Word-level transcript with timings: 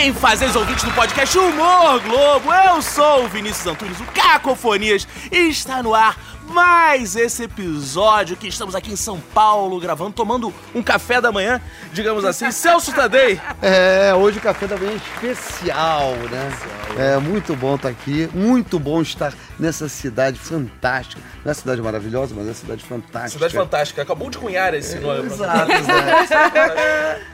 bem, 0.00 0.14
fazeres 0.14 0.56
ouvintes 0.56 0.82
do 0.82 0.90
podcast 0.92 1.36
Humor 1.36 2.00
Globo? 2.00 2.50
Eu 2.54 2.80
sou 2.80 3.24
o 3.24 3.28
Vinícius 3.28 3.66
Antunes, 3.66 4.00
o 4.00 4.04
Cacofonias, 4.04 5.06
e 5.30 5.50
está 5.50 5.82
no 5.82 5.94
ar 5.94 6.16
mais 6.48 7.16
esse 7.16 7.42
episódio 7.42 8.34
que 8.34 8.48
estamos 8.48 8.74
aqui 8.74 8.92
em 8.92 8.96
São 8.96 9.20
Paulo 9.34 9.78
gravando, 9.78 10.12
tomando 10.12 10.54
um 10.74 10.82
café 10.82 11.20
da 11.20 11.30
manhã, 11.30 11.60
digamos 11.92 12.24
assim. 12.24 12.48
Celso 12.50 12.94
Tadei. 12.94 13.38
É, 13.60 14.14
hoje 14.14 14.38
o 14.38 14.40
café 14.40 14.66
da 14.66 14.78
manhã 14.78 14.92
é 14.92 15.26
especial, 15.26 16.14
né? 16.30 16.50
É 16.96 17.18
muito 17.18 17.54
bom 17.54 17.74
estar 17.74 17.90
aqui, 17.90 18.26
muito 18.32 18.78
bom 18.78 19.02
estar 19.02 19.34
nessa 19.58 19.86
cidade 19.86 20.38
fantástica. 20.38 21.20
Não 21.44 21.50
é 21.50 21.54
cidade 21.54 21.82
maravilhosa, 21.82 22.34
mas 22.34 22.48
é 22.48 22.54
cidade 22.54 22.82
fantástica. 22.82 23.32
Cidade 23.32 23.54
fantástica, 23.54 24.00
acabou 24.00 24.30
de 24.30 24.38
cunhar 24.38 24.72
esse 24.72 24.98
nome. 24.98 25.26
Exato, 25.26 25.72
exato. 25.72 26.56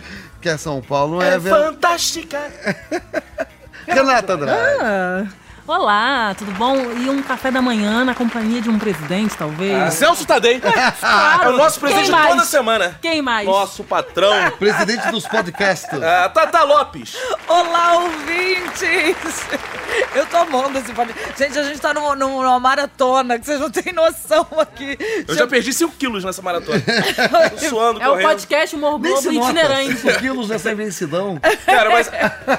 que 0.46 0.50
é 0.50 0.56
São 0.56 0.80
Paulo, 0.80 1.16
não 1.16 1.22
é, 1.22 1.34
É 1.34 1.40
fantástica. 1.40 2.38
Renata 3.84 4.34
Andrade. 4.34 4.78
Ah, 4.80 5.26
olá, 5.66 6.34
tudo 6.36 6.52
bom? 6.52 6.76
E 6.92 7.10
um 7.10 7.22
café 7.22 7.50
da 7.50 7.60
manhã 7.60 8.04
na 8.04 8.14
companhia 8.14 8.60
de 8.60 8.70
um 8.70 8.78
presidente, 8.78 9.36
talvez? 9.36 9.74
Ah, 9.74 9.90
Celso 9.90 10.24
Tadei. 10.24 10.60
É 11.42 11.48
o 11.48 11.56
nosso 11.56 11.80
presidente 11.80 12.10
toda 12.10 12.44
semana. 12.44 12.98
Quem 13.02 13.20
mais? 13.20 13.46
Nosso 13.46 13.82
patrão. 13.84 14.50
Presidente 14.58 15.10
dos 15.10 15.26
podcasts. 15.26 15.88
Ah, 16.02 16.28
Tata 16.28 16.62
Lopes. 16.62 17.16
Olá, 17.48 17.94
ouvintes! 17.94 19.46
Eu 20.14 20.26
tô 20.26 20.36
amando 20.38 20.78
esse 20.78 20.92
podcast. 20.92 21.38
Gente, 21.38 21.58
a 21.58 21.62
gente 21.62 21.80
tá 21.80 21.92
numa, 21.94 22.14
numa 22.14 22.60
maratona 22.60 23.38
que 23.38 23.46
vocês 23.46 23.60
não 23.60 23.70
têm 23.70 23.92
noção 23.92 24.46
aqui. 24.58 24.96
Eu 25.26 25.34
já 25.34 25.46
perdi 25.46 25.72
5 25.72 25.94
quilos 25.96 26.24
nessa 26.24 26.42
maratona. 26.42 26.80
Tô 26.80 27.58
suando, 27.68 28.00
É 28.00 28.06
o 28.06 28.12
correndo. 28.12 28.28
podcast 28.28 28.76
Humor 28.76 28.98
Globo 28.98 29.32
itinerante. 29.32 29.96
5 29.96 30.18
quilos 30.18 30.48
nessa 30.48 30.70
imensidão. 30.72 31.38
Cara, 31.64 31.90
mas 31.90 32.10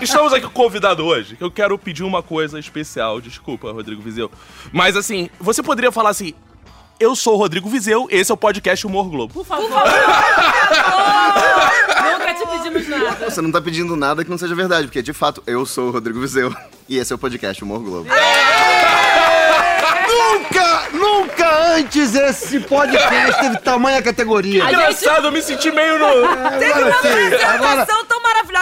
estamos 0.02 0.34
aqui 0.34 0.42
com 0.46 0.50
o 0.50 0.52
convidado 0.68 1.06
hoje, 1.06 1.38
eu 1.40 1.50
quero 1.52 1.78
pedir 1.78 2.04
uma 2.04 2.22
coisa 2.24 2.60
especial. 2.60 2.97
Desculpa, 3.22 3.72
Rodrigo 3.72 4.02
Vizeu. 4.02 4.32
Mas 4.72 4.96
assim, 4.96 5.30
você 5.40 5.62
poderia 5.64 5.92
falar 5.92 6.10
assim: 6.10 6.34
Eu 7.00 7.16
sou 7.16 7.36
o 7.36 7.38
Rodrigo 7.38 7.70
Vizeu, 7.70 8.08
esse 8.10 8.32
é 8.32 8.34
o 8.34 8.38
podcast 8.38 8.86
Humor 8.86 9.10
Globo. 9.10 9.34
Por 9.34 9.46
favor. 9.46 9.70
Nunca 12.12 12.34
te 12.34 12.46
pedimos 12.48 12.88
nada. 12.88 13.30
Você 13.30 13.42
não 13.42 13.52
tá 13.52 13.62
pedindo 13.62 13.96
nada 13.96 14.24
que 14.24 14.30
não 14.30 14.38
seja 14.38 14.56
verdade, 14.56 14.88
porque 14.88 15.02
de 15.02 15.14
fato 15.14 15.42
eu 15.46 15.66
sou 15.66 15.90
o 15.90 15.92
Rodrigo 15.92 16.20
Vizeu 16.20 16.54
e 16.90 16.98
esse 16.98 17.12
é 17.12 17.16
o 17.16 17.20
podcast 17.20 17.64
Humor 17.64 17.80
Globo. 17.80 18.10
nunca, 20.08 20.90
nunca 20.94 21.74
antes 21.76 22.16
esse 22.16 22.60
podcast 22.62 23.40
teve 23.40 23.58
tamanha 23.60 24.02
categoria. 24.02 24.64
Engraçado, 24.64 25.28
eu 25.28 25.32
me 25.32 25.42
senti 25.42 25.72
meio 25.72 26.00
no. 26.00 26.28
Teve 26.60 26.74
Agora 26.74 26.86
uma 26.86 26.98
apresentação 26.98 28.06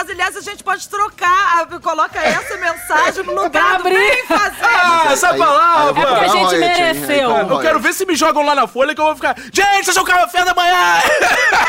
maravilhosa. 0.06 0.12
Aliás, 0.12 0.36
a 0.36 0.40
gente 0.40 0.62
pode 0.64 0.88
trocar, 0.88 1.60
a- 1.70 1.80
coloca 1.80 2.18
essa 2.20 2.56
mensagem 2.56 3.22
no 3.24 3.34
lugar 3.42 3.74
do 3.78 3.88
abrir. 3.88 3.94
bem 3.94 4.24
fazer. 4.26 4.56
Ah, 4.64 5.12
essa 5.12 5.26
Aí- 5.28 5.32
aí 5.32 5.38
vou 5.38 5.46
palavra! 5.46 6.06
porque 6.06 6.24
a 6.24 6.28
gente 6.28 6.54
hein? 6.54 6.62
Aí 6.64 6.94
mereceu. 6.94 7.28
cobra 7.30 7.54
Eu 7.56 7.60
quero 7.60 7.80
ver 7.80 7.92
se 7.92 8.06
me 8.06 8.14
jogam 8.14 8.44
lá 8.44 8.54
na 8.54 8.66
folha 8.66 8.94
que 8.94 9.00
eu 9.00 9.04
vou 9.04 9.14
ficar. 9.14 9.36
Gente, 9.52 9.84
vocês 9.84 9.94
são 9.94 10.02
o 10.02 10.06
café 10.06 10.44
da 10.44 10.54
manhã! 10.54 11.00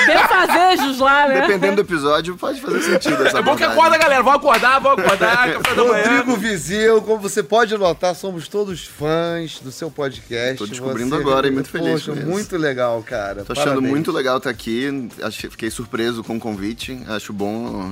Bem-fazejos 0.05 0.99
lá, 0.99 1.27
né? 1.27 1.41
Dependendo 1.41 1.75
do 1.77 1.81
episódio, 1.81 2.35
pode 2.37 2.61
fazer 2.61 2.81
sentido 2.81 3.25
essa 3.25 3.39
É 3.39 3.41
bom 3.41 3.55
que 3.55 3.63
acorda, 3.63 3.97
galera. 3.97 4.23
Vão 4.23 4.33
acordar, 4.33 4.79
vão 4.79 4.91
acordar. 4.93 5.53
Café 5.53 5.75
da 5.75 5.83
manhã. 5.83 6.03
Rodrigo 6.03 6.35
Vizeu, 6.37 7.01
como 7.01 7.19
você 7.19 7.43
pode 7.43 7.77
notar, 7.77 8.15
somos 8.15 8.47
todos 8.47 8.85
fãs 8.85 9.59
do 9.59 9.71
seu 9.71 9.89
podcast. 9.91 10.57
Tô 10.57 10.65
descobrindo 10.65 11.15
Você- 11.15 11.21
agora 11.21 11.47
e 11.47 11.51
muito 11.51 11.69
feliz 11.69 12.03
Poxa, 12.05 12.13
muito 12.25 12.57
legal, 12.57 13.01
cara. 13.03 13.43
Tô 13.43 13.53
achando 13.53 13.65
Parabéns. 13.67 13.89
muito 13.91 14.11
legal 14.11 14.37
estar 14.37 14.49
aqui. 14.49 15.09
Fiquei 15.49 15.69
surpreso 15.69 16.23
com 16.23 16.37
o 16.37 16.39
convite. 16.39 17.01
Acho 17.07 17.33
bom. 17.33 17.91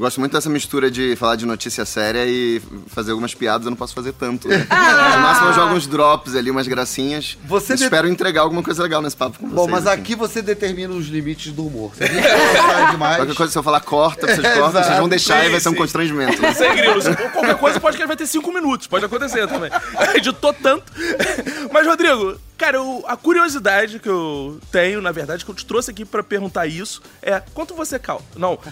Eu 0.00 0.04
gosto 0.06 0.18
muito 0.18 0.32
dessa 0.32 0.48
mistura 0.48 0.90
de 0.90 1.14
falar 1.14 1.36
de 1.36 1.44
notícia 1.44 1.84
séria 1.84 2.24
e 2.24 2.58
fazer 2.86 3.10
algumas 3.10 3.34
piadas. 3.34 3.66
Eu 3.66 3.70
não 3.70 3.76
posso 3.76 3.94
fazer 3.94 4.14
tanto. 4.14 4.48
Né? 4.48 4.66
No 4.66 5.20
máximo 5.20 5.48
eu 5.48 5.52
jogo 5.52 5.74
uns 5.74 5.86
drops 5.86 6.34
ali, 6.34 6.50
umas 6.50 6.66
gracinhas. 6.66 7.36
Você 7.44 7.76
de- 7.76 7.82
Espero 7.84 8.08
entregar 8.08 8.40
alguma 8.40 8.62
coisa 8.62 8.82
legal 8.82 9.02
nesse 9.02 9.14
papo 9.14 9.38
com 9.38 9.44
vocês. 9.48 9.54
Bom, 9.56 9.68
mas 9.68 9.86
assim. 9.86 10.00
aqui 10.00 10.14
você 10.14 10.40
determina 10.40 10.94
os 10.94 11.06
limites 11.08 11.52
do 11.52 11.66
humor. 11.66 11.92
Se 11.94 12.04
a 12.04 12.06
gente 12.06 12.22
conversar 12.26 12.90
demais... 12.92 13.16
Qualquer 13.16 13.34
coisa, 13.34 13.52
se 13.52 13.58
eu 13.58 13.62
falar 13.62 13.80
corta, 13.80 14.26
vocês 14.26 14.40
cortam, 14.40 14.68
Exato. 14.70 14.86
vocês 14.86 14.98
vão 15.00 15.08
deixar 15.10 15.44
e 15.44 15.50
vai 15.50 15.60
ser 15.60 15.68
um 15.68 15.72
Sim, 15.72 15.76
sim. 15.76 15.82
constrangimento. 15.82 16.40
né? 16.40 16.54
Sem 16.54 16.74
grilos. 16.76 17.04
Qualquer 17.34 17.58
coisa 17.58 17.76
o 17.76 17.80
podcast 17.82 18.06
vai 18.08 18.16
ter 18.16 18.26
cinco 18.26 18.50
minutos. 18.54 18.86
Pode 18.86 19.04
acontecer 19.04 19.46
também. 19.48 19.70
Editou 20.16 20.54
tanto. 20.54 20.90
Mas, 21.70 21.86
Rodrigo, 21.86 22.38
cara, 22.60 22.76
eu- 22.76 23.02
a 23.06 23.16
curiosidade 23.16 23.98
que 23.98 24.08
eu 24.08 24.60
tenho, 24.70 25.00
na 25.00 25.10
verdade, 25.10 25.44
que 25.46 25.50
eu 25.50 25.54
te 25.54 25.64
trouxe 25.64 25.90
aqui 25.90 26.04
pra 26.04 26.22
perguntar 26.22 26.66
isso 26.66 27.00
é 27.22 27.40
quanto 27.54 27.74
você 27.74 27.98
cal... 27.98 28.22
Não. 28.36 28.58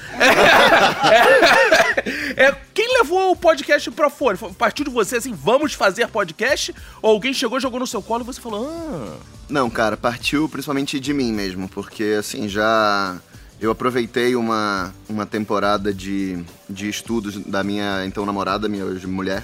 É, 2.36 2.44
é- 2.48 2.56
quem 2.74 2.98
levou 2.98 3.32
o 3.32 3.36
podcast 3.36 3.90
pra 3.90 4.10
fora? 4.10 4.36
Partiu 4.58 4.84
de 4.84 4.90
você 4.90 5.16
assim, 5.16 5.32
vamos 5.32 5.72
fazer 5.72 6.06
podcast? 6.08 6.74
Ou 7.02 7.10
alguém 7.12 7.32
chegou, 7.32 7.58
jogou 7.58 7.80
no 7.80 7.86
seu 7.86 8.02
colo 8.02 8.22
e 8.22 8.26
você 8.26 8.40
falou, 8.40 8.68
ah... 8.68 9.16
Não, 9.48 9.70
cara, 9.70 9.96
partiu 9.96 10.48
principalmente 10.48 11.00
de 11.00 11.12
mim 11.14 11.32
mesmo, 11.32 11.68
porque 11.68 12.16
assim, 12.18 12.48
já. 12.48 13.16
Eu 13.60 13.70
aproveitei 13.72 14.36
uma, 14.36 14.94
uma 15.08 15.24
temporada 15.26 15.92
de, 15.92 16.38
de 16.68 16.88
estudos 16.88 17.36
da 17.44 17.64
minha 17.64 18.04
então 18.06 18.24
namorada, 18.26 18.68
minha 18.68 18.84
hoje 18.84 19.06
mulher, 19.06 19.42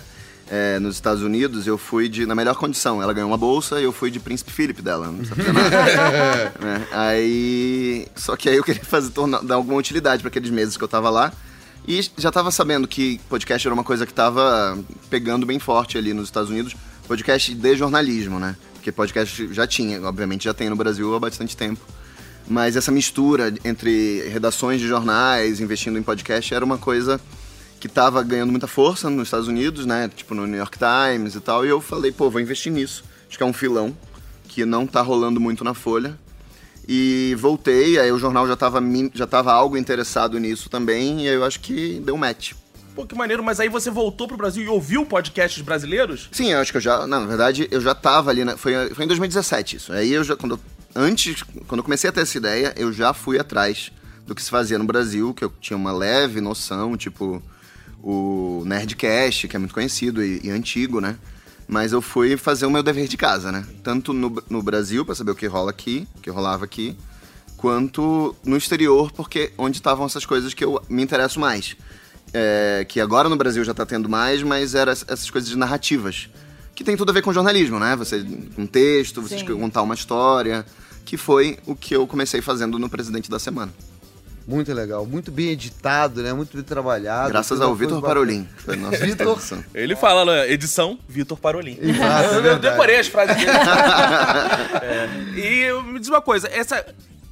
é, 0.51 0.79
nos 0.79 0.97
Estados 0.97 1.23
Unidos. 1.23 1.67
Eu 1.67 1.79
fui 1.79 2.09
de, 2.09 2.27
na 2.27 2.35
melhor 2.35 2.55
condição. 2.57 3.03
Ela 3.03 3.13
ganhou 3.13 3.31
uma 3.31 3.39
bolsa 3.39 3.81
e 3.81 3.85
eu 3.85 3.93
fui 3.93 4.11
de 4.11 4.21
Príncipe 4.21 4.51
Philip 4.51 4.81
dela, 4.83 5.07
não 5.07 5.17
precisa 5.17 5.37
fazer 5.37 5.53
nada. 5.53 6.55
né? 6.61 6.87
Aí. 6.93 8.07
Só 8.15 8.37
que 8.37 8.49
aí 8.49 8.57
eu 8.57 8.65
queria 8.65 8.85
fazer, 8.85 9.11
tornar, 9.11 9.43
dar 9.43 9.57
alguma 9.57 9.79
utilidade 9.79 10.23
para 10.23 10.29
aqueles 10.29 10.51
meses 10.51 10.77
que 10.77 10.85
eu 10.85 10.89
tava 10.89 11.11
lá. 11.11 11.33
E 11.87 12.01
já 12.17 12.31
tava 12.31 12.51
sabendo 12.51 12.89
que 12.89 13.21
podcast 13.29 13.67
era 13.67 13.75
uma 13.75 13.85
coisa 13.85 14.07
que 14.07 14.15
tava 14.15 14.79
pegando 15.11 15.45
bem 15.45 15.59
forte 15.59 15.99
ali 15.99 16.15
nos 16.15 16.29
Estados 16.29 16.51
Unidos. 16.51 16.75
Podcast 17.07 17.55
de 17.55 17.77
jornalismo, 17.77 18.39
né? 18.39 18.57
Porque 18.75 18.91
podcast 18.91 19.53
já 19.53 19.67
tinha, 19.67 20.01
obviamente 20.03 20.45
já 20.45 20.55
tem 20.55 20.71
no 20.71 20.77
Brasil 20.77 21.15
há 21.15 21.21
bastante 21.21 21.55
tempo. 21.57 21.81
Mas 22.47 22.77
essa 22.77 22.93
mistura 22.93 23.53
entre 23.65 24.29
redações 24.29 24.81
de 24.81 24.87
jornais, 24.87 25.61
investindo 25.61 25.99
em 25.99 26.03
podcast, 26.03 26.53
era 26.55 26.65
uma 26.65 26.77
coisa 26.77 27.21
que 27.85 27.89
tava 27.89 28.23
ganhando 28.23 28.51
muita 28.51 28.67
força 28.67 29.11
nos 29.11 29.25
Estados 29.25 29.47
Unidos, 29.47 29.85
né? 29.85 30.09
Tipo 30.09 30.35
no 30.35 30.47
New 30.47 30.57
York 30.57 30.79
Times 30.79 31.35
e 31.35 31.41
tal. 31.41 31.67
E 31.67 31.69
eu 31.69 31.83
falei, 31.83 32.11
pô, 32.11 32.31
vou 32.31 32.41
investir 32.41 32.73
nisso. 32.73 33.05
Acho 33.29 33.37
que 33.37 33.43
é 33.43 33.47
um 33.47 33.53
filão 33.53 33.95
que 34.49 34.65
não 34.65 34.87
tá 34.87 35.03
rolando 35.03 35.39
muito 35.39 35.63
na 35.63 35.75
Folha. 35.75 36.19
E 36.89 37.37
voltei, 37.39 37.99
aí 37.99 38.11
o 38.11 38.19
jornal 38.19 38.49
já 38.49 38.57
tava, 38.57 38.81
já 39.13 39.27
tava 39.27 39.53
algo 39.53 39.77
interessado 39.77 40.39
nisso 40.39 40.71
também, 40.71 41.27
e 41.27 41.29
aí 41.29 41.35
eu 41.35 41.45
acho 41.45 41.61
que 41.61 42.01
deu 42.01 42.17
match. 42.17 42.53
Pô, 42.95 43.05
que 43.05 43.15
maneiro, 43.15 43.45
mas 43.45 43.61
aí 43.61 43.69
você 43.69 43.91
voltou 43.91 44.27
pro 44.27 44.39
Brasil 44.39 44.65
e 44.65 44.69
ouviu 44.69 45.05
podcasts 45.05 45.61
brasileiros? 45.61 46.31
Sim, 46.33 46.53
eu 46.53 46.61
acho 46.61 46.73
que 46.73 46.79
eu 46.79 46.83
já. 46.83 47.07
Não, 47.07 47.21
na 47.21 47.27
verdade, 47.27 47.69
eu 47.71 47.83
já 47.83 47.95
tava 47.95 48.31
ali. 48.31 48.47
Na, 48.47 48.57
foi, 48.57 48.95
foi 48.95 49.05
em 49.05 49.09
2017 49.09 49.77
isso. 49.77 49.93
Aí 49.93 50.11
eu 50.11 50.25
já. 50.25 50.35
Quando, 50.37 50.59
antes, 50.97 51.43
quando 51.67 51.81
eu 51.81 51.85
comecei 51.85 52.09
a 52.09 52.13
ter 52.15 52.23
essa 52.23 52.39
ideia, 52.39 52.73
eu 52.79 52.91
já 52.95 53.13
fui 53.13 53.39
atrás 53.39 53.93
do 54.27 54.35
que 54.35 54.43
se 54.43 54.49
fazia 54.49 54.79
no 54.79 54.85
Brasil, 54.85 55.35
que 55.35 55.45
eu 55.45 55.53
tinha 55.61 55.77
uma 55.77 55.93
leve 55.93 56.41
noção, 56.41 56.97
tipo 56.97 57.43
o 58.05 58.63
Nerdcast, 58.67 59.49
que 59.49 59.57
é 59.57 59.59
muito 59.59 59.73
conhecido 59.73 60.23
e, 60.23 60.41
e 60.45 60.51
antigo, 60.51 61.01
né? 61.01 61.17
Mas 61.67 61.93
eu 61.93 62.03
fui 62.03 62.37
fazer 62.37 62.67
o 62.67 62.71
meu 62.71 62.83
dever 62.83 63.09
de 63.09 63.17
casa, 63.17 63.51
né? 63.51 63.67
Tanto 63.83 64.13
no, 64.13 64.43
no 64.51 64.63
Brasil, 64.63 65.07
pra 65.07 65.15
saber 65.15 65.31
o 65.31 65.35
que 65.35 65.47
rola 65.47 65.71
aqui, 65.71 66.07
o 66.15 66.21
que 66.21 66.29
rolava 66.29 66.67
aqui, 66.67 66.95
quanto 67.57 68.37
no 68.45 68.59
exterior, 68.59 69.11
porque 69.11 69.53
onde 69.57 69.79
estavam 69.79 70.05
essas 70.05 70.27
coisas 70.27 70.53
que 70.53 70.63
eu 70.63 70.83
me 70.87 71.03
interesso 71.03 71.41
mais. 71.41 71.77
É, 72.35 72.85
que 72.87 73.01
agora 73.01 73.29
no 73.29 73.37
Brasil 73.37 73.65
já 73.65 73.73
tá 73.73 73.87
tendo 73.87 74.09
mais, 74.09 74.43
mas 74.43 74.75
eram 74.75 74.93
essas 74.93 75.31
coisas 75.31 75.49
de 75.49 75.57
narrativas. 75.57 76.29
Que 76.75 76.85
tem 76.85 76.97
tudo 76.97 77.09
a 77.09 77.13
ver 77.13 77.23
com 77.23 77.33
jornalismo, 77.33 77.79
né? 77.79 77.97
Você, 77.97 78.23
um 78.59 78.67
texto, 78.67 79.23
você 79.23 79.39
Sim. 79.39 79.47
contar 79.47 79.81
uma 79.81 79.95
história. 79.95 80.67
Que 81.07 81.17
foi 81.17 81.59
o 81.67 81.77
que 81.77 81.95
eu 81.95 82.07
comecei 82.07 82.41
fazendo 82.41 82.79
no 82.79 82.89
Presidente 82.89 83.31
da 83.31 83.39
Semana. 83.39 83.73
Muito 84.47 84.73
legal, 84.75 85.07
muito 85.07 85.33
bem 85.33 85.49
editado, 85.51 86.23
né? 86.23 86.33
Muito 86.33 86.55
bem 86.55 86.63
trabalhado. 86.63 87.31
Graças 87.31 87.61
ao 87.61 87.75
Vitor. 87.75 88.03
Parolin. 88.03 88.47
Foi 88.59 88.77
nossa 88.77 88.99
Vitor? 88.99 89.39
Ele 89.75 89.97
fala 89.97 90.25
na 90.25 90.47
edição 90.47 90.99
Vitor 91.09 91.39
Parolin. 91.39 91.79
Exato, 91.81 92.25
é 92.25 92.27
eu, 92.29 92.33
eu 92.35 92.43
verdade. 92.43 92.71
decorei 92.75 92.99
as 92.99 93.07
frases 93.07 93.37
dele. 93.37 93.51
É, 94.83 95.09
E 95.39 95.63
eu- 95.63 95.83
me 95.83 95.99
diz 95.99 96.09
uma 96.09 96.21
coisa, 96.21 96.49
essa, 96.49 96.85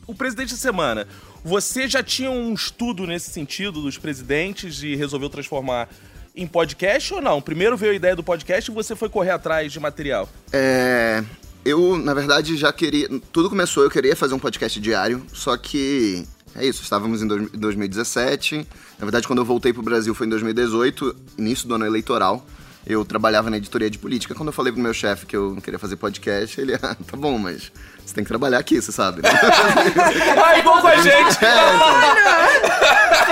o 0.06 0.14
presidente 0.14 0.52
da 0.52 0.58
semana, 0.58 1.06
você 1.44 1.86
já 1.88 2.02
tinha 2.02 2.31
um 2.31 2.54
estudo 2.54 3.06
nesse 3.06 3.31
sentido 3.31 3.82
dos 3.82 3.98
presidentes 3.98 4.82
e 4.82 4.94
resolveu 4.96 5.28
transformar 5.28 5.88
em 6.34 6.46
podcast 6.46 7.12
ou 7.12 7.20
não? 7.20 7.42
Primeiro 7.42 7.76
veio 7.76 7.92
a 7.92 7.96
ideia 7.96 8.16
do 8.16 8.22
podcast 8.22 8.70
e 8.70 8.75
você 8.75 8.96
foi 8.96 9.08
correr 9.10 9.32
atrás 9.32 9.70
de 9.70 9.78
material. 9.78 10.28
É, 10.52 11.22
eu, 11.64 11.98
na 11.98 12.14
verdade, 12.14 12.56
já 12.56 12.72
queria. 12.72 13.08
Tudo 13.31 13.50
começou, 13.50 13.82
eu 13.84 13.90
queria 13.90 14.16
fazer 14.16 14.32
um 14.34 14.38
podcast 14.38 14.81
diário, 14.81 15.25
só 15.32 15.56
que. 15.58 16.25
É 16.54 16.66
isso, 16.66 16.82
estávamos 16.82 17.22
em 17.22 17.26
dois- 17.26 17.50
2017. 17.52 18.66
Na 18.99 19.06
verdade, 19.06 19.26
quando 19.26 19.38
eu 19.40 19.44
voltei 19.44 19.72
pro 19.72 19.82
Brasil 19.82 20.14
foi 20.14 20.26
em 20.26 20.31
2018, 20.31 21.16
início 21.38 21.66
do 21.66 21.75
ano 21.75 21.87
eleitoral. 21.87 22.46
Eu 22.84 23.04
trabalhava 23.04 23.49
na 23.49 23.58
editoria 23.58 23.88
de 23.88 23.96
política. 23.96 24.34
Quando 24.34 24.49
eu 24.49 24.52
falei 24.52 24.72
pro 24.72 24.82
meu 24.82 24.93
chefe 24.93 25.25
que 25.25 25.37
eu 25.37 25.54
não 25.54 25.60
queria 25.60 25.78
fazer 25.78 25.94
podcast, 25.96 26.60
ele, 26.60 26.75
ah, 26.82 26.96
tá 27.06 27.16
bom, 27.16 27.38
mas 27.38 27.70
você 28.04 28.12
tem 28.14 28.25
que 28.25 28.28
trabalhar 28.28 28.58
aqui, 28.58 28.82
você 28.82 28.90
sabe. 28.90 29.22
né?" 29.22 29.28
Ah, 30.44 30.58
igual 30.58 30.81
com 30.81 30.88
a 30.88 30.96
gente! 30.96 31.32
Você 31.32 31.38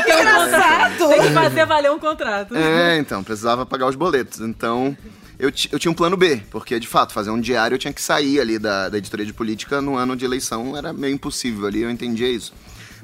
tem 0.05 0.17
um 0.17 0.21
Engraçado. 0.21 0.99
Tem 0.99 1.09
que 1.21 1.31
fazer 1.31 1.35
fazer 1.35 1.67
valer 1.67 1.91
um 1.91 1.99
contrato. 1.99 2.55
É, 2.57 2.99
então, 2.99 3.23
precisava 3.25 3.67
pagar 3.67 3.87
os 3.89 3.97
boletos. 3.97 4.41
Então, 4.41 4.97
eu, 5.39 5.51
eu 5.73 5.79
tinha 5.79 5.91
um 5.91 5.95
plano 5.95 6.17
B, 6.17 6.43
porque, 6.51 6.79
de 6.79 6.87
fato, 6.87 7.13
fazer 7.13 7.31
um 7.31 7.41
diário 7.41 7.75
eu 7.75 7.79
tinha 7.79 7.93
que 7.93 8.03
sair 8.03 8.41
ali 8.41 8.59
da, 8.59 8.89
da 8.89 8.99
editoria 8.99 9.27
de 9.27 9.33
política 9.33 9.81
no 9.81 9.97
ano 9.97 10.17
de 10.17 10.25
eleição, 10.25 10.77
era 10.77 10.93
meio 10.93 11.15
impossível 11.15 11.67
ali, 11.67 11.83
eu 11.83 11.91
entendia 11.91 12.29
isso. 12.29 12.53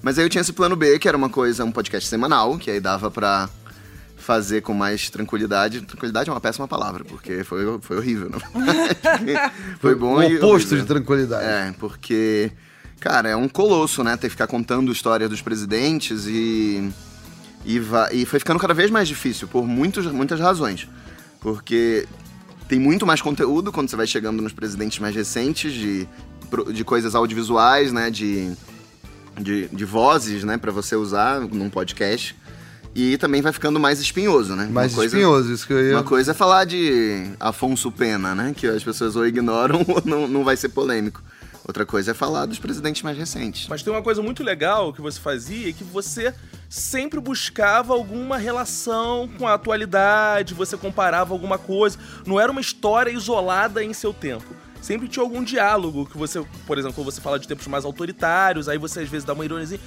Mas 0.02 0.18
aí 0.18 0.24
eu 0.24 0.28
tinha 0.28 0.40
esse 0.40 0.52
plano 0.52 0.76
B, 0.76 0.98
que 0.98 1.08
era 1.08 1.16
uma 1.16 1.28
coisa, 1.28 1.64
um 1.64 1.72
podcast 1.72 2.08
semanal, 2.08 2.58
que 2.58 2.70
aí 2.70 2.80
dava 2.80 3.10
pra 3.10 3.48
fazer 4.16 4.60
com 4.62 4.74
mais 4.74 5.08
tranquilidade. 5.08 5.82
Tranquilidade 5.82 6.28
é 6.28 6.32
uma 6.32 6.40
péssima 6.40 6.66
palavra, 6.66 7.04
porque 7.04 7.44
foi, 7.44 7.78
foi 7.80 7.96
horrível, 7.96 8.30
né? 8.30 8.38
foi 9.78 9.94
bom 9.94 10.16
o 10.16 10.22
e 10.22 10.36
oposto 10.36 10.74
horrível. 10.74 10.78
de 10.78 10.86
tranquilidade. 10.86 11.44
É, 11.44 11.74
porque, 11.78 12.50
cara, 12.98 13.28
é 13.28 13.36
um 13.36 13.48
colosso, 13.48 14.02
né? 14.02 14.16
Ter 14.16 14.26
que 14.26 14.30
ficar 14.30 14.48
contando 14.48 14.90
história 14.90 15.28
dos 15.28 15.40
presidentes 15.40 16.26
e. 16.26 16.90
E, 17.64 17.80
e 18.12 18.24
foi 18.24 18.38
ficando 18.38 18.60
cada 18.60 18.72
vez 18.74 18.90
mais 18.92 19.08
difícil, 19.08 19.48
por 19.48 19.66
muitos, 19.66 20.06
muitas 20.06 20.38
razões. 20.38 20.88
Porque 21.40 22.06
tem 22.68 22.78
muito 22.78 23.06
mais 23.06 23.20
conteúdo 23.20 23.72
quando 23.72 23.88
você 23.88 23.96
vai 23.96 24.06
chegando 24.06 24.42
nos 24.42 24.52
presidentes 24.52 24.98
mais 24.98 25.14
recentes, 25.14 25.72
de, 25.72 26.08
de 26.72 26.84
coisas 26.84 27.14
audiovisuais, 27.14 27.92
né? 27.92 28.10
De, 28.10 28.52
de, 29.40 29.68
de 29.68 29.84
vozes, 29.84 30.44
né? 30.44 30.56
Pra 30.56 30.72
você 30.72 30.96
usar 30.96 31.40
num 31.40 31.70
podcast. 31.70 32.34
E 32.94 33.18
também 33.18 33.42
vai 33.42 33.52
ficando 33.52 33.78
mais 33.78 34.00
espinhoso, 34.00 34.56
né? 34.56 34.66
Mais 34.70 34.92
Uma 34.92 34.96
coisa- 35.00 35.14
espinhoso, 35.16 35.52
isso 35.52 35.66
que 35.66 35.72
eu 35.74 35.84
ia. 35.86 35.96
uma 35.96 36.02
coisa 36.02 36.30
é 36.30 36.34
falar 36.34 36.64
de 36.64 37.26
Afonso 37.38 37.92
Pena, 37.92 38.34
né? 38.34 38.54
Que 38.56 38.66
as 38.66 38.82
pessoas 38.82 39.16
ou 39.16 39.26
ignoram 39.26 39.84
ou 39.86 40.02
não, 40.04 40.26
não 40.26 40.42
vai 40.42 40.56
ser 40.56 40.70
polêmico. 40.70 41.22
Outra 41.68 41.84
coisa 41.84 42.12
é 42.12 42.14
falar 42.14 42.46
dos 42.46 42.58
presidentes 42.60 43.02
mais 43.02 43.18
recentes. 43.18 43.66
Mas 43.68 43.82
tem 43.82 43.92
uma 43.92 44.00
coisa 44.02 44.22
muito 44.22 44.42
legal 44.44 44.92
que 44.94 45.00
você 45.02 45.18
fazia, 45.20 45.72
que 45.72 45.82
você 45.84 46.32
sempre 46.70 47.18
buscava 47.20 47.92
alguma 47.92 48.38
relação 48.38 49.28
com 49.36 49.46
a 49.48 49.54
atualidade, 49.54 50.54
você 50.54 50.76
comparava 50.76 51.34
alguma 51.34 51.58
coisa. 51.58 51.98
Não 52.24 52.38
era 52.40 52.50
uma 52.52 52.60
história 52.60 53.10
isolada 53.10 53.82
em 53.84 53.92
seu 53.92 54.14
tempo. 54.14 54.46
Sempre 54.86 55.08
tinha 55.08 55.20
algum 55.20 55.42
diálogo 55.42 56.06
que 56.06 56.16
você, 56.16 56.40
por 56.64 56.78
exemplo, 56.78 56.94
quando 56.94 57.06
você 57.06 57.20
fala 57.20 57.40
de 57.40 57.48
tempos 57.48 57.66
mais 57.66 57.84
autoritários, 57.84 58.68
aí 58.68 58.78
você 58.78 59.00
às 59.00 59.08
vezes 59.08 59.24
dá 59.24 59.32
uma 59.32 59.44
ironiazinha. 59.44 59.80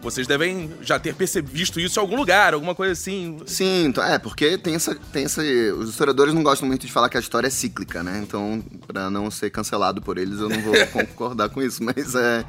Vocês 0.00 0.26
devem 0.26 0.68
já 0.80 0.98
ter 0.98 1.14
percebido 1.14 1.52
visto 1.52 1.78
isso 1.78 2.00
em 2.00 2.02
algum 2.02 2.16
lugar, 2.16 2.52
alguma 2.52 2.74
coisa 2.74 2.92
assim. 2.92 3.38
Sim, 3.46 3.94
é, 3.98 4.18
porque 4.18 4.58
tem 4.58 4.74
essa, 4.74 4.96
tem 5.12 5.26
essa. 5.26 5.40
Os 5.78 5.90
historiadores 5.90 6.34
não 6.34 6.42
gostam 6.42 6.66
muito 6.66 6.84
de 6.84 6.92
falar 6.92 7.08
que 7.08 7.16
a 7.16 7.20
história 7.20 7.46
é 7.46 7.50
cíclica, 7.50 8.02
né? 8.02 8.20
Então, 8.20 8.60
pra 8.84 9.08
não 9.08 9.30
ser 9.30 9.48
cancelado 9.48 10.02
por 10.02 10.18
eles, 10.18 10.40
eu 10.40 10.48
não 10.48 10.60
vou 10.60 10.74
concordar 10.92 11.48
com 11.48 11.62
isso. 11.62 11.80
Mas 11.84 12.16
é. 12.16 12.44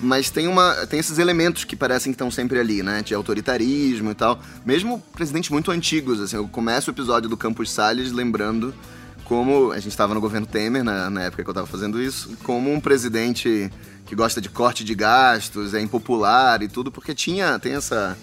Mas 0.00 0.30
tem, 0.30 0.48
uma, 0.48 0.86
tem 0.86 0.98
esses 0.98 1.18
elementos 1.18 1.64
que 1.64 1.76
parecem 1.76 2.10
que 2.10 2.14
estão 2.14 2.30
sempre 2.30 2.58
ali, 2.58 2.82
né? 2.82 3.02
De 3.02 3.14
autoritarismo 3.14 4.10
e 4.10 4.14
tal. 4.14 4.40
Mesmo 4.64 4.98
presidentes 5.12 5.50
muito 5.50 5.70
antigos, 5.70 6.22
assim. 6.22 6.36
Eu 6.36 6.48
começo 6.48 6.90
o 6.90 6.94
episódio 6.94 7.28
do 7.28 7.36
Campos 7.36 7.70
Salles 7.70 8.12
lembrando 8.12 8.74
como. 9.24 9.72
A 9.72 9.76
gente 9.76 9.88
estava 9.88 10.14
no 10.14 10.20
governo 10.20 10.46
Temer, 10.46 10.84
na, 10.84 11.10
na 11.10 11.22
época 11.22 11.42
que 11.42 11.48
eu 11.48 11.52
estava 11.52 11.66
fazendo 11.66 12.00
isso, 12.00 12.36
como 12.42 12.72
um 12.72 12.80
presidente 12.80 13.70
que 14.06 14.14
gosta 14.14 14.40
de 14.40 14.48
corte 14.48 14.84
de 14.84 14.94
gastos, 14.94 15.74
é 15.74 15.80
impopular 15.80 16.62
e 16.62 16.68
tudo, 16.68 16.92
porque 16.92 17.14
tinha, 17.14 17.58
tem 17.58 17.74
essa, 17.74 18.16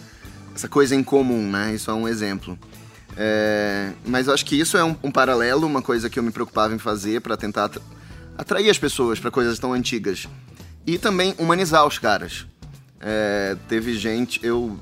essa 0.55 0.67
coisa 0.67 0.95
em 0.95 1.03
comum, 1.03 1.49
né? 1.49 1.73
Isso 1.73 1.89
é 1.89 1.93
um 1.93 2.07
exemplo. 2.07 2.57
É, 3.17 3.91
mas 4.05 4.27
eu 4.27 4.33
acho 4.33 4.45
que 4.45 4.57
isso 4.57 4.77
é 4.77 4.83
um, 4.83 4.95
um 5.03 5.11
paralelo, 5.11 5.67
uma 5.67 5.81
coisa 5.81 6.09
que 6.09 6.17
eu 6.17 6.23
me 6.23 6.31
preocupava 6.31 6.73
em 6.73 6.77
fazer 6.77 7.19
para 7.19 7.35
tentar 7.35 7.65
atra- 7.65 7.81
atrair 8.37 8.69
as 8.69 8.77
pessoas 8.77 9.19
para 9.19 9.29
coisas 9.29 9.59
tão 9.59 9.73
antigas. 9.73 10.27
E 10.87 10.97
também 10.97 11.35
humanizar 11.37 11.85
os 11.85 11.99
caras. 11.99 12.45
É, 12.99 13.57
teve 13.67 13.93
gente, 13.97 14.39
eu. 14.43 14.79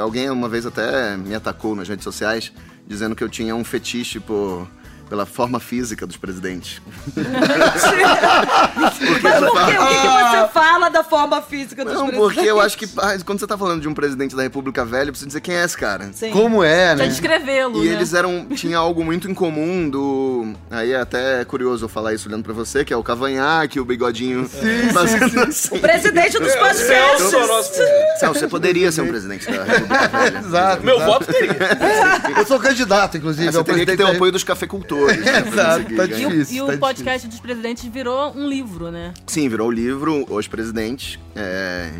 Alguém 0.00 0.30
uma 0.30 0.48
vez 0.48 0.64
até 0.64 1.16
me 1.16 1.34
atacou 1.34 1.74
nas 1.74 1.88
redes 1.88 2.04
sociais 2.04 2.52
dizendo 2.86 3.14
que 3.14 3.24
eu 3.24 3.28
tinha 3.28 3.54
um 3.56 3.64
fetiche 3.64 4.20
por, 4.20 4.68
pela 5.10 5.26
forma 5.26 5.58
física 5.58 6.06
dos 6.06 6.16
presidentes. 6.16 6.80
Mas 8.76 8.94
por 8.94 9.20
quê? 9.20 9.26
O 9.28 9.86
que, 9.86 9.94
que 10.00 10.08
você 10.08 10.48
fala 10.52 10.88
da 10.88 11.02
forma 11.02 11.42
física 11.42 11.84
dos 11.84 11.92
Não, 11.94 12.06
presidentes? 12.06 12.34
porque 12.34 12.48
eu 12.48 12.60
acho 12.60 12.78
que 12.78 12.88
ah, 12.96 13.16
quando 13.26 13.40
você 13.40 13.46
tá 13.46 13.58
falando 13.58 13.80
de 13.82 13.88
um 13.88 13.92
presidente 13.94 14.36
da 14.36 14.42
República 14.42 14.84
Velha, 14.84 15.10
precisa 15.10 15.26
dizer 15.26 15.40
quem 15.40 15.56
é 15.56 15.64
esse 15.64 15.76
cara. 15.76 16.10
Sim. 16.14 16.30
Como 16.30 16.62
é, 16.62 16.94
Pra 16.94 17.04
né? 17.04 17.10
descrevê-lo, 17.10 17.84
E 17.84 17.88
né? 17.88 17.94
eles 17.94 18.14
eram. 18.14 18.46
Tinha 18.54 18.78
algo 18.78 19.04
muito 19.04 19.28
em 19.30 19.34
comum 19.34 19.88
do. 19.90 20.52
Aí 20.70 20.92
é 20.92 21.00
até 21.00 21.44
curioso 21.44 21.84
eu 21.84 21.88
falar 21.88 22.14
isso 22.14 22.28
olhando 22.28 22.44
pra 22.44 22.52
você, 22.54 22.84
que 22.84 22.92
é 22.92 22.96
o 22.96 23.02
cavanhaque, 23.02 23.80
o 23.80 23.84
bigodinho. 23.84 24.48
fazendo 24.92 25.40
assim. 25.42 25.78
Presidente 25.78 26.38
dos 26.38 26.54
podcasts. 26.54 26.86
Celso 26.86 27.36
é 27.36 27.44
o 27.44 27.46
nosso 27.48 27.72
Celso, 28.18 28.38
você 28.40 28.46
poderia 28.48 28.92
ser 28.92 29.00
um 29.00 29.08
presidente 29.08 29.50
da 29.50 29.64
República 29.64 30.08
Velha. 30.08 30.38
Exato. 30.38 30.84
Meu 30.84 30.96
exato. 30.96 31.10
voto 31.12 31.26
teria. 31.32 31.56
Eu 32.38 32.46
sou 32.46 32.60
candidato, 32.60 33.16
inclusive. 33.16 33.48
É, 33.48 33.52
você 33.52 33.64
teria 33.64 33.86
que 33.86 33.96
ter 33.96 34.04
o 34.04 34.08
apoio 34.08 34.30
dos 34.32 34.44
cafeicultores. 34.44 34.99
Né, 35.06 35.44
Exato, 35.46 35.82
conseguir 35.84 35.96
tá. 35.96 36.04
E 36.04 36.26
o, 36.26 36.30
difícil, 36.30 36.56
e 36.56 36.62
o 36.62 36.66
tá 36.66 36.78
podcast 36.78 37.28
dos 37.28 37.40
presidentes 37.40 37.84
virou 37.84 38.32
um 38.34 38.48
livro, 38.48 38.90
né? 38.90 39.14
Sim, 39.26 39.48
virou 39.48 39.68
o 39.68 39.70
livro 39.70 40.26
Os 40.28 40.48
Presidentes, 40.48 41.18
é, 41.34 41.90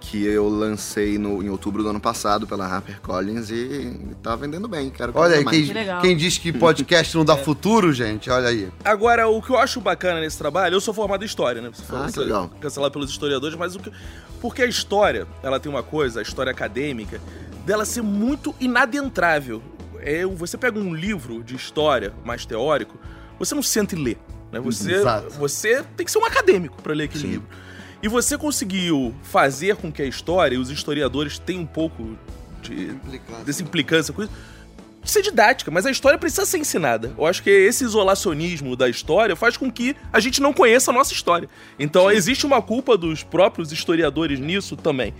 que 0.00 0.24
eu 0.24 0.48
lancei 0.48 1.18
no, 1.18 1.42
em 1.42 1.48
outubro 1.48 1.82
do 1.82 1.88
ano 1.88 2.00
passado 2.00 2.46
pela 2.46 2.64
HarperCollins 2.64 3.50
e 3.50 4.14
tá 4.22 4.36
vendendo 4.36 4.68
bem. 4.68 4.88
Quero 4.88 5.12
Olha 5.14 5.36
aí, 5.36 5.44
quem, 5.44 5.66
Que 5.66 6.00
quem 6.00 6.16
diz 6.16 6.38
que 6.38 6.52
podcast 6.52 7.16
não 7.16 7.24
dá 7.24 7.36
futuro, 7.38 7.92
gente, 7.92 8.30
olha 8.30 8.48
aí. 8.48 8.68
Agora, 8.84 9.26
o 9.28 9.42
que 9.42 9.50
eu 9.50 9.58
acho 9.58 9.80
bacana 9.80 10.20
nesse 10.20 10.38
trabalho, 10.38 10.74
eu 10.74 10.80
sou 10.80 10.94
formado 10.94 11.22
em 11.22 11.26
história, 11.26 11.60
né? 11.60 11.70
Você 11.72 11.82
falou 11.82 12.04
Ah, 12.04 12.06
que 12.06 12.12
que 12.12 12.20
legal. 12.20 12.50
Cancelado 12.60 12.92
pelos 12.92 13.10
historiadores, 13.10 13.56
mas 13.56 13.74
o 13.74 13.80
que. 13.80 13.90
Porque 14.40 14.62
a 14.62 14.66
história, 14.66 15.26
ela 15.42 15.58
tem 15.58 15.70
uma 15.70 15.82
coisa, 15.82 16.20
a 16.20 16.22
história 16.22 16.52
acadêmica, 16.52 17.20
dela 17.64 17.84
ser 17.84 18.02
muito 18.02 18.54
inadentrável. 18.60 19.60
É, 20.06 20.24
você 20.24 20.56
pega 20.56 20.78
um 20.78 20.94
livro 20.94 21.42
de 21.42 21.56
história 21.56 22.14
mais 22.24 22.46
teórico, 22.46 22.96
você 23.40 23.56
não 23.56 23.62
senta 23.62 23.96
e 23.96 23.98
lê. 23.98 24.16
Né? 24.52 24.60
Você, 24.60 24.94
Exato. 24.94 25.30
você 25.30 25.82
tem 25.96 26.06
que 26.06 26.12
ser 26.12 26.18
um 26.18 26.24
acadêmico 26.24 26.80
para 26.80 26.94
ler 26.94 27.04
aquele 27.04 27.24
Sim. 27.24 27.30
livro. 27.32 27.48
E 28.00 28.06
você 28.06 28.38
conseguiu 28.38 29.12
fazer 29.24 29.74
com 29.74 29.90
que 29.90 30.00
a 30.00 30.04
história 30.04 30.54
e 30.54 30.58
os 30.58 30.70
historiadores 30.70 31.40
tenham 31.40 31.62
um 31.62 31.66
pouco 31.66 32.16
de, 32.62 32.92
dessa 33.44 33.62
implicância 33.62 34.14
com 34.14 34.22
isso, 34.22 34.32
ser 35.10 35.22
didática, 35.22 35.70
mas 35.70 35.86
a 35.86 35.90
história 35.90 36.18
precisa 36.18 36.44
ser 36.44 36.58
ensinada. 36.58 37.12
Eu 37.16 37.26
acho 37.26 37.42
que 37.42 37.50
esse 37.50 37.84
isolacionismo 37.84 38.74
da 38.76 38.88
história 38.88 39.34
faz 39.36 39.56
com 39.56 39.70
que 39.70 39.94
a 40.12 40.20
gente 40.20 40.40
não 40.40 40.52
conheça 40.52 40.90
a 40.90 40.94
nossa 40.94 41.12
história. 41.12 41.48
Então 41.78 42.10
existe 42.10 42.44
uma 42.46 42.60
culpa 42.62 42.96
dos 42.96 43.22
próprios 43.22 43.72
historiadores 43.72 44.38
nisso 44.40 44.76
também. 44.76 45.14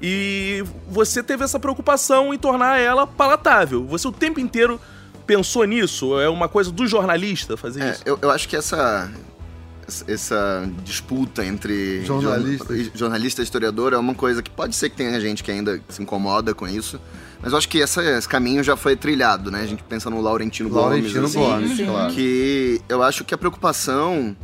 E 0.00 0.64
você 0.88 1.22
teve 1.22 1.44
essa 1.44 1.60
preocupação 1.60 2.34
em 2.34 2.38
tornar 2.38 2.78
ela 2.78 3.06
palatável. 3.06 3.84
Você 3.86 4.08
o 4.08 4.12
tempo 4.12 4.40
inteiro 4.40 4.80
pensou 5.26 5.64
nisso? 5.64 6.18
É 6.20 6.28
uma 6.28 6.48
coisa 6.48 6.70
do 6.72 6.86
jornalista 6.86 7.56
fazer 7.56 7.82
É, 7.82 7.90
isso? 7.92 8.02
eu, 8.04 8.18
eu 8.20 8.30
acho 8.30 8.48
que 8.48 8.56
essa, 8.56 9.10
essa 10.08 10.68
disputa 10.84 11.44
entre 11.44 12.04
Jornalistas. 12.04 12.76
jorna- 12.76 12.92
jornalista 12.94 13.40
e 13.42 13.44
historiador 13.44 13.92
é 13.92 13.96
uma 13.98 14.14
coisa 14.14 14.42
que 14.42 14.50
pode 14.50 14.74
ser 14.76 14.90
que 14.90 14.96
tenha 14.96 15.18
gente 15.20 15.42
que 15.42 15.50
ainda 15.50 15.80
se 15.88 16.02
incomoda 16.02 16.54
com 16.54 16.66
isso, 16.68 17.00
mas 17.42 17.52
eu 17.52 17.58
acho 17.58 17.68
que 17.68 17.82
essa- 17.82 18.02
esse 18.02 18.28
caminho 18.28 18.62
já 18.62 18.76
foi 18.76 18.96
trilhado, 18.96 19.50
né? 19.50 19.60
A 19.62 19.66
gente 19.66 19.82
pensa 19.82 20.08
no 20.08 20.20
Laurentino, 20.20 20.68
Laurentino 20.72 21.28
Gomes, 21.28 21.36
assim, 21.36 21.38
Gomes, 21.40 21.76
sim. 21.76 21.86
claro. 21.86 22.12
que 22.14 22.80
eu 22.88 23.02
acho 23.02 23.24
que 23.24 23.34
a 23.34 23.38
preocupação 23.38 24.36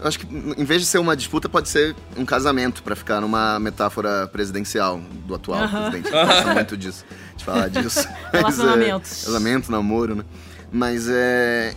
eu 0.00 0.06
acho 0.06 0.20
que 0.20 0.26
em 0.56 0.64
vez 0.64 0.80
de 0.82 0.86
ser 0.86 0.98
uma 0.98 1.16
disputa 1.16 1.48
pode 1.48 1.68
ser 1.68 1.96
um 2.16 2.24
casamento 2.24 2.84
pra 2.84 2.94
ficar 2.94 3.20
numa 3.20 3.58
metáfora 3.58 4.28
presidencial 4.28 5.00
do 5.26 5.34
atual 5.34 5.64
Aham. 5.64 5.90
presidente. 5.90 6.14
Eu 6.14 6.22
gosto 6.26 6.48
muito 6.54 6.76
disso, 6.76 7.04
de 7.36 7.44
falar 7.44 7.68
disso. 7.68 8.06
Mas, 8.32 8.60
é, 8.60 9.00
casamento, 9.24 9.72
namoro, 9.72 10.14
né? 10.14 10.24
Mas 10.70 11.08
é 11.08 11.74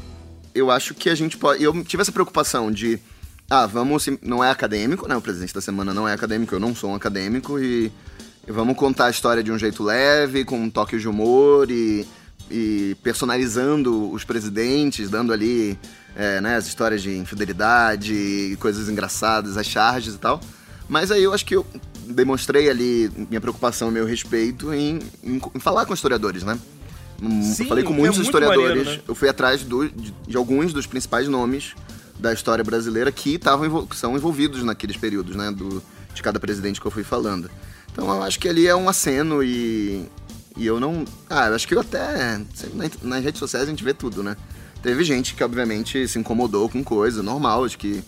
eu 0.54 0.70
acho 0.72 0.94
que 0.94 1.10
a 1.10 1.16
gente 1.16 1.38
pode. 1.38 1.64
Eu 1.64 1.84
tive 1.84 2.02
essa 2.02 2.12
preocupação 2.12 2.72
de. 2.72 3.00
Ah, 3.50 3.66
vamos. 3.66 4.08
Não 4.22 4.44
é 4.44 4.50
acadêmico, 4.50 5.08
né? 5.08 5.16
O 5.16 5.22
presidente 5.22 5.54
da 5.54 5.62
semana 5.62 5.94
não 5.94 6.08
é 6.08 6.14
acadêmico, 6.14 6.56
eu 6.56 6.60
não 6.60 6.74
sou 6.76 6.92
um 6.92 6.96
acadêmico 6.96 7.60
e, 7.60 7.92
e 8.48 8.52
vamos 8.52 8.76
contar 8.78 9.06
a 9.08 9.10
história 9.10 9.44
de 9.44 9.52
um 9.52 9.58
jeito 9.58 9.84
leve, 9.84 10.46
com 10.46 10.60
um 10.60 10.70
toque 10.70 10.98
de 10.98 11.08
humor 11.08 11.70
e, 11.70 12.08
e 12.50 12.96
personalizando 13.04 14.10
os 14.12 14.24
presidentes, 14.24 15.10
dando 15.10 15.34
ali 15.34 15.78
é, 16.16 16.40
né, 16.42 16.56
as 16.56 16.68
histórias 16.68 17.02
de 17.02 17.16
infidelidade, 17.18 18.58
coisas 18.60 18.90
engraçadas, 18.90 19.58
as 19.58 19.66
charges 19.66 20.16
e 20.16 20.18
tal. 20.18 20.40
Mas 20.88 21.12
aí 21.12 21.24
eu 21.24 21.34
acho 21.34 21.46
que 21.46 21.56
eu 21.56 21.66
demonstrei 22.08 22.70
ali 22.70 23.10
minha 23.30 23.40
preocupação, 23.40 23.90
meu 23.92 24.06
respeito 24.06 24.74
em, 24.74 25.00
em- 25.24 25.42
em 25.56 25.60
falar 25.60 25.86
com 25.86 25.94
historiadores, 25.94 26.44
né? 26.44 26.58
Hum, 27.22 27.42
Sim, 27.44 27.64
eu 27.64 27.70
falei 27.70 27.84
com 27.84 27.94
é 27.94 27.98
muitos 27.98 28.18
muito 28.18 28.28
historiadores. 28.28 28.68
maneiro, 28.70 28.90
né? 28.98 29.04
Eu 29.08 29.14
fui 29.16 29.30
atrás 29.30 29.62
do- 29.64 29.88
de, 29.90 30.12
de 30.28 30.38
alguns 30.38 30.74
dos 30.74 30.86
principais 30.88 31.28
nomes 31.28 31.74
da 32.20 32.34
história 32.34 32.64
brasileira 32.64 33.12
que 33.12 33.36
estavam 33.36 33.88
são 33.94 34.16
envolvidos 34.16 34.64
naqueles 34.64 34.98
períodos, 34.98 35.36
né? 35.36 35.52
Do, 35.52 35.82
de 36.14 36.22
cada 36.24 36.40
presidente 36.40 36.82
que 36.82 36.88
eu 36.88 36.92
fui 36.92 37.04
falando. 37.04 37.50
Então 37.92 38.08
eu 38.08 38.24
acho 38.24 38.40
que 38.40 38.48
ali 38.50 38.68
é 38.68 38.76
um 38.76 38.90
aceno 38.90 39.44
e. 39.44 40.06
E 40.58 40.66
eu 40.66 40.80
não. 40.80 41.06
Ah, 41.30 41.48
eu 41.48 41.56
acho 41.56 41.68
que 41.68 41.76
eu 41.76 41.80
até. 41.80 42.42
nas 43.04 43.24
redes 43.24 43.40
sociais 43.40 43.68
a 43.68 43.70
gente 43.70 43.84
vê 43.84 43.94
tudo, 43.94 44.22
né? 44.24 44.36
Teve 44.84 45.04
gente 45.04 45.36
que, 45.36 45.44
obviamente, 45.44 46.08
se 46.08 46.18
incomodou 46.18 46.68
com 46.68 46.84
coisa, 46.84 47.22
normal, 47.22 47.64
acho 47.66 47.78
que 47.78 48.04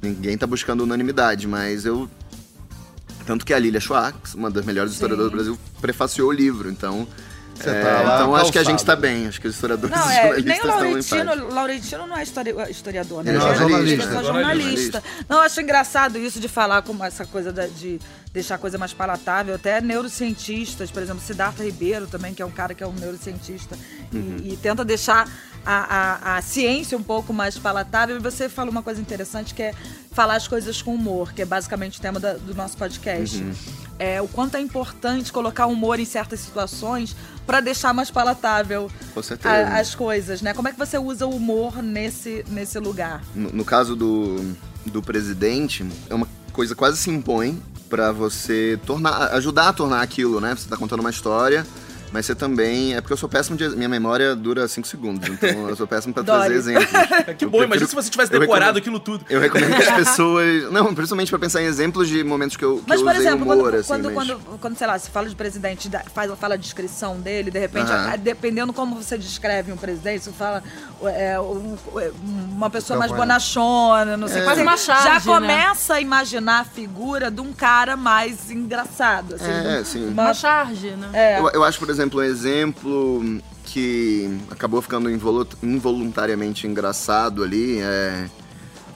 ninguém 0.00 0.38
tá 0.38 0.46
buscando 0.46 0.82
unanimidade, 0.84 1.46
mas 1.48 1.84
eu. 1.84 2.08
Tanto 3.26 3.44
que 3.44 3.52
a 3.54 3.58
Lilia 3.58 3.80
Schwartz, 3.80 4.34
uma 4.34 4.50
das 4.50 4.64
melhores 4.64 4.92
historiadoras 4.92 5.30
do 5.30 5.34
Brasil, 5.34 5.58
prefaciou 5.80 6.28
o 6.28 6.32
livro, 6.32 6.70
então 6.70 7.06
Você 7.54 7.70
É, 7.70 7.82
tá 7.82 8.02
lá 8.02 8.14
então 8.16 8.34
acho 8.36 8.52
que 8.52 8.58
a 8.58 8.62
gente 8.64 8.84
calçado. 8.84 9.00
tá 9.00 9.08
bem. 9.08 9.26
Acho 9.28 9.40
que 9.40 9.46
os 9.48 9.54
historiadores 9.54 9.96
Não, 9.96 10.10
e 10.10 10.14
é, 10.16 10.40
nem 10.42 10.56
estão 10.56 10.70
em 10.70 10.72
Laurentino. 10.84 11.48
Laurentino 11.54 12.06
não 12.06 12.16
é 12.16 12.22
histori- 12.22 12.54
historiador, 12.70 13.22
né? 13.24 13.30
Ele 13.34 13.38
é 13.38 13.40
é 13.48 13.54
jornalista. 13.54 14.02
jornalista. 14.02 14.32
jornalista. 14.32 15.02
Não, 15.28 15.36
eu 15.38 15.42
acho 15.42 15.60
engraçado 15.60 16.18
isso 16.18 16.40
de 16.40 16.48
falar 16.48 16.82
como 16.82 17.04
essa 17.04 17.24
coisa 17.24 17.52
da- 17.52 17.66
de 17.66 18.00
deixar 18.32 18.56
a 18.56 18.58
coisa 18.58 18.76
mais 18.76 18.92
palatável. 18.92 19.54
Até 19.54 19.80
neurocientistas, 19.80 20.90
por 20.90 21.02
exemplo, 21.02 21.22
Siddhartha 21.22 21.62
Ribeiro 21.62 22.06
também, 22.06 22.34
que 22.34 22.42
é 22.42 22.46
um 22.46 22.50
cara 22.50 22.74
que 22.74 22.82
é 22.82 22.86
um 22.86 22.92
neurocientista 22.92 23.76
e- 24.12 24.16
Uhum. 24.16 24.36
e, 24.44 24.56
tenta 24.56 24.84
deixar 24.84 25.28
a, 25.64 26.34
a- 26.34 26.36
a 26.38 26.42
ciência 26.42 26.96
um 26.98 27.02
pouco 27.02 27.32
mais 27.32 27.56
palatável. 27.56 28.16
E 28.16 28.18
você 28.18 28.48
fala 28.48 28.70
uma 28.70 28.82
coisa 28.82 29.00
interessante 29.00 29.54
que 29.54 29.62
é 29.62 29.72
falar 30.14 30.36
as 30.36 30.46
coisas 30.48 30.80
com 30.80 30.94
humor, 30.94 31.32
que 31.32 31.42
é 31.42 31.44
basicamente 31.44 31.98
o 31.98 32.02
tema 32.02 32.18
da- 32.20 32.34
do 32.34 32.54
nosso 32.54 32.76
podcast. 32.76 33.36
Uhum. 33.42 33.52
É, 33.98 34.20
o 34.22 34.26
quanto 34.28 34.56
é 34.56 34.60
importante 34.60 35.32
colocar 35.32 35.66
humor 35.66 35.98
em 36.00 36.04
certas 36.04 36.40
situações 36.40 37.14
para 37.46 37.60
deixar 37.60 37.92
mais 37.92 38.10
palatável 38.10 38.90
a- 39.48 39.78
as 39.80 39.94
coisas, 39.94 40.40
né? 40.40 40.54
Como 40.54 40.66
é 40.68 40.72
que 40.72 40.78
você 40.78 40.96
usa 40.98 41.26
o 41.26 41.34
humor 41.36 41.82
nesse, 41.82 42.44
nesse 42.48 42.78
lugar? 42.78 43.22
No, 43.34 43.50
no 43.50 43.64
caso 43.64 43.94
do, 43.94 44.54
do 44.86 45.02
presidente, 45.02 45.84
é 46.08 46.14
uma 46.14 46.28
coisa 46.52 46.74
quase 46.74 46.96
se 46.96 47.10
impõe 47.10 47.60
pra 47.88 48.10
você 48.12 48.78
tornar, 48.86 49.32
ajudar 49.34 49.68
a 49.68 49.72
tornar 49.72 50.00
aquilo, 50.02 50.40
né? 50.40 50.54
Você 50.56 50.68
tá 50.68 50.76
contando 50.76 51.00
uma 51.00 51.10
história, 51.10 51.64
mas 52.14 52.24
você 52.26 52.34
também. 52.34 52.94
É 52.94 53.00
porque 53.00 53.12
eu 53.12 53.16
sou 53.16 53.28
péssimo 53.28 53.56
de. 53.56 53.68
Minha 53.70 53.88
memória 53.88 54.34
dura 54.36 54.66
5 54.68 54.86
segundos, 54.86 55.28
então 55.28 55.48
eu 55.68 55.76
sou 55.76 55.86
péssimo 55.86 56.14
pra 56.14 56.22
trazer 56.22 56.54
exemplos. 56.54 56.86
Que 57.36 57.44
Eu 57.44 57.50
bom, 57.50 57.58
prefiro- 57.58 57.64
imagina 57.64 57.88
se 57.88 57.94
você 57.94 58.08
tivesse 58.10 58.30
decorado 58.30 58.54
recomendo- 58.54 58.78
aquilo 58.78 59.00
tudo. 59.00 59.24
Eu 59.28 59.40
recomendo 59.40 59.74
que 59.76 59.82
as 59.82 59.90
pessoas. 59.96 60.70
Não, 60.72 60.94
principalmente 60.94 61.28
pra 61.30 61.38
pensar 61.38 61.60
em 61.62 61.66
exemplos 61.66 62.08
de 62.08 62.22
momentos 62.22 62.56
que 62.56 62.64
eu, 62.64 62.76
que 62.78 62.84
Mas, 62.88 63.00
eu 63.00 63.04
por 63.06 63.12
usei 63.14 63.26
exemplo, 63.26 63.42
humor, 63.44 63.56
quando, 63.70 63.74
assim. 63.76 63.88
quando, 63.88 64.04
mas- 64.12 64.14
quando, 64.28 64.58
quando, 64.60 64.76
sei 64.78 64.86
lá, 64.86 64.98
você 64.98 65.10
fala 65.10 65.28
de 65.28 65.34
presidente, 65.34 65.90
faz, 66.14 66.32
fala 66.38 66.54
a 66.54 66.56
descrição 66.56 67.18
dele, 67.20 67.50
de 67.50 67.58
repente, 67.58 67.90
Aham. 67.90 68.12
a- 68.12 68.16
dependendo 68.16 68.72
como 68.72 68.94
você 68.94 69.18
descreve 69.18 69.72
um 69.72 69.76
presidente, 69.76 70.24
você 70.24 70.32
fala 70.32 70.62
é, 71.02 71.38
um- 71.40 71.76
uma 72.52 72.70
pessoa 72.70 72.98
mais 72.98 73.10
bonachona, 73.10 74.16
não 74.16 74.28
sei. 74.28 74.42
Quase 74.42 74.62
uma 74.62 74.76
charge, 74.76 75.04
Já 75.04 75.14
né? 75.14 75.20
começa 75.20 75.94
a 75.94 76.00
imaginar 76.00 76.60
a 76.60 76.64
figura 76.64 77.30
de 77.30 77.40
um 77.40 77.52
cara 77.52 77.96
mais 77.96 78.50
engraçado. 78.50 79.34
Assim, 79.34 79.44
É, 79.50 79.80
um- 79.80 79.84
sim. 79.84 80.08
uma- 80.08 80.22
Uma 80.24 80.34
charge, 80.34 80.90
né? 80.90 81.08
é. 81.12 81.40
Eu, 81.40 81.48
eu 81.50 81.64
acho, 81.64 81.78
por 81.78 81.90
exemplo, 81.90 82.03
um 82.12 82.22
exemplo 82.22 83.40
que 83.64 84.38
acabou 84.50 84.80
ficando 84.82 85.10
involu- 85.10 85.48
involuntariamente 85.62 86.66
engraçado 86.66 87.42
ali. 87.42 87.80
É... 87.80 88.26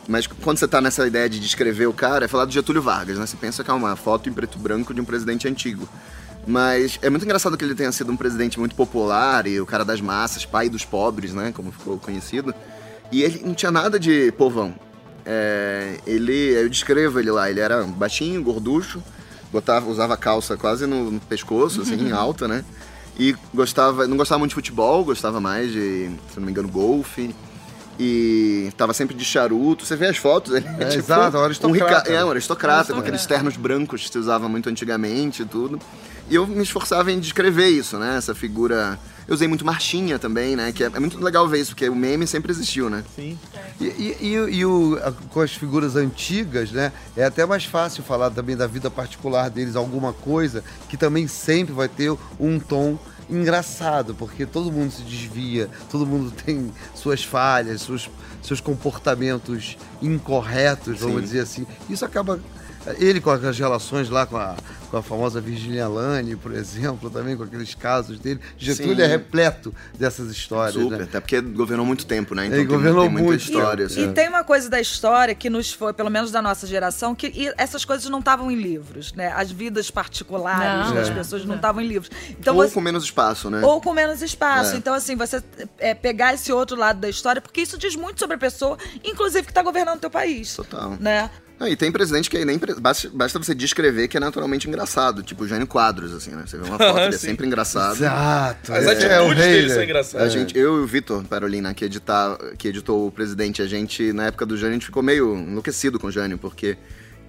Mas 0.06 0.26
quando 0.26 0.58
você 0.58 0.66
tá 0.66 0.80
nessa 0.80 1.06
ideia 1.06 1.28
de 1.28 1.38
descrever 1.38 1.86
o 1.86 1.92
cara, 1.92 2.24
é 2.24 2.28
falar 2.28 2.44
do 2.44 2.52
Getúlio 2.52 2.80
Vargas, 2.80 3.18
né? 3.18 3.26
Você 3.26 3.36
pensa 3.36 3.62
que 3.62 3.70
é 3.70 3.74
uma 3.74 3.94
foto 3.96 4.28
em 4.28 4.32
preto 4.32 4.58
e 4.58 4.60
branco 4.60 4.94
de 4.94 5.00
um 5.00 5.04
presidente 5.04 5.46
antigo. 5.46 5.88
Mas 6.46 6.98
é 7.02 7.10
muito 7.10 7.24
engraçado 7.24 7.56
que 7.58 7.64
ele 7.64 7.74
tenha 7.74 7.92
sido 7.92 8.10
um 8.10 8.16
presidente 8.16 8.58
muito 8.58 8.74
popular 8.74 9.46
e 9.46 9.60
o 9.60 9.66
cara 9.66 9.84
das 9.84 10.00
massas, 10.00 10.46
pai 10.46 10.68
dos 10.70 10.84
pobres, 10.84 11.34
né? 11.34 11.52
Como 11.54 11.70
ficou 11.70 11.98
conhecido. 11.98 12.54
E 13.12 13.22
ele 13.22 13.42
não 13.44 13.54
tinha 13.54 13.70
nada 13.70 13.98
de 13.98 14.32
povão. 14.32 14.74
É, 15.26 15.98
ele, 16.06 16.32
eu 16.32 16.68
descrevo 16.70 17.20
ele 17.20 17.30
lá, 17.30 17.50
ele 17.50 17.60
era 17.60 17.82
baixinho, 17.82 18.42
gorducho, 18.42 19.02
botava, 19.52 19.90
usava 19.90 20.16
calça 20.16 20.56
quase 20.56 20.86
no, 20.86 21.10
no 21.10 21.20
pescoço, 21.20 21.82
assim, 21.82 22.12
alta, 22.12 22.48
né? 22.48 22.64
E 23.18 23.34
gostava, 23.52 24.06
não 24.06 24.16
gostava 24.16 24.38
muito 24.38 24.50
de 24.50 24.54
futebol, 24.54 25.04
gostava 25.04 25.40
mais 25.40 25.72
de, 25.72 26.10
se 26.30 26.38
não 26.38 26.44
me 26.44 26.52
engano, 26.52 26.68
golfe. 26.68 27.34
E 27.98 28.70
tava 28.76 28.92
sempre 28.94 29.16
de 29.16 29.24
charuto. 29.24 29.84
Você 29.84 29.96
vê 29.96 30.06
as 30.06 30.16
fotos, 30.16 30.54
ele 30.54 30.66
é, 30.78 30.84
tipo 30.86 30.98
exato, 30.98 31.36
um 31.36 31.40
um 31.40 31.44
aristocrata. 31.44 31.98
rica, 32.08 32.12
é, 32.12 32.24
um 32.24 32.30
aristocrata, 32.30 32.92
com 32.94 33.00
aqueles 33.00 33.26
ternos 33.26 33.56
brancos 33.56 34.02
que 34.04 34.10
se 34.10 34.18
usava 34.18 34.48
muito 34.48 34.68
antigamente 34.68 35.42
e 35.42 35.44
tudo. 35.46 35.80
E 36.30 36.34
eu 36.34 36.46
me 36.46 36.62
esforçava 36.62 37.10
em 37.10 37.18
descrever 37.18 37.68
isso, 37.68 37.98
né? 37.98 38.16
Essa 38.16 38.34
figura. 38.34 38.98
Eu 39.26 39.34
usei 39.34 39.48
muito 39.48 39.64
marchinha 39.64 40.18
também, 40.18 40.54
né? 40.56 40.72
Que 40.72 40.84
é, 40.84 40.86
é 40.86 41.00
muito 41.00 41.22
legal 41.22 41.46
ver 41.48 41.60
isso, 41.60 41.70
porque 41.72 41.88
o 41.88 41.94
meme 41.94 42.26
sempre 42.26 42.50
existiu, 42.52 42.88
né? 42.88 43.02
Sim. 43.16 43.38
E, 43.80 43.84
e- 43.84 44.16
e 44.20 44.32
e 44.58 44.64
o- 44.66 44.98
a- 45.02 45.12
com 45.30 45.40
as 45.40 45.52
figuras 45.52 45.96
antigas, 45.96 46.70
né? 46.70 46.92
É 47.16 47.24
até 47.24 47.44
mais 47.44 47.64
fácil 47.64 48.02
falar 48.02 48.30
também 48.30 48.56
da 48.56 48.66
vida 48.66 48.90
particular 48.90 49.50
deles, 49.50 49.74
alguma 49.76 50.12
coisa 50.12 50.62
que 50.88 50.96
também 50.96 51.26
sempre 51.26 51.72
vai 51.74 51.88
ter 51.88 52.10
um 52.38 52.58
tom 52.60 52.98
engraçado, 53.28 54.14
porque 54.14 54.46
todo 54.46 54.72
mundo 54.72 54.90
se 54.90 55.02
desvia, 55.02 55.68
todo 55.90 56.06
mundo 56.06 56.30
tem 56.30 56.72
suas 56.94 57.22
falhas, 57.22 57.82
seus, 57.82 58.10
seus 58.42 58.60
comportamentos 58.60 59.76
incorretos, 60.00 61.00
vamos 61.00 61.20
Sim. 61.20 61.26
dizer 61.26 61.40
assim. 61.40 61.66
Isso 61.88 62.04
acaba. 62.04 62.40
Ele 62.98 63.20
com 63.20 63.30
as 63.30 63.58
relações 63.58 64.08
lá 64.08 64.26
com 64.26 64.36
a, 64.36 64.54
com 64.90 64.96
a 64.96 65.02
famosa 65.02 65.40
Virginia 65.40 65.86
Lane, 65.88 66.36
por 66.36 66.52
exemplo, 66.52 67.10
também 67.10 67.36
com 67.36 67.42
aqueles 67.42 67.74
casos 67.74 68.18
dele. 68.18 68.40
Getúlio 68.56 68.96
Sim. 68.96 69.02
é 69.02 69.06
repleto 69.06 69.74
dessas 69.98 70.30
histórias. 70.30 70.74
Super, 70.82 70.98
né? 70.98 71.04
até 71.04 71.20
porque 71.20 71.40
governou 71.40 71.84
muito 71.84 72.06
tempo, 72.06 72.34
né? 72.34 72.46
Então 72.46 72.58
Ele 72.58 72.66
tem, 72.68 72.76
governou 72.76 73.02
tem 73.02 73.10
muita 73.10 73.26
muito 73.28 73.40
história. 73.42 73.88
tempo. 73.88 74.00
assim. 74.00 74.10
E 74.10 74.14
tem 74.14 74.28
uma 74.28 74.44
coisa 74.44 74.68
da 74.70 74.80
história 74.80 75.34
que 75.34 75.50
nos 75.50 75.72
foi, 75.72 75.92
pelo 75.92 76.10
menos 76.10 76.30
da 76.30 76.40
nossa 76.42 76.66
geração, 76.66 77.14
que 77.14 77.26
e 77.28 77.52
essas 77.56 77.84
coisas 77.84 78.08
não 78.10 78.18
estavam 78.20 78.50
em 78.50 78.56
livros, 78.56 79.12
né? 79.12 79.32
As 79.36 79.50
vidas 79.50 79.90
particulares 79.90 80.88
Não, 80.88 80.94
das 80.94 81.08
é. 81.08 81.12
pessoas 81.14 81.44
não 81.44 81.56
estavam 81.56 81.82
em 81.82 81.86
livros. 81.86 82.10
Então 82.30 82.56
Ou 82.56 82.62
você- 82.66 82.74
com 82.74 82.80
menos 82.80 83.04
espaço, 83.04 83.50
né? 83.50 83.60
ou 83.62 83.80
com 83.80 83.92
menos 83.92 84.22
espaço. 84.22 84.74
É. 84.74 84.76
Então, 84.78 84.94
assim, 84.94 85.16
você 85.16 85.42
é, 85.78 85.94
pegar 85.94 86.34
esse 86.34 86.52
outro 86.52 86.76
lado 86.76 87.00
da 87.00 87.08
história, 87.08 87.40
porque 87.40 87.60
isso 87.60 87.76
diz 87.78 87.94
muito 87.96 88.18
sobre 88.18 88.36
a 88.36 88.38
pessoa, 88.38 88.76
inclusive 89.04 89.44
que 89.44 89.50
está 89.50 89.62
governando 89.62 89.98
o 89.98 90.00
teu 90.00 90.10
país. 90.10 90.54
Total. 90.56 90.96
Né? 91.00 91.30
Não, 91.58 91.66
e 91.66 91.74
tem 91.74 91.90
presidente 91.90 92.30
que 92.30 92.44
nem 92.44 92.58
pre- 92.58 92.74
basta, 92.74 93.10
basta 93.12 93.38
você 93.38 93.54
descrever 93.54 94.06
que 94.06 94.16
é 94.16 94.20
naturalmente 94.20 94.68
engraçado, 94.68 95.22
tipo 95.22 95.42
o 95.42 95.48
Jânio 95.48 95.66
Quadros, 95.66 96.14
assim, 96.14 96.30
né? 96.30 96.44
Você 96.46 96.56
vê 96.56 96.68
uma 96.68 96.78
foto, 96.78 96.98
ele 97.00 97.14
é 97.14 97.18
sempre 97.18 97.46
engraçado. 97.46 97.96
Exato. 97.96 98.72
As 98.72 98.84
é, 98.84 98.90
atitudes 98.90 99.10
é 99.10 99.20
o 99.20 99.28
rei, 99.28 99.52
dele 99.52 99.70
são 99.70 99.82
engraçadas. 99.82 100.26
A 100.26 100.30
gente, 100.30 100.56
eu 100.56 100.76
e 100.76 100.80
o 100.80 100.86
Vitor 100.86 101.24
Parolina, 101.24 101.74
que, 101.74 101.84
editar, 101.84 102.38
que 102.56 102.68
editou 102.68 103.08
o 103.08 103.10
presidente, 103.10 103.60
a 103.60 103.66
gente, 103.66 104.12
na 104.12 104.26
época 104.26 104.46
do 104.46 104.56
Jânio, 104.56 104.70
a 104.70 104.74
gente 104.74 104.86
ficou 104.86 105.02
meio 105.02 105.34
enlouquecido 105.34 105.98
com 105.98 106.06
o 106.06 106.12
Jânio, 106.12 106.38
porque 106.38 106.78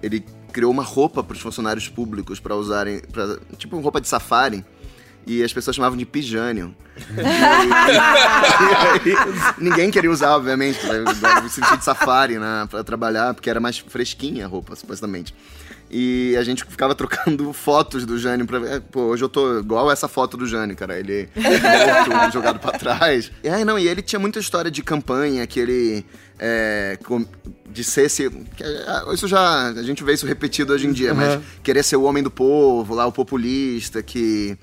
ele 0.00 0.24
criou 0.52 0.70
uma 0.70 0.82
roupa 0.84 1.22
para 1.22 1.34
os 1.34 1.40
funcionários 1.40 1.88
públicos 1.88 2.38
para 2.38 2.54
usarem, 2.54 3.00
pra, 3.12 3.36
tipo 3.56 3.78
roupa 3.80 4.00
de 4.00 4.06
safari, 4.08 4.64
e 5.26 5.42
as 5.42 5.52
pessoas 5.52 5.76
chamavam 5.76 5.96
de 5.98 6.04
pijânio. 6.06 6.74
E 6.96 7.20
e 9.08 9.14
aí, 9.14 9.16
ninguém 9.58 9.90
queria 9.90 10.10
usar, 10.10 10.36
obviamente, 10.36 10.78
no 11.42 11.48
sentido 11.48 11.78
de 11.78 11.84
safari, 11.84 12.38
né, 12.38 12.66
pra 12.70 12.82
trabalhar, 12.84 13.34
porque 13.34 13.48
era 13.50 13.60
mais 13.60 13.78
fresquinha 13.78 14.44
a 14.44 14.48
roupa, 14.48 14.74
supostamente. 14.76 15.34
E 15.92 16.36
a 16.38 16.44
gente 16.44 16.64
ficava 16.64 16.94
trocando 16.94 17.52
fotos 17.54 18.06
do 18.06 18.16
Jânio 18.16 18.46
pra 18.46 18.60
ver. 18.60 18.72
é, 18.76 18.80
Pô, 18.80 19.06
hoje 19.06 19.24
eu 19.24 19.28
tô 19.28 19.58
igual 19.58 19.90
essa 19.90 20.06
foto 20.06 20.36
do 20.36 20.46
Jânio, 20.46 20.76
cara. 20.76 20.96
Ele 20.98 21.28
morto, 21.34 22.30
jogado 22.32 22.60
pra 22.60 22.72
trás. 22.78 23.32
E 23.42 23.48
aí, 23.48 23.64
não, 23.64 23.76
e 23.76 23.88
ele 23.88 24.00
tinha 24.00 24.20
muita 24.20 24.38
história 24.38 24.70
de 24.70 24.82
campanha, 24.84 25.44
que 25.48 25.58
ele. 25.58 26.06
É, 26.38 26.96
com- 27.04 27.26
de 27.68 27.82
ser 27.82 28.02
esse. 28.06 28.26
é, 28.26 29.12
Isso 29.14 29.26
já. 29.26 29.66
A 29.70 29.82
gente 29.82 30.04
vê 30.04 30.12
isso 30.12 30.26
repetido 30.26 30.72
hoje 30.72 30.86
em 30.86 30.92
dia, 30.92 31.12
mas 31.12 31.34
Uhum. 31.34 31.42
querer 31.62 31.82
ser 31.82 31.96
o 31.96 32.02
homem 32.04 32.22
do 32.22 32.30
povo, 32.30 32.94
lá, 32.94 33.04
o 33.06 33.12
populista, 33.12 34.00
que 34.00 34.56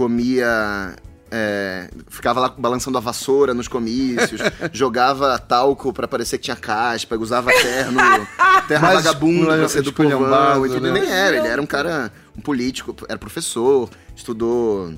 comia. 0.00 0.96
é, 1.30 1.90
ficava 2.08 2.40
lá 2.40 2.48
balançando 2.48 2.96
a 2.96 3.00
vassoura 3.00 3.52
nos 3.52 3.68
comícios, 3.68 4.40
jogava 4.72 5.38
talco 5.38 5.92
pra 5.92 6.08
parecer 6.08 6.38
que 6.38 6.44
tinha 6.44 6.56
caspa, 6.56 7.16
usava 7.16 7.52
terno, 7.52 8.00
terno 8.66 8.86
Mais 8.86 9.04
vagabundo 9.04 9.46
pra 9.46 9.68
ser 9.68 9.82
do 9.82 9.92
povão 9.92 10.66
né? 10.66 10.88
E 10.88 10.92
nem 10.92 11.10
era, 11.10 11.36
ele 11.36 11.46
era 11.46 11.60
um 11.60 11.66
cara, 11.66 12.10
um 12.36 12.40
político, 12.40 12.96
era 13.08 13.18
professor, 13.18 13.90
estudou. 14.16 14.94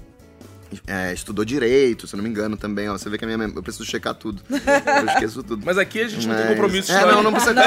É, 0.87 1.13
estudou 1.13 1.45
direito, 1.45 2.07
se 2.07 2.15
eu 2.15 2.17
não 2.19 2.25
me 2.25 2.31
engano 2.31 2.57
também, 2.57 2.89
ó. 2.89 2.93
Você 2.97 3.09
vê 3.11 3.19
que 3.19 3.25
a 3.25 3.29
minha 3.29 3.49
eu 3.55 3.63
preciso 3.63 3.85
checar 3.85 4.15
tudo. 4.15 4.43
Eu 4.51 5.07
esqueço 5.07 5.43
tudo. 5.43 5.63
Mas 5.65 5.79
aqui 5.79 6.01
a 6.01 6.09
gente 6.09 6.27
não 6.27 6.35
tem 6.35 6.45
Mas- 6.45 6.55
compromisso 6.55 6.93
É, 6.93 6.95
histórico. 6.95 7.17
não, 7.17 7.23
não 7.25 7.33
precisa. 7.33 7.55
Não, 7.55 7.63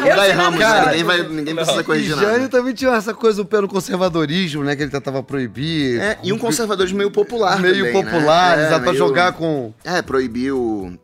Não, 0.00 0.16
dá 0.16 0.28
erramos, 0.28 0.58
né? 0.60 0.64
Cara, 0.66 0.86
Ninguém, 0.90 1.04
vai, 1.04 1.22
ninguém 1.28 1.54
precisa 1.54 1.80
E 1.80 1.84
corrigir 1.84 2.14
Jânio 2.16 2.28
nada. 2.32 2.48
também 2.48 2.74
tinha 2.74 2.90
essa 2.92 3.14
coisa 3.14 3.44
pelo 3.44 3.68
conservadorismo, 3.68 4.62
né? 4.64 4.76
Que 4.76 4.82
ele 4.82 4.90
tentava 4.90 5.22
proibir. 5.22 6.00
É, 6.00 6.18
e 6.22 6.32
um 6.32 6.38
conservadorismo 6.38 6.98
meio 6.98 7.10
popular 7.10 7.58
meio 7.60 7.84
também, 7.86 7.92
né? 7.92 8.10
popular, 8.10 8.58
É, 8.58 8.66
exato, 8.66 8.82
pra 8.82 8.92
meio- 8.92 8.96
jogar 8.98 9.32
com 9.32 9.72
É, 9.84 10.02
proibiu 10.02 10.98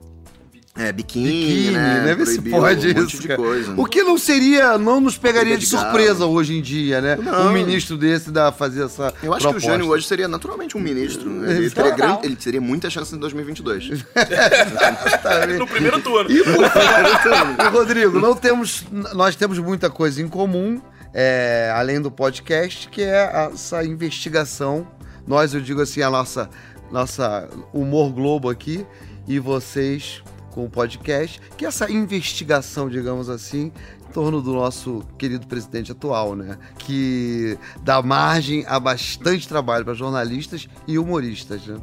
é, 0.77 0.93
biquíni, 0.93 1.31
biquíni, 1.31 1.71
né? 1.71 2.03
né? 2.05 2.15
Vê 2.15 2.27
se 2.27 2.35
Proibiu 2.35 2.61
pode 2.61 2.87
um 2.87 2.91
isso. 2.91 3.01
monte 3.01 3.19
de 3.21 3.29
cara. 3.29 3.43
coisa. 3.43 3.75
O 3.77 3.87
que 3.87 4.03
não 4.03 4.19
seria, 4.19 4.77
não 4.77 5.01
nos 5.01 5.17
pegaria 5.17 5.55
de 5.57 5.61
de 5.61 5.67
surpresa 5.67 6.21
galo. 6.21 6.33
hoje 6.33 6.57
em 6.57 6.61
dia, 6.61 7.01
né? 7.01 7.17
Não. 7.17 7.49
Um 7.49 7.53
ministro 7.53 7.97
desse 7.97 8.31
da 8.31 8.53
fazer 8.53 8.85
essa. 8.85 9.13
Eu 9.23 9.33
acho 9.33 9.41
que 9.43 9.49
o 9.49 9.51
proposta. 9.53 9.61
Jânio 9.61 9.89
hoje 9.89 10.07
seria 10.07 10.29
naturalmente 10.29 10.77
um 10.77 10.81
ministro. 10.81 11.45
Ele 11.47 11.71
teria, 11.71 11.91
grande, 11.93 12.27
ele 12.27 12.37
teria 12.37 12.61
muita 12.61 12.91
chance 12.91 13.15
em 13.15 13.19
2022. 13.19 14.05
No 15.59 15.67
primeiro 15.67 16.01
turno. 16.01 16.31
E, 16.31 16.43
Rodrigo, 17.69 18.19
não 18.21 18.35
temos, 18.35 18.85
nós 19.15 19.35
temos 19.37 19.59
muita 19.59 19.89
coisa 19.91 20.21
em 20.21 20.29
comum, 20.29 20.81
é, 21.13 21.73
além 21.75 22.01
do 22.01 22.11
podcast, 22.11 22.89
que 22.89 23.03
é 23.03 23.49
essa 23.53 23.85
investigação. 23.85 24.87
Nós, 25.27 25.55
eu 25.55 25.61
digo 25.61 25.81
assim, 25.81 26.03
a 26.03 26.11
nossa, 26.11 26.49
nossa 26.91 27.49
humor 27.73 28.13
globo 28.13 28.49
aqui, 28.49 28.87
e 29.27 29.39
vocês 29.39 30.23
com 30.57 30.65
o 30.65 30.71
podcast, 30.71 31.39
que 31.55 31.67
é 31.67 31.69
essa 31.69 31.93
investigação, 31.93 32.89
digamos 32.89 33.29
assim, 33.29 33.71
em 34.09 34.13
torno 34.13 34.41
do 34.41 34.55
nosso 34.55 35.05
querido 35.19 35.47
presidente 35.47 35.93
atual, 35.93 36.35
né? 36.35 36.57
Que 36.79 37.59
dá 37.83 38.01
margem 38.01 38.65
a 38.67 38.81
bastante 38.81 39.47
trabalho 39.47 39.85
para 39.85 39.93
jornalistas 39.93 40.67
e 40.89 40.99
humoristas, 40.99 41.67
né? 41.67 41.77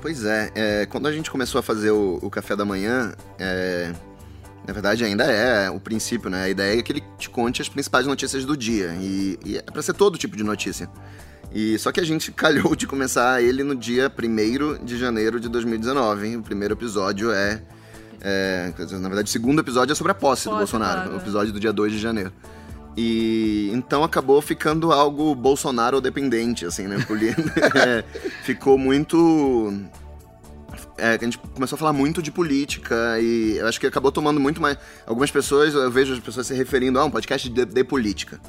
Pois 0.00 0.24
é, 0.24 0.50
é, 0.54 0.86
quando 0.86 1.06
a 1.06 1.12
gente 1.12 1.30
começou 1.30 1.58
a 1.58 1.62
fazer 1.62 1.90
o, 1.90 2.18
o 2.22 2.30
café 2.30 2.56
da 2.56 2.64
manhã, 2.64 3.12
é, 3.38 3.92
na 4.66 4.72
verdade 4.72 5.04
ainda 5.04 5.24
é 5.24 5.68
o 5.68 5.78
princípio, 5.78 6.30
né? 6.30 6.44
A 6.44 6.48
ideia 6.48 6.78
é 6.78 6.82
que 6.82 6.92
ele 6.92 7.04
te 7.18 7.28
conte 7.28 7.60
as 7.60 7.68
principais 7.68 8.06
notícias 8.06 8.46
do 8.46 8.56
dia. 8.56 8.96
E, 8.98 9.38
e 9.44 9.58
é 9.58 9.62
pra 9.62 9.82
ser 9.82 9.92
todo 9.92 10.16
tipo 10.16 10.34
de 10.34 10.42
notícia. 10.42 10.88
E 11.52 11.78
só 11.78 11.92
que 11.92 12.00
a 12.00 12.04
gente 12.04 12.32
calhou 12.32 12.74
de 12.74 12.86
começar 12.86 13.42
ele 13.42 13.62
no 13.62 13.74
dia 13.74 14.10
1 14.10 14.82
de 14.82 14.96
janeiro 14.96 15.38
de 15.38 15.50
2019. 15.50 16.26
hein? 16.26 16.36
O 16.38 16.42
primeiro 16.42 16.72
episódio 16.72 17.30
é, 17.30 17.62
é, 18.24 18.72
Na 18.98 19.08
verdade, 19.08 19.28
o 19.28 19.32
segundo 19.32 19.60
episódio 19.60 19.92
é 19.92 19.94
sobre 19.94 20.12
a 20.12 20.14
posse, 20.14 20.44
do 20.44 20.50
Posse, 20.50 20.58
Bolsonaro. 20.58 21.02
claro, 21.02 21.14
o 21.14 21.20
episódio 21.20 21.52
do 21.52 21.60
dia 21.60 21.72
2 21.72 21.92
de 21.92 21.98
janeiro. 21.98 22.32
E 22.96 23.70
então 23.72 24.04
acabou 24.04 24.40
ficando 24.40 24.92
algo 24.92 25.34
Bolsonaro 25.34 26.00
dependente, 26.00 26.64
assim, 26.64 26.86
né? 26.86 26.96
É, 27.74 28.04
ficou 28.44 28.78
muito. 28.78 29.72
É, 30.96 31.18
a 31.20 31.24
gente 31.24 31.36
começou 31.38 31.76
a 31.76 31.78
falar 31.78 31.92
muito 31.92 32.22
de 32.22 32.30
política 32.30 33.18
e 33.20 33.56
eu 33.58 33.66
acho 33.66 33.80
que 33.80 33.86
acabou 33.86 34.12
tomando 34.12 34.40
muito 34.40 34.60
mais. 34.60 34.78
Algumas 35.06 35.30
pessoas, 35.30 35.74
eu 35.74 35.90
vejo 35.90 36.14
as 36.14 36.20
pessoas 36.20 36.46
se 36.46 36.54
referindo 36.54 36.98
a 36.98 37.04
um 37.04 37.10
podcast 37.10 37.48
de, 37.48 37.64
de 37.64 37.84
política. 37.84 38.40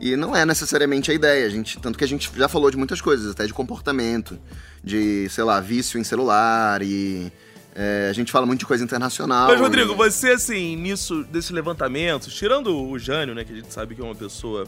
E 0.00 0.16
não 0.16 0.34
é 0.34 0.44
necessariamente 0.44 1.12
a 1.12 1.14
ideia, 1.14 1.46
a 1.46 1.48
gente, 1.48 1.78
tanto 1.78 1.96
que 1.96 2.02
a 2.02 2.08
gente 2.08 2.28
já 2.34 2.48
falou 2.48 2.68
de 2.72 2.76
muitas 2.76 3.00
coisas, 3.00 3.30
até 3.30 3.46
de 3.46 3.54
comportamento, 3.54 4.36
de, 4.82 5.28
sei 5.28 5.44
lá, 5.44 5.60
vício 5.60 5.98
em 5.98 6.04
celular 6.04 6.82
e. 6.82 7.32
é, 7.74 8.08
a 8.10 8.12
gente 8.12 8.30
fala 8.30 8.46
muito 8.46 8.60
de 8.60 8.66
coisa 8.66 8.84
internacional. 8.84 9.48
Mas, 9.48 9.60
Rodrigo, 9.60 9.92
e- 9.92 9.96
você, 9.96 10.30
assim, 10.30 10.76
nisso, 10.76 11.24
desse 11.24 11.52
levantamento, 11.52 12.28
tirando 12.30 12.76
o 12.76 12.98
Jânio, 12.98 13.34
né, 13.34 13.44
que 13.44 13.52
a 13.52 13.56
gente 13.56 13.72
sabe 13.72 13.94
que 13.94 14.00
é 14.00 14.04
uma 14.04 14.14
pessoa 14.14 14.66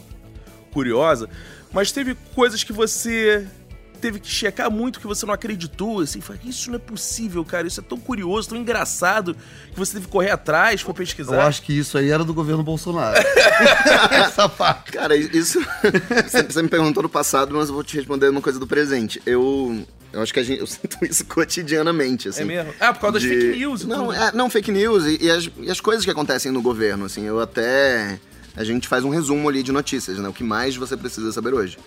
curiosa, 0.73 1.29
mas 1.73 1.93
teve 1.93 2.17
coisas 2.35 2.65
que 2.65 2.73
você 2.73 3.47
teve 4.01 4.21
que 4.21 4.29
checar 4.29 4.71
muito 4.71 5.01
que 5.01 5.07
você 5.07 5.25
não 5.25 5.33
acreditou, 5.33 6.01
assim, 6.01 6.21
falei, 6.21 6.43
isso 6.45 6.69
não 6.69 6.77
é 6.77 6.79
possível, 6.79 7.43
cara, 7.43 7.67
isso 7.67 7.81
é 7.81 7.83
tão 7.83 7.99
curioso, 7.99 8.51
tão 8.51 8.59
engraçado, 8.59 9.35
que 9.73 9.79
você 9.79 9.95
teve 9.95 10.05
que 10.05 10.13
correr 10.13 10.31
atrás, 10.31 10.83
foi 10.83 10.93
pesquisar. 10.93 11.37
Eu 11.37 11.41
acho 11.41 11.63
que 11.63 11.73
isso 11.73 11.97
aí 11.97 12.11
era 12.11 12.23
do 12.23 12.35
governo 12.35 12.63
Bolsonaro. 12.63 13.17
Essa 14.13 14.47
parte. 14.47 14.93
Cara, 14.93 15.17
isso. 15.17 15.59
você 16.29 16.43
você 16.43 16.63
me 16.63 16.69
perguntou 16.69 17.03
no 17.03 17.09
passado, 17.09 17.55
mas 17.55 17.69
eu 17.69 17.75
vou 17.75 17.83
te 17.83 17.97
responder 17.97 18.29
uma 18.29 18.43
coisa 18.43 18.59
do 18.59 18.67
presente. 18.67 19.23
Eu. 19.25 19.87
Eu 20.15 20.23
acho 20.23 20.33
que 20.33 20.41
a 20.41 20.43
gente, 20.43 20.61
eu 20.61 20.67
sinto 20.69 21.05
isso 21.05 21.25
cotidianamente, 21.27 22.29
assim. 22.29 22.43
É 22.43 22.45
mesmo? 22.45 22.73
Ah, 22.81 22.93
por 22.93 23.01
causa 23.01 23.15
das 23.15 23.23
de- 23.23 23.29
fake 23.29 23.59
news 23.59 23.85
Não, 23.85 24.13
é, 24.13 24.33
não, 24.33 24.49
fake 24.49 24.71
news 24.73 25.05
e, 25.05 25.25
e 25.25 25.31
as, 25.31 25.51
e 25.59 25.71
as 25.71 25.81
coisas 25.81 26.05
que 26.05 26.11
acontecem 26.11 26.51
no 26.53 26.63
governo, 26.63 27.05
assim. 27.05 27.25
Eu 27.25 27.41
até. 27.41 28.19
A 28.57 28.63
gente 28.63 28.87
faz 28.87 29.05
um 29.05 29.11
resumo 29.11 29.49
ali 29.49 29.63
de 29.63 29.73
notícias, 29.73 30.19
né? 30.19 30.29
O 30.29 30.33
que 30.33 30.45
mais 30.45 30.77
você 30.77 30.97
precisa 30.97 31.33
saber 31.33 31.53
hoje. 31.53 31.79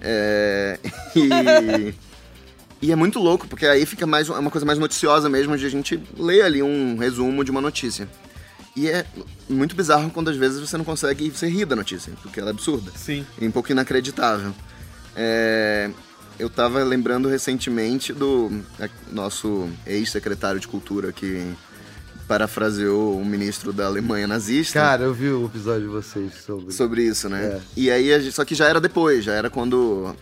É. 0.00 0.78
E. 1.16 1.94
E 2.84 2.90
é 2.90 2.96
muito 2.96 3.20
louco, 3.20 3.46
porque 3.46 3.64
aí 3.64 3.86
fica 3.86 4.04
mais 4.08 4.28
é 4.28 4.32
uma 4.32 4.50
coisa 4.50 4.66
mais 4.66 4.76
noticiosa 4.76 5.28
mesmo, 5.28 5.56
de 5.56 5.64
a 5.64 5.68
gente 5.68 6.02
ler 6.18 6.42
ali 6.42 6.64
um 6.64 6.96
resumo 6.98 7.44
de 7.44 7.50
uma 7.52 7.60
notícia. 7.60 8.08
E 8.74 8.88
é 8.88 9.06
muito 9.48 9.76
bizarro 9.76 10.10
quando 10.10 10.30
às 10.30 10.36
vezes 10.36 10.58
você 10.58 10.76
não 10.76 10.84
consegue 10.84 11.30
você 11.30 11.46
rir 11.46 11.64
da 11.64 11.76
notícia, 11.76 12.12
porque 12.22 12.40
ela 12.40 12.50
é 12.50 12.52
absurda. 12.52 12.90
Sim. 12.96 13.24
E 13.40 13.46
um 13.46 13.52
pouco 13.52 13.70
inacreditável. 13.70 14.52
É, 15.14 15.90
eu 16.42 16.50
tava 16.50 16.82
lembrando 16.82 17.28
recentemente 17.28 18.12
do 18.12 18.50
é, 18.80 18.88
nosso 19.12 19.68
ex-secretário 19.86 20.58
de 20.60 20.66
Cultura 20.66 21.12
que 21.12 21.46
parafraseou 22.26 23.18
um 23.20 23.24
ministro 23.24 23.72
da 23.72 23.86
Alemanha 23.86 24.26
nazista 24.26 24.80
Cara, 24.80 25.02
eu 25.04 25.14
vi 25.14 25.28
o 25.28 25.46
episódio 25.46 25.82
de 25.82 25.88
vocês 25.88 26.32
sobre. 26.44 26.72
sobre 26.72 27.02
isso, 27.04 27.28
né? 27.28 27.44
É. 27.44 27.60
E 27.76 27.90
aí, 27.90 28.08
gente- 28.20 28.32
só 28.34 28.44
que 28.44 28.54
já 28.54 28.66
era 28.66 28.80
depois, 28.80 29.24
já 29.24 29.32
era 29.34 29.50
quando 29.50 30.14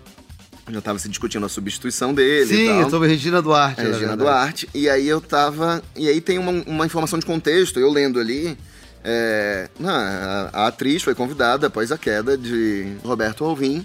já 0.71 0.81
tava 0.81 0.99
se 0.99 1.09
discutindo 1.09 1.45
a 1.47 1.49
substituição 1.49 2.13
dele 2.15 2.53
e 2.55 2.57
Sim, 2.69 2.91
sobre 2.91 3.09
Regina 3.09 3.41
Duarte. 3.43 3.81
A 3.81 3.85
na 3.85 3.91
Regina. 3.91 4.17
Duarte. 4.17 4.69
E 4.75 4.89
aí 4.89 5.09
eu 5.09 5.21
tava. 5.21 5.83
E 5.97 6.09
aí 6.09 6.21
tem 6.21 6.39
uma, 6.39 6.53
uma 6.67 6.87
informação 6.87 7.19
de 7.19 7.27
contexto, 7.27 7.81
eu 7.81 7.91
lendo 7.91 8.21
ali. 8.21 8.57
é, 9.03 9.69
não, 9.79 9.91
a, 9.91 10.51
a 10.53 10.67
atriz 10.69 11.03
foi 11.03 11.15
convidada 11.15 11.67
após 11.67 11.91
a 11.91 11.99
queda 11.99 12.37
de 12.39 12.93
Roberto 13.03 13.45
Alvim, 13.45 13.85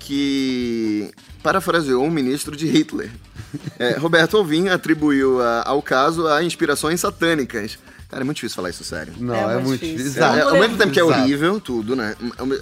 que 0.00 1.10
parafraseou 1.44 2.02
um 2.02 2.10
ministro 2.10 2.56
de 2.56 2.66
Hitler. 2.66 3.10
É, 3.78 3.98
Roberto 3.98 4.36
Alvim 4.38 4.68
atribuiu 4.68 5.40
a- 5.42 5.62
ao 5.66 5.82
caso 5.82 6.26
a 6.26 6.42
inspirações 6.42 6.98
satânicas. 7.00 7.78
Cara, 8.14 8.22
é 8.22 8.24
muito 8.24 8.36
difícil 8.36 8.56
falar 8.56 8.70
isso 8.70 8.84
sério. 8.84 9.12
Não, 9.18 9.34
É 9.34 9.54
é, 9.54 9.58
muito 9.58 9.80
difícil. 9.80 9.96
difícil. 9.96 10.22
É, 10.24 10.40
ao 10.42 10.52
mesmo 10.54 10.76
tempo 10.78 10.92
que 10.92 11.00
é 11.00 11.02
Exato. 11.04 11.20
horrível, 11.20 11.60
tudo, 11.60 11.96
né? 11.96 12.14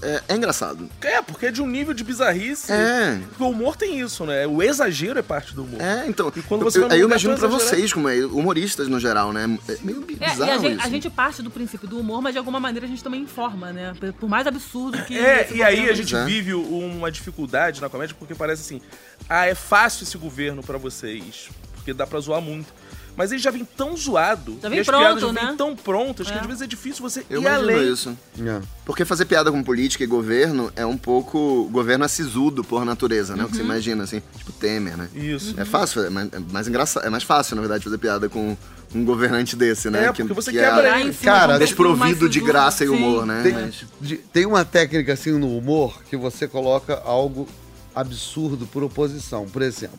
É, 0.03 0.23
é 0.29 0.37
engraçado. 0.37 0.88
É, 1.03 1.21
porque 1.23 1.47
é 1.47 1.51
de 1.51 1.61
um 1.62 1.67
nível 1.67 1.93
de 1.95 2.03
bizarrice. 2.03 2.73
É. 2.73 3.21
Porque 3.29 3.43
o 3.43 3.51
humor 3.51 3.77
tem 3.77 4.01
isso, 4.01 4.25
né? 4.25 4.47
O 4.47 4.62
exagero 4.62 5.19
é 5.19 5.23
parte 5.23 5.55
do 5.55 5.65
humor. 5.65 5.81
É, 5.81 6.05
então. 6.07 6.33
E 6.35 6.43
quando 6.43 6.62
eu- 6.62 6.71
você 6.71 6.79
aí 6.79 6.85
eu 6.85 6.88
lugar 6.88 7.05
imagino 7.07 7.37
tão 7.37 7.49
pra 7.49 7.59
vocês, 7.59 7.93
como 7.93 8.09
é, 8.09 8.25
humoristas 8.25 8.88
no 8.88 8.99
geral, 8.99 9.33
né? 9.33 9.59
É 9.69 9.77
meio 9.83 10.03
É, 10.03 10.31
bizarro 10.31 10.45
e 10.45 10.51
a 10.51 10.59
gente, 10.59 10.77
isso. 10.79 10.87
a 10.87 10.91
gente 10.91 11.11
parte 11.11 11.43
do 11.43 11.51
princípio 11.51 11.87
do 11.87 11.99
humor, 12.01 12.23
mas 12.23 12.33
de 12.33 12.38
alguma 12.38 12.59
maneira 12.59 12.87
a 12.87 12.88
gente 12.88 13.03
também 13.05 13.21
informa, 13.21 13.73
né? 13.73 13.93
Por- 14.19 14.29
mais 14.29 14.47
absurdo 14.47 15.03
que. 15.05 15.19
É, 15.19 15.49
e 15.53 15.62
aí 15.62 15.91
a 15.91 15.93
gente 15.95 16.15
é. 16.17 16.25
vive 16.25 16.55
uma 16.55 17.11
dificuldade 17.11 17.81
na 17.81 17.88
comédia 17.88 18.17
porque 18.19 18.35
parece 18.35 18.62
assim: 18.62 18.81
ah, 19.29 19.47
é 19.47 19.55
fácil 19.55 20.05
esse 20.05 20.17
governo 20.17 20.62
pra 20.62 20.79
vocês, 20.79 21.51
porque 21.75 21.93
dá 21.93 22.07
pra 22.07 22.19
zoar 22.21 22.41
muito. 22.41 22.73
Mas 23.16 23.31
ele 23.31 23.40
já 23.42 23.51
vem 23.51 23.64
tão 23.64 23.94
zoado, 23.96 24.57
Já 24.62 24.68
vem 24.70 24.79
e 24.79 24.81
as 24.81 24.87
pronto, 24.87 25.01
piadas 25.01 25.20
já 25.22 25.33
né? 25.33 25.46
vêm 25.48 25.57
tão 25.57 25.77
prontas 25.77 26.27
que 26.31 26.33
É. 26.37 26.40
às 26.40 26.46
vezes 26.46 26.62
é 26.62 26.66
difícil 26.66 27.03
você 27.03 27.25
Eu 27.29 27.40
ir 27.40 27.44
imagino 27.44 27.70
além. 27.70 27.92
isso. 27.92 28.16
É. 28.40 28.61
Porque 28.87 29.05
fazer 29.05 29.27
piada 29.27 29.53
com 29.53 29.62
política 29.62 30.03
e 30.03 30.07
governo 30.07 30.72
é 30.75 30.87
um 30.87 30.96
pouco. 30.96 31.38
O 31.38 31.68
governo 31.70 32.05
é 32.05 32.09
sisudo 32.09 32.64
por 32.64 32.85
natureza, 32.87 33.37
né? 33.37 33.44
O 33.44 33.46
que 33.48 33.53
Uhum. 33.53 33.59
você 33.59 33.64
imagina, 33.64 34.05
assim. 34.05 34.22
Tipo 34.38 34.53
Temer, 34.53 34.96
né? 34.96 35.09
Isso. 35.14 35.55
É 35.59 35.64
fácil, 35.64 36.05
é 36.05 36.11
mais, 36.11 36.33
é 36.33 36.38
mais 36.38 36.68
engraçado. 36.68 37.05
É 37.07 37.11
mais 37.11 37.22
fácil, 37.22 37.55
na 37.55 37.61
verdade, 37.61 37.85
fazer 37.85 37.98
piada 37.98 38.29
com 38.31 38.57
um 38.94 39.05
governante 39.05 39.57
desse, 39.57 39.88
né? 39.90 40.05
É, 40.05 40.12
porque 40.12 40.22
você 40.35 40.51
que 40.51 40.59
quebra 40.59 40.90
Lá 40.90 41.01
ele. 41.01 41.12
Cara, 41.14 41.59
desprovido 41.59 42.29
de 42.29 42.40
graça 42.40 42.83
e 42.85 42.88
sim. 42.88 42.94
humor, 42.94 43.27
né? 43.27 43.42
Tem, 43.42 43.53
Mas- 43.53 43.85
de- 44.01 44.16
tem 44.16 44.46
uma 44.46 44.64
técnica 44.64 45.12
assim 45.12 45.33
no 45.38 45.57
humor 45.57 46.03
que 46.09 46.16
você 46.16 46.48
coloca 46.48 47.01
algo 47.05 47.46
absurdo 47.94 48.66
por 48.66 48.83
oposição. 48.83 49.46
Por 49.46 49.62
exemplo, 49.62 49.98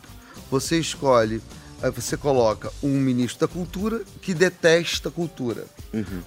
você 0.50 0.78
escolhe, 0.78 1.40
você 1.90 2.16
coloca 2.16 2.72
um 2.82 2.98
ministro 2.98 3.46
da 3.46 3.52
cultura 3.52 4.00
que 4.22 4.34
detesta 4.34 5.08
a 5.08 5.12
cultura. 5.12 5.64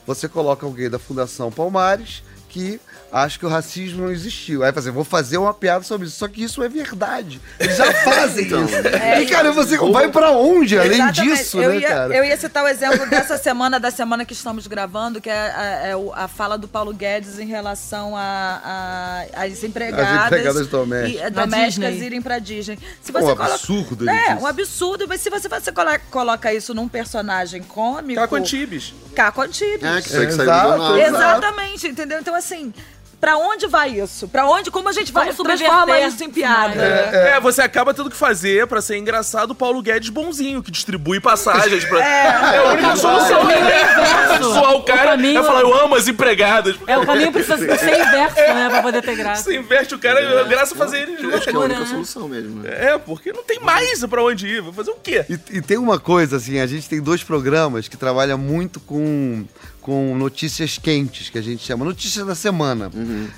Você 0.06 0.28
coloca 0.28 0.66
alguém 0.66 0.90
da 0.90 1.00
Fundação 1.00 1.52
Palmares 1.52 2.24
que 2.50 2.80
acha 3.12 3.38
que 3.40 3.46
o 3.46 3.50
racismo 3.50 4.04
não 4.04 4.12
existiu. 4.12 4.64
Aí 4.64 4.72
você, 4.72 4.90
vou 4.92 5.04
fazer 5.04 5.38
uma 5.38 5.54
piada 5.54 5.84
sobre 5.84 6.08
isso. 6.08 6.18
Só 6.18 6.28
que 6.28 6.44
isso 6.44 6.62
é 6.64 6.68
verdade. 6.70 7.40
Eles 7.60 7.76
já 7.78 7.92
fazem 8.04 8.46
Então, 8.46 8.66
isso. 8.66 8.76
e 9.22 9.26
cara, 9.28 9.52
você 9.52 9.78
vai 9.78 10.10
pra 10.10 10.32
onde 10.32 10.78
além 10.78 10.94
Exatamente. 11.02 11.38
disso, 11.38 11.62
eu 11.62 11.70
né, 11.70 11.78
ia, 11.80 11.88
cara? 11.88 12.16
Eu 12.16 12.24
ia 12.26 12.38
citar 12.38 12.64
o 12.64 12.68
exemplo 12.68 13.06
dessa 13.10 13.38
semana, 13.38 13.80
da 13.80 13.92
semana 13.92 14.26
que 14.26 14.34
estamos 14.34 14.68
gravando, 14.68 15.20
que 15.22 15.30
é 15.30 15.34
a, 15.34 15.64
é 15.90 15.94
a 16.16 16.28
fala 16.28 16.58
do 16.58 16.68
Paulo 16.68 16.94
Guedes 16.94 17.40
em 17.40 17.46
relação 17.48 18.16
a- 18.16 19.26
a- 19.34 19.44
às 19.46 19.64
empregadas, 19.64 20.08
As 20.20 20.26
empregadas 20.28 20.68
domésticas. 20.68 21.20
e, 21.22 21.24
Na 21.36 21.46
domésticas 21.46 21.96
irem 21.96 22.22
pra 22.22 22.40
Disney. 22.40 22.78
Se 23.02 23.12
Um 23.12 23.14
você 23.14 23.22
coloca- 23.22 23.46
absurdo 23.46 24.10
É, 24.10 24.34
disse. 24.34 24.44
um 24.44 24.48
absurdo. 24.48 25.06
Mas 25.08 25.22
se 25.22 25.30
você, 25.30 25.48
você 25.48 25.72
coloca, 25.72 26.02
coloca 26.12 26.54
isso 26.54 26.74
num 26.74 26.88
personagem 26.88 27.62
cômico... 27.64 28.20
Caco 28.22 28.36
Antibes. 28.36 28.94
Caco 29.16 29.42
Antibes. 29.42 29.84
É, 29.84 30.02
que 30.02 30.10
foi 30.10 30.26
que 30.28 30.32
saiu 30.34 30.44
exato. 30.44 30.98
Exatamente, 30.98 31.88
entendeu? 31.88 32.20
Então, 32.20 32.36
assim, 32.38 32.74
pra 33.20 33.36
onde 33.38 33.66
vai 33.68 33.90
isso? 34.00 34.28
Pra 34.28 34.46
onde, 34.48 34.70
como 34.70 34.88
a 34.90 34.92
gente 34.92 35.12
vai 35.12 35.26
Como 35.34 35.44
transforma 35.44 35.80
subverter 35.86 36.08
isso 36.08 36.24
em 36.24 36.30
piada? 36.30 36.76
mais, 36.76 37.14
É. 37.14 37.40
você 37.40 37.62
acaba 37.64 37.92
tendo 37.94 38.10
que 38.12 38.16
fazer, 38.16 38.68
pra 38.68 38.80
ser 38.80 38.98
engraçado, 38.98 39.52
o 39.52 39.56
Paulo 39.56 39.82
Guedes 39.82 40.10
bonzinho, 40.10 40.62
que 40.62 40.70
distribui 40.70 41.20
passagens 41.20 41.84
pra. 41.86 42.00
É, 42.00 42.58
a 42.58 42.64
única 42.74 42.96
solução. 42.96 43.40
caminho 43.40 43.58
é 43.68 43.82
inverso. 43.82 44.54
Zoar 44.54 44.76
o 44.76 44.84
cara 44.84 45.02
O 45.02 45.06
caminho- 45.16 45.40
é 45.40 45.44
falar, 45.44 45.62
eu 45.62 45.74
amo 45.74 45.96
as 45.96 46.08
empregadas. 46.08 46.76
É, 46.86 46.96
o 46.96 47.06
caminho 47.08 47.32
precisa 47.32 47.58
ser 47.78 48.00
inverso, 48.00 48.36
né? 48.36 48.68
Pra 48.70 48.82
poder 48.84 49.02
ter 49.02 49.16
graça. 49.16 49.44
Você 49.44 49.56
inverte 49.58 49.96
o 49.96 50.00
cara, 50.00 50.42
a 50.42 50.44
graça 50.44 50.76
é 50.76 50.78
fazer 50.78 51.00
ele. 51.10 51.34
Acho 51.34 51.44
que 51.46 51.50
é 51.50 51.54
a 51.56 51.60
única 51.60 51.80
né? 51.80 51.86
solução 51.88 52.28
mesmo. 52.28 52.62
né? 52.62 52.70
É, 52.94 52.98
porque 53.00 53.34
não 53.34 53.44
tem 53.44 53.60
mais 53.60 54.06
pra 54.06 54.24
onde 54.24 54.48
ir. 54.48 54.62
Vai 54.62 54.74
fazer 54.74 54.92
o 54.92 54.96
quê? 54.96 55.26
E, 55.28 55.58
e 55.58 55.62
tem 55.62 55.78
uma 55.80 56.00
coisa, 56.00 56.38
assim, 56.38 56.60
a 56.60 56.68
gente 56.68 56.88
tem 56.88 57.02
dois 57.02 57.24
programas 57.24 57.88
que 57.88 57.98
trabalham 57.98 58.38
muito 58.38 58.80
com, 58.80 59.44
com 59.88 60.18
notícias 60.18 60.78
quentes, 60.78 61.30
que 61.30 61.38
a 61.38 61.42
gente 61.42 61.64
chama 61.64 61.86
notícias 61.86 62.28
da 62.28 62.36
semana. 62.36 62.92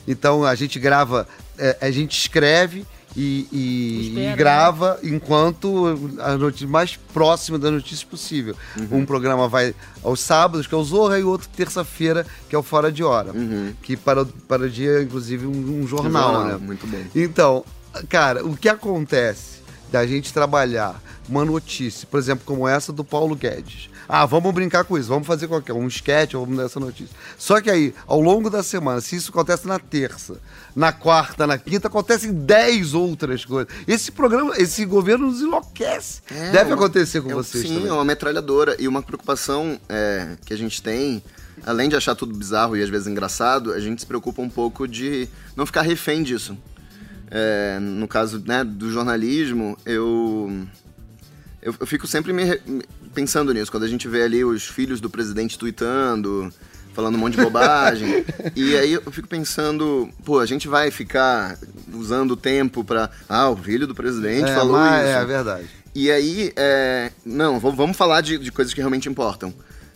Então 0.08 0.44
a 0.44 0.56
gente 0.56 0.80
grava, 0.80 1.28
é, 1.60 1.78
a 1.80 1.92
gente 1.92 2.18
escreve 2.20 2.88
e, 3.16 3.48
e- 3.52 4.08
Espera, 4.08 4.26
e 4.26 4.30
né? 4.30 4.36
grava 4.36 5.00
enquanto 5.04 6.18
a 6.20 6.36
notícia 6.38 6.68
mais 6.68 6.96
próxima 7.14 7.60
da 7.60 7.70
notícia 7.70 8.08
possível. 8.08 8.56
Um 8.92 9.06
programa 9.06 9.48
vai 9.48 9.76
aos 10.04 10.22
sábados, 10.22 10.66
que 10.66 10.74
é 10.74 10.78
o 10.80 10.84
Zorra, 10.84 11.20
e 11.20 11.24
outro 11.24 11.48
terça-feira, 11.56 12.26
que 12.50 12.56
é 12.56 12.58
o 12.58 12.64
Fora 12.64 12.92
de 12.92 13.04
Hora. 13.04 13.32
Que 13.84 13.96
para, 13.96 14.26
para 14.48 14.64
o 14.64 14.70
dia, 14.70 15.04
inclusive, 15.04 15.46
um, 15.46 15.52
um 15.84 15.88
jornal, 15.88 16.34
jornal, 16.34 16.46
né? 16.48 16.58
muito 16.60 16.88
bom. 16.88 16.98
Então, 17.14 17.64
cara, 18.10 18.44
o 18.44 18.58
que 18.58 18.68
acontece 18.68 19.59
da 19.92 20.06
gente 20.06 20.32
trabalhar 20.34 21.02
uma 21.28 21.46
notícia, 21.46 22.08
por 22.10 22.20
exemplo, 22.20 22.44
como 22.46 22.68
essa 22.68 22.92
do 22.92 23.04
Paulo 23.04 23.36
Guedes. 23.36 23.90
Ah, 24.08 24.26
vamos 24.26 24.52
brincar 24.54 24.84
com 24.84 24.98
isso, 24.98 25.08
vamos 25.10 25.28
fazer 25.28 25.48
qualquer 25.48 25.74
um 25.74 25.86
sketch, 25.88 26.34
vamos 26.34 26.58
dar 26.58 26.64
essa 26.64 26.80
notícia. 26.80 27.16
Só 27.38 27.62
que 27.62 27.70
aí, 27.70 27.94
ao 28.08 28.20
longo 28.20 28.50
da 28.50 28.64
semana, 28.64 29.00
se 29.02 29.16
isso 29.16 29.30
acontece 29.30 29.68
na 29.68 29.78
terça, 29.78 30.38
na 30.76 30.92
quarta, 30.92 31.46
na 31.46 31.58
quinta, 31.60 31.88
acontecem 31.88 32.34
10 32.34 32.96
outras 32.96 33.46
coisas. 33.46 33.72
Esse 33.88 34.12
programa, 34.12 34.56
esse 34.58 34.84
governo 34.86 35.28
nos 35.28 35.42
enlouquece. 35.42 36.22
É, 36.32 36.50
Deve 36.52 36.72
uma- 36.74 36.76
acontecer 36.76 37.22
com 37.22 37.30
é, 37.30 37.34
vocês 37.36 37.68
Sim, 37.68 37.76
também. 37.76 37.90
é 37.90 37.94
uma 37.94 38.06
metralhadora. 38.06 38.76
E 38.80 38.88
uma 38.88 39.04
preocupação 39.04 39.80
é, 39.88 40.36
que 40.44 40.54
a 40.54 40.58
gente 40.58 40.82
tem, 40.82 41.22
além 41.64 41.88
de 41.90 41.96
achar 41.96 42.16
tudo 42.16 42.34
bizarro 42.36 42.76
e 42.76 42.82
às 42.82 42.90
vezes 42.90 43.06
engraçado, 43.08 43.74
a 43.74 43.80
gente 43.80 44.02
se 44.02 44.08
preocupa 44.08 44.42
um 44.42 44.50
pouco 44.50 44.88
de 44.88 45.28
não 45.56 45.66
ficar 45.68 45.82
refém 45.84 46.24
disso. 46.24 46.58
É, 47.32 47.78
no 47.80 48.08
caso 48.08 48.44
né, 48.46 48.64
do 48.64 48.92
jornalismo, 48.92 49.78
eu, 49.86 50.66
eu, 51.62 51.76
eu 51.80 51.88
fico 51.88 52.08
sempre 52.08 52.34
me 52.34 52.60
pensando 53.14 53.54
nisso. 53.54 53.72
Quando 53.72 53.84
a 53.84 53.88
gente 53.88 54.08
vê 54.08 54.24
ali 54.24 54.44
os 54.44 54.66
filhos 54.66 55.00
do 55.00 55.10
presidente 55.10 55.58
tweetando, 55.58 56.52
falando 56.94 57.16
um 57.16 57.20
monte 57.20 57.38
de 57.38 57.44
bobagem. 57.44 58.26
e 58.56 58.76
aí 58.76 58.94
eu 58.94 59.12
fico 59.12 59.28
pensando, 59.28 60.10
pô, 60.26 60.40
a 60.40 60.46
gente 60.46 60.68
vai 60.68 60.92
ficar 60.92 61.58
usando 61.94 62.32
o 62.32 62.38
tempo 62.38 62.84
pra. 62.84 63.10
Ah, 63.28 63.50
o 63.50 63.58
filho 63.58 63.86
do 63.88 63.96
presidente 63.96 64.50
É, 64.50 64.56
falou 64.56 64.74
mas 64.74 65.08
isso. 65.08 65.18
é 65.18 65.26
verdade. 65.26 65.68
E 65.96 66.12
aí, 66.12 66.54
é, 66.56 67.12
não, 67.26 67.60
vamos 67.60 67.98
falar 67.98 68.22
de, 68.22 68.38
de 68.38 68.52
coisas 68.52 68.74
que 68.74 68.80
realmente 68.80 69.10
importam. 69.10 69.54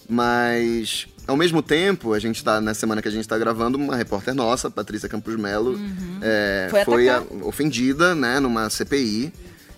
Mas, 0.09 1.07
ao 1.27 1.37
mesmo 1.37 1.61
tempo, 1.61 2.13
a 2.13 2.19
gente 2.19 2.43
tá, 2.43 2.59
na 2.61 2.73
semana 2.73 3.01
que 3.01 3.07
a 3.07 3.11
gente 3.11 3.27
tá 3.27 3.37
gravando, 3.37 3.77
uma 3.77 3.95
repórter 3.95 4.33
nossa, 4.33 4.69
Patrícia 4.69 5.07
Campos 5.09 5.35
Melo, 5.35 5.79
é, 6.21 6.67
Foi 6.69 6.83
foi, 6.85 7.09
a- 7.09 7.23
ofendida, 7.43 8.13
né, 8.15 8.39
numa 8.39 8.69
CPI. 8.69 9.31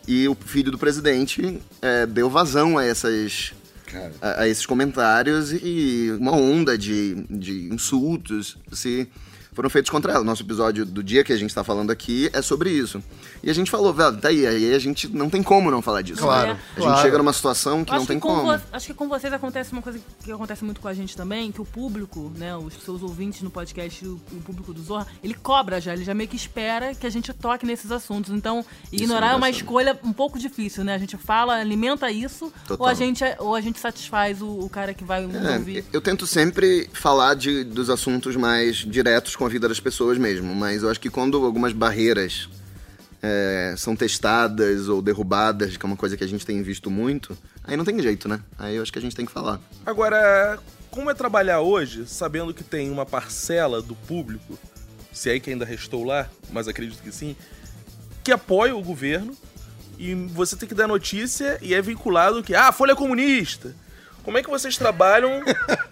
E 0.08 0.27
o 0.27 0.36
filho 0.36 0.71
do 0.71 0.77
presidente 0.77 1.60
é, 1.81 2.05
deu 2.05 2.29
vazão 2.29 2.77
a 2.77 2.84
essas... 2.86 3.53
A, 4.21 4.41
a 4.41 4.47
esses 4.47 4.65
comentários 4.65 5.51
e 5.53 6.13
uma 6.19 6.34
onda 6.34 6.77
de, 6.77 7.15
de 7.29 7.69
insultos 7.73 8.58
se 8.73 9.08
foram 9.55 9.69
feitos 9.69 9.89
contra 9.89 10.11
ela. 10.13 10.23
Nosso 10.23 10.43
episódio 10.43 10.85
do 10.85 11.01
dia 11.01 11.23
que 11.23 11.33
a 11.33 11.37
gente 11.37 11.55
tá 11.55 11.63
falando 11.63 11.89
aqui 11.89 12.29
é 12.33 12.41
sobre 12.41 12.69
isso. 12.69 13.01
E 13.41 13.49
a 13.49 13.53
gente 13.53 13.71
falou, 13.71 13.93
velho, 13.93 14.17
tá 14.17 14.27
aí, 14.27 14.45
aí 14.45 14.73
a 14.73 14.79
gente 14.79 15.07
não 15.07 15.29
tem 15.29 15.41
como 15.41 15.71
não 15.71 15.81
falar 15.81 16.01
disso. 16.01 16.21
Claro, 16.21 16.49
né? 16.53 16.59
A 16.73 16.75
claro. 16.75 16.91
gente 16.93 17.01
chega 17.03 17.17
numa 17.17 17.33
situação 17.33 17.83
que 17.85 17.91
não 17.93 18.05
tem 18.05 18.17
que 18.19 18.27
com 18.27 18.35
como. 18.35 18.61
acho 18.71 18.85
que 18.87 18.93
com 18.93 19.07
vocês 19.07 19.31
acontece 19.31 19.71
uma 19.71 19.81
coisa 19.81 19.99
que 20.23 20.31
acontece 20.31 20.63
muito 20.65 20.81
com 20.81 20.87
a 20.87 20.93
gente 20.93 21.15
também, 21.15 21.51
que 21.51 21.61
o 21.61 21.65
público, 21.65 22.31
né, 22.37 22.55
os 22.55 22.73
seus 22.83 23.01
ouvintes 23.01 23.41
no 23.41 23.49
podcast, 23.49 24.05
o, 24.05 24.19
o 24.31 24.41
público 24.41 24.73
do 24.73 24.81
Zorra, 24.81 25.07
ele 25.23 25.33
cobra 25.33 25.79
já, 25.79 25.93
ele 25.93 26.03
já 26.03 26.13
meio 26.13 26.29
que 26.29 26.35
espera 26.35 26.93
que 26.93 27.07
a 27.07 27.09
gente 27.09 27.31
toque 27.33 27.65
nesses 27.65 27.91
assuntos. 27.91 28.31
Então, 28.33 28.65
ignorar 28.91 29.31
é 29.31 29.35
uma 29.35 29.49
escolha 29.49 29.97
um 30.03 30.11
pouco 30.13 30.37
difícil, 30.37 30.83
né? 30.83 30.93
A 30.95 30.97
gente 30.97 31.15
fala, 31.17 31.55
alimenta 31.55 32.11
isso, 32.11 32.51
Total. 32.67 32.85
ou 32.85 32.91
a 32.91 32.93
gente 32.93 33.23
ou 33.39 33.55
a 33.55 33.61
gente 33.61 33.79
satisfaz 33.79 34.41
o, 34.41 34.47
o 34.47 34.69
cara 34.69 34.93
que 34.93 35.03
vai 35.03 35.23
É, 35.23 35.57
ouvir. 35.57 35.85
eu 35.93 36.01
tento 36.01 36.27
sempre 36.27 36.89
falar 36.93 37.35
de, 37.35 37.63
dos 37.63 37.89
assuntos 37.89 38.35
mais 38.35 38.77
diretos 38.77 39.35
com 39.35 39.44
a 39.45 39.49
vida 39.49 39.67
das 39.67 39.79
pessoas 39.79 40.17
mesmo, 40.17 40.53
mas 40.55 40.84
eu 40.84 40.89
acho 40.89 40.99
que 40.99 41.10
quando 41.10 41.43
algumas 41.45 41.73
barreiras 41.73 42.49
é, 43.21 43.73
são 43.77 43.95
testadas 43.95 44.88
ou 44.88 45.01
derrubadas, 45.01 45.77
que 45.77 45.86
é 45.86 45.88
uma 45.88 45.97
coisa 45.97 46.15
que 46.15 46.23
a 46.23 46.27
gente 46.27 46.45
tem 46.45 46.62
visto 46.62 46.91
muito, 46.91 47.38
aí 47.63 47.75
não 47.75 47.86
tem 47.86 47.99
jeito, 48.01 48.27
né? 48.27 48.39
Aí 48.58 48.75
eu 48.75 48.84
acho 48.84 48.91
que 48.91 48.99
a 48.99 49.01
gente 49.01 49.15
tem 49.15 49.25
que 49.25 49.31
falar. 49.31 49.60
Agora, 49.86 50.60
como 50.91 51.10
é 51.10 51.13
trabalhar 51.13 51.62
hoje, 51.62 52.05
sabendo 52.08 52.53
que 52.53 52.63
tem 52.63 52.91
uma 52.91 53.05
parcela 53.05 53.81
do 53.81 53.95
público, 53.95 54.58
se 55.12 55.29
é 55.29 55.39
que 55.39 55.49
ainda 55.49 55.65
restou 55.65 56.03
lá, 56.03 56.29
mas 56.51 56.67
acredito 56.67 57.01
que 57.01 57.12
sim, 57.12 57.36
que 58.23 58.31
apoia 58.31 58.75
o 58.75 58.81
governo 58.81 59.36
e 59.97 60.13
você 60.13 60.55
tem 60.55 60.67
que 60.67 60.75
dar 60.75 60.88
notícia 60.88 61.58
e 61.62 61.73
é 61.73 61.81
vinculado 61.81 62.43
que, 62.43 62.53
ah, 62.53 62.67
a 62.67 62.71
Folha 62.71 62.91
é 62.91 62.95
comunista. 62.95 63.75
Como 64.25 64.38
é 64.38 64.43
que 64.43 64.49
vocês 64.49 64.75
trabalham 64.75 65.41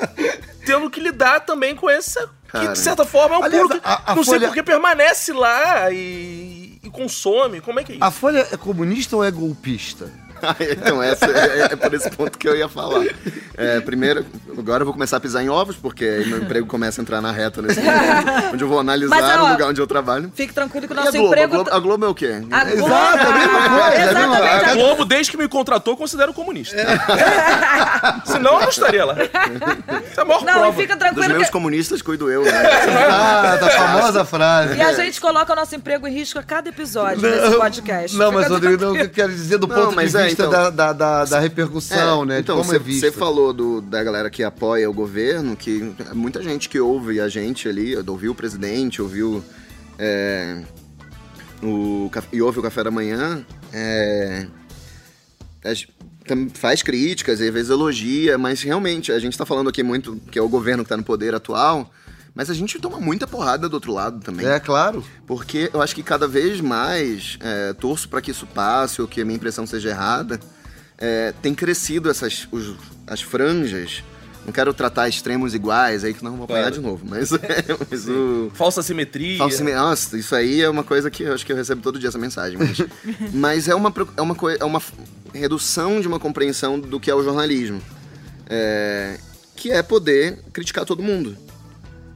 tendo 0.65 0.89
que 0.89 0.99
lidar 0.99 1.41
também 1.41 1.75
com 1.75 1.89
essa. 1.89 2.27
Que 2.45 2.51
Cara. 2.59 2.73
de 2.73 2.79
certa 2.79 3.05
forma 3.05 3.35
é 3.35 3.39
um 3.39 3.43
Aliás, 3.43 3.63
público. 3.63 3.87
a- 3.87 4.11
a 4.11 4.15
não 4.15 4.23
sei 4.23 4.33
Folha- 4.35 4.47
porque 4.47 4.61
permanece 4.63 5.31
lá 5.33 5.89
e, 5.91 6.79
e 6.83 6.89
consome. 6.91 7.61
Como 7.61 7.79
é 7.79 7.83
que 7.83 7.93
é 7.93 7.95
isso? 7.95 8.03
A 8.03 8.11
Folha 8.11 8.47
é 8.51 8.57
comunista 8.57 9.15
ou 9.15 9.23
é 9.23 9.31
golpista? 9.31 10.11
então, 10.71 11.01
essa 11.01 11.25
é, 11.25 11.69
é 11.71 11.75
por 11.75 11.93
esse 11.93 12.09
ponto 12.11 12.37
que 12.37 12.47
eu 12.47 12.55
ia 12.55 12.67
falar. 12.67 13.05
É, 13.57 13.79
primeiro, 13.81 14.25
agora 14.57 14.81
eu 14.81 14.85
vou 14.85 14.93
começar 14.93 15.17
a 15.17 15.19
pisar 15.19 15.43
em 15.43 15.49
ovos, 15.49 15.75
porque 15.75 16.03
aí 16.05 16.25
meu 16.27 16.39
emprego 16.39 16.65
começa 16.67 16.99
a 16.99 17.03
entrar 17.03 17.21
na 17.21 17.31
reta 17.31 17.61
nesse 17.61 17.79
momento, 17.79 18.53
onde 18.53 18.63
eu 18.63 18.67
vou 18.67 18.79
analisar 18.79 19.15
Mas, 19.21 19.39
ó, 19.39 19.45
o 19.45 19.51
lugar 19.51 19.69
onde 19.69 19.79
eu 19.81 19.87
trabalho. 19.87 20.31
Fique 20.35 20.53
tranquilo 20.53 20.87
que 20.87 20.93
o 20.93 20.99
a 20.99 21.03
nosso 21.05 21.11
Globo? 21.17 21.27
emprego. 21.27 21.53
A 21.53 21.57
Globo, 21.57 21.69
a 21.75 21.79
Globo 21.79 22.05
é 22.05 22.07
o 22.09 22.15
quê? 22.15 22.41
A 22.51 22.63
Globo- 22.65 22.85
Exato, 22.87 23.27
a 23.27 23.31
mesma 23.33 23.69
coisa, 23.69 24.19
é 24.19 24.65
a. 24.65 24.71
A 24.71 24.73
Globo, 24.75 25.05
desde 25.05 25.31
que 25.31 25.37
me 25.37 25.47
contratou, 25.47 25.93
eu 25.93 25.97
considero 25.97 26.33
comunista. 26.33 26.75
Senão 28.25 28.53
eu 28.55 28.61
não 28.61 28.69
estaria 28.69 29.05
lá. 29.05 29.15
Isso 29.23 30.19
é 30.19 30.21
a 30.21 30.25
maior 30.25 30.43
Não, 30.43 30.53
prova. 30.53 30.73
fica 30.73 30.95
Dos 30.95 30.99
tranquilo 31.07 31.29
meus 31.35 31.45
que. 31.47 31.51
comunistas 31.51 32.01
cuido 32.01 32.29
eu, 32.31 32.43
né? 32.43 32.51
Ah, 33.09 33.57
da 33.59 33.69
famosa 33.69 34.25
frase. 34.25 34.75
E 34.77 34.81
a 34.81 34.93
gente 34.93 35.19
coloca 35.21 35.51
o 35.53 35.55
nosso 35.55 35.75
emprego 35.75 36.07
em 36.07 36.13
risco 36.13 36.39
a 36.39 36.43
cada 36.43 36.69
episódio 36.69 37.21
desse 37.21 37.55
podcast. 37.57 38.17
Não, 38.17 38.27
Fica 38.27 38.39
mas 38.41 38.49
Rodrigo, 38.51 38.81
não, 38.83 38.91
o 38.91 38.93
que 38.93 38.99
tranquilo. 38.99 39.03
eu 39.05 39.09
quero 39.09 39.31
dizer 39.31 39.57
do 39.57 39.67
Não, 39.67 39.75
ponto 39.75 39.89
de 39.91 39.95
mas 39.95 40.15
é, 40.15 40.29
vista 40.33 40.43
então- 40.45 40.51
da, 40.51 40.69
da, 40.93 41.25
da, 41.25 41.39
repercussão, 41.39 42.25
né? 42.25 42.35
de 42.35 42.41
Então, 42.41 42.61
você 42.63 42.75
é 42.75 42.79
você 42.79 43.11
falou 43.11 43.53
do, 43.53 43.81
da 43.81 44.03
galera 44.03 44.29
que 44.29 44.43
apoia 44.43 44.89
o 44.89 44.93
governo, 44.93 45.55
que 45.55 45.93
muita 46.13 46.41
gente 46.41 46.67
que 46.69 46.79
ouve 46.79 47.19
a 47.19 47.27
gente 47.27 47.67
ali, 47.67 47.95
ouviu 48.07 48.31
o 48.31 48.35
presidente, 48.35 49.01
ouviu 49.01 49.43
é, 49.97 50.61
o, 51.61 52.09
e 52.31 52.41
ouve 52.41 52.59
o 52.59 52.61
Café 52.61 52.83
da 52.83 52.91
Manhã, 52.91 53.45
é, 53.71 54.47
tam- 56.27 56.49
faz 56.53 56.81
críticas 56.81 57.39
e 57.39 57.47
às 57.47 57.53
vezes 57.53 57.69
elogia, 57.69 58.37
mas 58.37 58.61
realmente 58.61 59.11
a 59.11 59.19
gente 59.19 59.37
tá 59.37 59.45
falando 59.45 59.69
aqui 59.69 59.83
muito 59.83 60.19
que 60.31 60.39
é 60.39 60.41
o 60.41 60.49
governo 60.49 60.83
que 60.83 60.89
tá 60.89 60.97
no 60.97 61.03
poder 61.03 61.33
atual, 61.35 61.91
mas 62.35 62.49
a 62.49 62.53
gente 62.53 62.79
toma 62.79 62.99
muita 62.99 63.27
porrada 63.27 63.67
do 63.69 63.73
outro 63.75 63.93
lado 63.93 64.19
também. 64.19 64.45
É, 64.45 64.59
claro. 64.59 65.03
Porque 65.27 65.69
eu 65.73 65.81
acho 65.81 65.93
que 65.95 66.01
cada 66.03 66.27
vez 66.27 66.59
mais 66.61 67.37
é, 67.41 67.73
torço 67.73 68.09
para 68.09 68.21
que 68.21 68.31
isso 68.31 68.45
passe 68.47 69.01
ou 69.01 69.07
que 69.07 69.21
a 69.21 69.25
minha 69.25 69.35
impressão 69.35 69.65
seja 69.67 69.89
errada. 69.89 70.39
é, 70.97 71.33
tem 71.41 71.53
crescido 71.53 72.09
essas 72.09 72.47
os- 72.51 72.75
as 73.07 73.21
franjas. 73.21 74.03
Não 74.45 74.51
quero 74.53 74.73
tratar 74.73 75.07
extremos 75.09 75.53
iguais, 75.53 76.03
aí 76.03 76.13
que 76.13 76.23
não 76.23 76.35
vou 76.35 76.43
apanhar 76.45 76.61
Claro. 76.63 76.75
de 76.75 76.81
novo. 76.81 77.05
Mas, 77.07 77.29
mas 77.89 78.07
o. 78.09 78.51
Falsa 78.53 78.81
simetria. 78.83 79.37
Falso- 79.37 79.63
Nossa, 79.63 80.17
isso 80.17 80.35
aí 80.35 80.61
é 80.61 80.69
uma 80.69 80.83
coisa 80.83 81.09
que 81.09 81.23
eu 81.23 81.33
acho 81.33 81.45
que 81.45 81.51
eu 81.51 81.55
recebo 81.55 81.81
todo 81.81 81.97
dia 81.99 82.09
essa 82.09 82.17
mensagem. 82.17 82.57
Mas, 82.57 82.77
mas 83.33 83.67
é, 83.67 83.75
uma, 83.75 83.93
é, 84.17 84.21
uma, 84.21 84.35
é 84.59 84.65
uma 84.65 84.81
redução 85.33 85.99
de 86.01 86.07
uma 86.07 86.19
compreensão 86.19 86.79
do 86.79 86.99
que 86.99 87.09
é 87.09 87.15
o 87.15 87.23
jornalismo. 87.23 87.81
É, 88.49 89.17
que 89.55 89.71
é 89.71 89.81
poder 89.81 90.39
criticar 90.51 90.85
todo 90.85 91.01
mundo. 91.01 91.37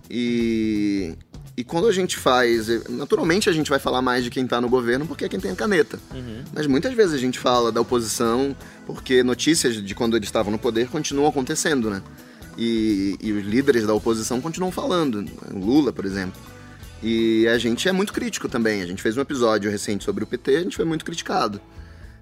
E, 0.10 1.15
e 1.56 1.63
quando 1.63 1.88
a 1.88 1.91
gente 1.91 2.17
faz. 2.17 2.67
Naturalmente 2.89 3.50
a 3.50 3.54
gente 3.54 3.70
vai 3.70 3.80
falar 3.80 4.02
mais 4.02 4.24
de 4.24 4.30
quem 4.30 4.46
tá 4.48 4.62
no 4.62 4.70
governo 4.70 5.06
porque 5.06 5.26
é 5.26 5.30
quem 5.30 5.39
tem 5.39 5.52
a 5.52 5.56
caneta. 5.56 6.00
Mas 6.54 6.67
muitas 6.67 6.93
vezes 6.93 7.13
a 7.13 7.17
gente 7.17 7.39
fala 7.39 7.72
da 7.72 7.82
oposição 7.82 8.56
porque 8.86 9.24
notícias 9.24 9.76
de 9.76 9.96
quando 9.96 10.15
eles 10.15 10.28
estavam 10.28 10.52
no 10.52 10.60
poder 10.60 10.88
continuam 10.88 11.28
acontecendo, 11.28 11.89
né? 11.89 12.02
E, 12.58 13.15
e 13.22 13.32
os 13.34 13.46
líderes 13.46 13.86
da 13.86 13.93
oposição 13.93 14.41
continuam 14.41 14.72
falando. 14.72 15.26
Lula, 15.54 15.93
por 15.93 16.06
exemplo. 16.06 16.39
E 17.02 17.48
a 17.48 17.58
gente 17.58 17.88
é 17.88 17.91
muito 17.91 18.12
crítico 18.12 18.50
também. 18.50 18.82
A 18.82 18.88
gente 18.88 19.02
fez 19.02 19.15
um 19.17 19.22
episódio 19.22 19.70
recente 19.70 20.04
sobre 20.04 20.24
o 20.24 20.28
PT, 20.28 20.56
a 20.56 20.62
gente 20.63 20.76
foi 20.76 20.86
muito 20.86 21.06
criticado. 21.06 21.62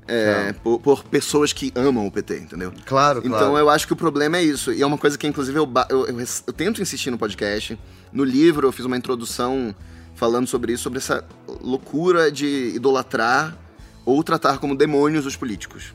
É, 0.07 0.53
por, 0.53 0.79
por 0.79 1.03
pessoas 1.03 1.51
que 1.51 1.71
amam 1.75 2.05
o 2.05 2.11
PT, 2.11 2.37
entendeu? 2.37 2.71
Claro, 2.85 3.19
Então 3.19 3.37
claro. 3.37 3.57
eu 3.57 3.69
acho 3.69 3.87
que 3.87 3.93
o 3.93 3.95
problema 3.95 4.37
é 4.37 4.43
isso. 4.43 4.71
E 4.71 4.81
é 4.81 4.85
uma 4.85 4.97
coisa 4.97 5.17
que, 5.17 5.25
inclusive, 5.25 5.57
eu, 5.57 5.67
eu, 5.89 6.07
eu 6.07 6.19
eu 6.19 6.53
tento 6.53 6.81
insistir 6.81 7.09
no 7.09 7.17
podcast. 7.17 7.77
No 8.13 8.23
livro, 8.23 8.67
eu 8.67 8.71
fiz 8.71 8.85
uma 8.85 8.95
introdução 8.95 9.73
falando 10.13 10.47
sobre 10.47 10.73
isso, 10.73 10.83
sobre 10.83 10.99
essa 10.99 11.25
loucura 11.61 12.31
de 12.31 12.71
idolatrar 12.75 13.57
ou 14.05 14.23
tratar 14.23 14.59
como 14.59 14.75
demônios 14.75 15.25
os 15.25 15.35
políticos. 15.35 15.93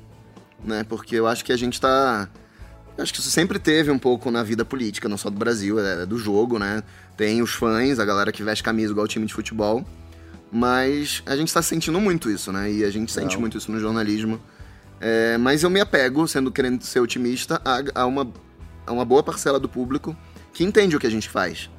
Né? 0.65 0.85
Porque 0.85 1.17
eu 1.17 1.27
acho 1.27 1.45
que 1.45 1.53
a 1.53 1.57
gente 1.57 1.81
tá. 1.81 2.29
Eu 2.99 3.03
acho 3.03 3.15
que 3.15 3.21
isso 3.21 3.31
sempre 3.31 3.59
teve 3.59 3.91
um 3.91 3.99
pouco 3.99 4.31
na 4.31 4.43
vida 4.43 4.65
política, 4.65 5.09
não 5.09 5.17
só 5.17 5.31
do 5.31 5.39
Brasil, 5.39 5.79
é 5.79 6.05
do 6.05 6.19
jogo, 6.19 6.59
né? 6.59 6.83
Tem 7.17 7.41
os 7.41 7.53
fãs, 7.53 7.99
a 7.99 8.05
galera 8.05 8.31
que 8.33 8.43
veste 8.43 8.63
camisa 8.63 8.93
igual 8.93 9.07
time 9.07 9.25
de 9.25 9.33
futebol. 9.33 9.85
Mas 10.53 11.23
a 11.27 11.37
gente 11.37 11.53
tá 11.53 11.63
sentindo 11.63 12.01
muito 12.01 12.29
isso, 12.29 12.51
né? 12.51 12.71
E 12.71 12.85
a 12.85 12.91
gente 12.91 13.13
sente 13.13 13.39
muito 13.39 13.57
isso 13.57 13.71
no 13.71 13.79
jornalismo. 13.79 14.41
É, 15.01 15.39
mas 15.39 15.63
eu 15.63 15.71
me 15.71 15.81
apego, 15.81 16.27
sendo 16.27 16.51
querendo 16.51 16.83
ser 16.83 17.01
otimista, 17.01 17.61
a, 17.65 18.03
a 18.03 18.07
uma, 18.07 18.29
a 18.87 18.93
uma 18.93 19.05
boa 19.05 19.23
parcela 19.23 19.59
do 19.59 19.69
público 19.69 20.17
que 20.53 20.65
entende 20.65 20.97
o 20.97 20.99
que 20.99 21.07
a 21.07 21.11
gente 21.11 21.29
faz. 21.29 21.71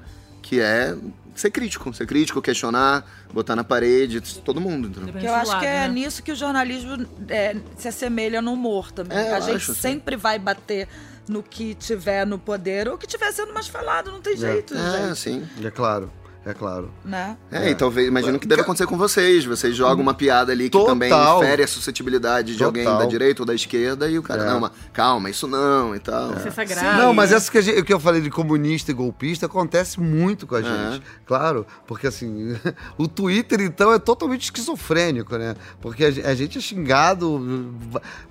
Que 0.41 0.60
é 0.60 0.95
ser 1.36 1.51
crítico. 1.51 1.93
Ser 1.93 2.07
crítico, 2.07 2.41
questionar, 2.41 3.05
botar 3.34 3.55
na 3.55 3.63
parede, 3.63 4.21
todo 4.41 4.60
mundo, 4.62 4.88
entendeu? 4.88 5.19
Que 5.19 5.27
eu 5.27 5.34
acho 5.36 5.60
que 5.60 5.65
é 5.65 5.88
né? 5.88 5.89
nisso 5.89 6.23
que 6.23 6.31
o 6.31 6.36
jornalismo 6.36 7.05
é, 7.29 7.55
se 7.77 7.88
assemelha 7.88 8.41
no 8.41 8.53
humor 8.53 8.91
também. 8.91 9.17
É, 9.17 9.34
a 9.34 9.39
gente 9.39 9.57
acho, 9.57 9.73
sim. 9.73 9.81
sempre 9.81 10.15
vai 10.15 10.39
bater 10.39 10.88
no 11.27 11.43
que 11.43 11.75
tiver 11.75 12.25
no 12.25 12.39
poder 12.39 12.88
ou 12.88 12.97
que 12.97 13.05
tiver 13.05 13.31
sendo 13.31 13.53
mais 13.53 13.67
falado, 13.67 14.12
não 14.12 14.21
tem 14.21 14.36
jeito, 14.36 14.73
É, 14.73 15.07
gente. 15.07 15.19
sim. 15.19 15.47
É 15.63 15.69
claro. 15.69 16.12
É 16.43 16.56
claro. 16.56 16.91
né? 17.06 17.38
É, 17.51 17.69
e 17.69 17.75
talvez, 17.75 18.08
imagino 18.08 18.39
que 18.39 18.47
deve 18.47 18.62
acontecer 18.63 18.88
com 18.88 18.97
vocês. 18.97 19.45
Vocês 19.45 19.75
jogam 19.75 20.01
uma 20.01 20.13
piada 20.15 20.51
ali 20.51 20.63
que 20.65 20.71
Total. 20.71 20.88
também 20.88 21.12
fere 21.39 21.62
a 21.63 21.67
suscetibilidade 21.67 22.56
de 22.56 22.63
alguém 22.63 22.84
Total. 22.84 22.99
da 22.99 23.06
direita 23.06 23.43
ou 23.43 23.45
da 23.45 23.54
esquerda 23.54 24.10
e 24.10 24.17
o 24.17 24.23
cara, 24.23 24.43
É. 24.43 24.45
não, 24.47 24.60
mas 24.60 24.71
calma, 24.91 25.30
isso 25.30 25.47
não 25.47 25.95
e 25.95 25.99
tal. 25.99 26.34
Isso 26.36 26.47
é 26.47 26.51
sagrado. 26.51 26.97
Não, 26.97 27.13
mas 27.13 27.32
essa 27.32 27.51
que, 27.51 27.60
a 27.60 27.62
gente- 27.62 27.80
o 27.80 27.86
que 27.86 27.93
eu 27.93 27.99
falei 27.99 28.21
de 28.21 28.32
comunista 28.32 28.89
e 28.89 28.93
golpista 28.93 29.45
acontece 29.45 29.99
muito 29.99 30.47
com 30.47 30.56
a 30.56 30.60
É. 30.60 30.63
gente. 30.63 31.04
Claro, 31.27 31.63
porque 31.86 32.08
assim, 32.08 32.56
o 32.97 33.08
Twitter 33.08 33.62
então 33.62 33.93
é 33.93 33.99
totalmente 33.99 34.45
esquizofrênico, 34.45 35.38
né? 35.38 35.56
Porque 35.80 36.06
a, 36.06 36.10
ge- 36.12 36.23
a 36.23 36.34
gente 36.34 36.58
é 36.58 36.62
xingado 36.62 37.71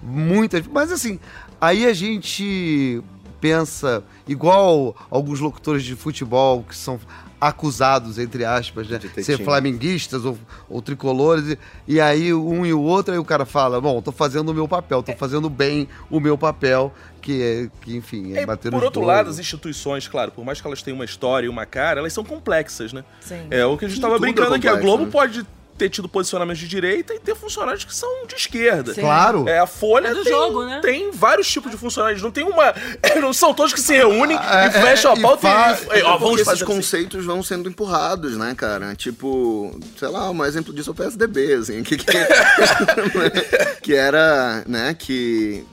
muitas. 0.02 0.66
Mas 0.66 0.90
assim, 0.90 1.20
aí 1.60 1.86
a 1.86 1.92
gente 1.92 3.00
pensa, 3.40 4.02
igual 4.26 4.94
alguns 5.10 5.40
locutores 5.40 5.82
de 5.82 5.96
futebol 5.96 6.64
que 6.68 6.76
são 6.76 7.00
acusados, 7.40 8.18
entre 8.18 8.44
aspas, 8.44 8.86
né? 8.86 8.98
De 8.98 9.24
Ser 9.24 9.42
flamenguistas 9.42 10.26
ou, 10.26 10.38
ou 10.68 10.82
tricolores, 10.82 11.56
e, 11.88 11.94
e 11.94 12.00
aí 12.00 12.34
um 12.34 12.66
e 12.66 12.72
o 12.74 12.82
outro, 12.82 13.14
aí 13.14 13.18
o 13.18 13.24
cara 13.24 13.46
fala, 13.46 13.80
bom, 13.80 14.02
tô 14.02 14.12
fazendo 14.12 14.50
o 14.50 14.54
meu 14.54 14.68
papel, 14.68 15.02
tô 15.02 15.14
fazendo 15.14 15.48
bem 15.48 15.88
o 16.10 16.20
meu 16.20 16.36
papel, 16.36 16.92
que 17.22 17.42
é, 17.42 17.68
que 17.80 17.96
enfim, 17.96 18.34
é 18.34 18.42
É, 18.42 18.46
bater 18.46 18.70
por 18.70 18.84
outro 18.84 19.00
dois. 19.00 19.06
lado, 19.16 19.30
as 19.30 19.38
instituições, 19.38 20.06
claro, 20.06 20.30
por 20.32 20.44
mais 20.44 20.60
que 20.60 20.66
elas 20.66 20.82
tenham 20.82 20.96
uma 20.96 21.04
história 21.06 21.46
e 21.46 21.48
uma 21.48 21.64
cara, 21.64 22.00
elas 22.00 22.12
são 22.12 22.24
complexas, 22.24 22.92
né? 22.92 23.04
Sim. 23.20 23.46
É 23.50 23.64
o 23.64 23.78
que 23.78 23.86
a 23.86 23.88
gente 23.88 24.02
tava 24.02 24.16
Tudo 24.16 24.26
é 24.26 24.32
brincando 24.32 24.54
aqui. 24.56 24.68
A 24.68 24.76
Globo 24.76 25.04
né? 25.06 25.10
pode 25.10 25.46
ter 25.80 25.88
tido 25.88 26.08
posicionamentos 26.10 26.60
de 26.60 26.68
direita 26.68 27.14
e 27.14 27.18
ter 27.18 27.34
funcionários 27.34 27.84
que 27.84 27.94
são 27.94 28.26
de 28.26 28.34
esquerda. 28.34 28.92
Sim. 28.92 29.00
Claro. 29.00 29.48
É, 29.48 29.58
a 29.58 29.66
Folha 29.66 30.08
É 30.08 30.14
do 30.14 30.22
tem, 30.22 30.32
jogo, 30.32 30.64
né? 30.66 30.80
tem 30.82 31.10
vários 31.10 31.50
tipos 31.50 31.70
de 31.70 31.76
funcionários. 31.78 32.20
Não 32.20 32.30
tem 32.30 32.44
uma. 32.44 32.74
Não 33.20 33.32
são 33.32 33.54
todos 33.54 33.72
que 33.72 33.80
se 33.80 33.94
reúnem 33.94 34.36
Ah, 34.38 34.66
e 34.66 34.70
fecham 34.70 35.12
é, 35.12 35.14
a 35.14 35.18
e 35.18 35.22
pauta 35.22 35.40
fa- 35.76 35.96
e. 35.96 36.00
e 36.00 36.02
ó, 36.02 36.18
vamos 36.18 36.34
esses 36.34 36.44
fazer 36.46 36.64
assim. 36.64 36.72
conceitos 36.74 37.24
vão 37.24 37.42
sendo 37.42 37.68
empurrados, 37.68 38.36
né, 38.36 38.54
cara? 38.54 38.94
Tipo, 38.94 39.78
sei 39.98 40.08
lá, 40.08 40.30
um 40.30 40.44
exemplo 40.44 40.72
disso 40.74 40.90
é 40.90 40.92
o 40.92 40.94
PSDB, 40.94 41.54
assim, 41.54 41.82
que, 41.82 41.96
que, 41.96 42.06
que 43.82 43.94
era, 43.94 44.62
né, 44.66 44.94
que 44.98 45.64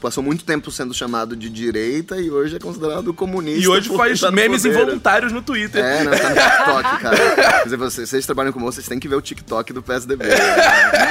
passou 0.00 0.22
muito 0.22 0.44
tempo 0.44 0.70
sendo 0.70 0.92
chamado 0.94 1.36
de 1.36 1.48
direita 1.48 2.16
e 2.20 2.30
hoje 2.30 2.56
é 2.56 2.58
considerado 2.58 3.12
comunista. 3.12 3.60
E 3.60 3.68
hoje 3.68 3.88
faz 3.96 4.20
memes 4.30 4.62
poder. 4.62 4.74
involuntários 4.74 5.32
no 5.32 5.42
Twitter. 5.42 5.84
É, 5.84 6.04
não, 6.04 6.12
tá 6.12 6.28
no 6.28 6.34
TikTok, 6.34 6.98
cara. 7.02 7.34
Quer 7.34 7.64
dizer, 7.64 7.76
vocês, 7.76 8.08
vocês 8.08 8.26
trabalham 8.26 8.52
com 8.52 8.60
moça, 8.60 8.76
vocês 8.76 8.88
têm 8.88 8.98
que 8.98 9.08
ver 9.08 9.16
o 9.16 9.20
TikTok 9.20 9.72
do 9.72 9.82
PSDB. 9.82 10.24
né? 10.26 10.34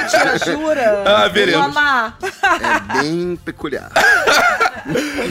Mentira, 0.02 0.38
jura? 0.38 1.04
Ah, 1.06 1.28
veremos. 1.28 1.74
É 1.76 3.02
bem 3.02 3.36
peculiar. 3.44 3.90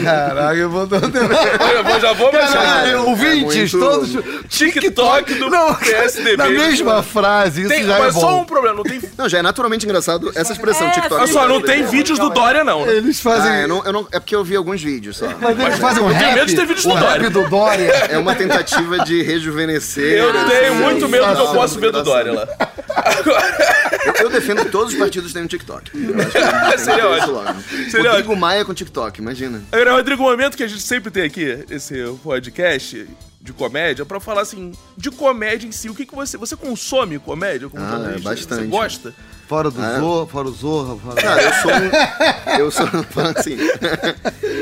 Caraca, 0.04 0.56
eu 0.56 0.70
vou 0.70 0.88
dar 0.88 1.02
Eu 1.04 1.84
vou- 1.84 2.00
já 2.00 2.14
vou 2.14 2.32
baixar. 2.32 2.54
Caralho, 2.54 3.08
ouvintes, 3.08 3.74
é 3.74 3.78
muito- 3.78 3.80
todos. 3.80 4.18
TikTok 4.50 5.34
do 5.36 5.50
Não, 5.50 5.76
PSDB. 5.76 6.38
Na 6.38 6.50
mesma 6.50 7.04
frase, 7.04 7.62
isso 7.62 7.70
Tem, 7.70 7.84
já 7.84 7.98
é 7.98 8.00
mas 8.00 8.14
só 8.14 8.22
bom. 8.22 8.42
um 8.42 8.46
problema, 8.46 8.78
não 8.78 8.84
tem. 8.84 9.02
Não, 9.18 9.28
já 9.30 9.40
é 9.40 9.42
naturalmente 9.42 9.86
engraçado 9.86 10.32
essa 10.36 10.54
expressão 10.54 10.88
É, 10.88 10.92
TikTok. 10.92 11.14
Olha 11.16 11.28
do 11.28 11.34
só, 11.34 11.48
não 11.48 11.62
tem 11.62 11.84
vídeos 11.86 12.18
do 12.18 12.30
Dória, 12.30 12.64
não. 12.64 12.86
né? 12.86 12.94
Eles 12.94 13.20
fazem. 13.20 13.52
Ah, 13.52 13.62
eu 13.62 13.68
não, 13.68 13.84
eu 13.86 13.94
não, 13.94 14.08
é 14.12 14.20
porque 14.20 14.36
eu 14.36 14.44
vi 14.44 14.56
alguns 14.56 14.82
vídeos 14.82 15.18
só. 15.18 15.28
Mas 15.40 15.60
eles 15.60 15.78
fazem 15.80 16.04
um 16.04 16.10
eu 16.12 16.18
tenho 16.18 16.34
medo 16.34 16.46
de 16.48 16.56
ter 16.56 16.66
vídeos 16.66 16.86
do 16.86 16.96
Dória. 16.98 17.30
do 17.30 17.50
Dória. 17.50 17.92
É 18.10 18.18
uma 18.18 18.34
tentativa 18.36 19.00
de 19.00 19.22
rejuvenescer. 19.22 20.18
Eu 20.18 20.34
tenho 20.50 20.76
muito 20.76 21.08
medo 21.08 21.26
do 21.28 21.36
que 21.36 21.42
eu 21.42 21.48
posso 21.54 21.80
ver 21.80 21.92
do. 21.92 22.02
Dória 22.04 22.32
lá. 22.34 22.48
Eu, 24.06 24.26
eu 24.26 24.30
defendo 24.30 24.64
que 24.66 24.72
todos 24.72 24.94
os 24.94 25.00
partidos 25.00 25.34
TikTok. 25.48 25.92
Que 25.92 25.98
tem 26.00 26.72
que 26.72 26.78
Seria 26.80 27.08
ótimo. 27.08 27.64
Seria 27.90 28.12
Rodrigo 28.12 28.36
Maia 28.36 28.66
com 28.66 28.74
TikTok, 28.74 29.20
imagina. 29.22 29.62
Agora, 29.72 29.94
Rodrigo, 29.94 30.24
um 30.24 30.30
momento 30.30 30.58
que 30.58 30.64
a 30.64 30.68
gente 30.68 30.82
sempre 30.82 31.12
tem 31.12 31.24
aqui, 31.24 31.66
esse 31.70 31.96
podcast 32.24 33.08
de 33.42 33.54
comédia, 33.54 34.06
pra 34.06 34.20
falar 34.20 34.42
assim, 34.42 34.72
de 34.96 35.10
comédia 35.10 35.68
em 35.68 35.72
si, 35.72 35.90
o 35.90 35.96
que, 35.96 36.06
que 36.06 36.16
você. 36.16 36.38
Você 36.38 36.56
consome 36.56 37.18
comédia 37.20 37.70
como 37.70 37.84
Ah, 37.84 37.90
jornalista? 37.90 38.30
bastante. 38.30 38.62
Você 38.62 38.68
gosta? 38.68 39.16
Fora 39.52 39.70
do 39.70 39.82
Ah, 39.82 39.92
é? 39.92 40.00
Zorra, 40.00 40.28
fora 40.28 40.48
o 40.48 40.52
Zorra. 40.54 40.96
Fora... 40.96 41.22
Cara, 41.22 41.42
eu 41.44 41.52
sou 41.62 41.72
um. 41.74 42.58
Eu 42.62 42.72
sou. 42.72 42.88
falando 43.12 43.38
assim. 43.38 43.58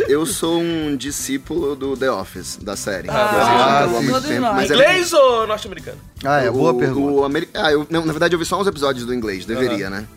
eu 0.07 0.25
sou 0.25 0.59
um 0.59 0.97
discípulo 0.97 1.75
do 1.75 1.95
The 1.95 2.09
Office, 2.11 2.57
da 2.59 2.75
série. 2.75 3.07
Ah, 3.07 3.83
há 3.83 3.87
sim. 3.87 3.93
muito 4.09 4.27
tempo, 4.27 4.41
mas 4.41 4.71
é- 4.71 4.73
Inglês 4.73 5.13
ou 5.13 5.45
norte-americano? 5.45 5.99
Ah, 6.25 6.41
é, 6.41 6.49
boa 6.49 6.71
o, 6.71 6.77
pergunta. 6.79 7.11
O 7.13 7.23
ameri... 7.23 7.47
Ah, 7.53 7.71
eu, 7.71 7.85
não, 7.87 8.03
na 8.03 8.11
verdade 8.11 8.33
eu 8.33 8.39
vi 8.39 8.45
só 8.45 8.59
uns 8.59 8.65
episódios 8.65 9.05
do 9.05 9.13
inglês, 9.13 9.45
deveria, 9.45 9.91
né? 9.91 10.07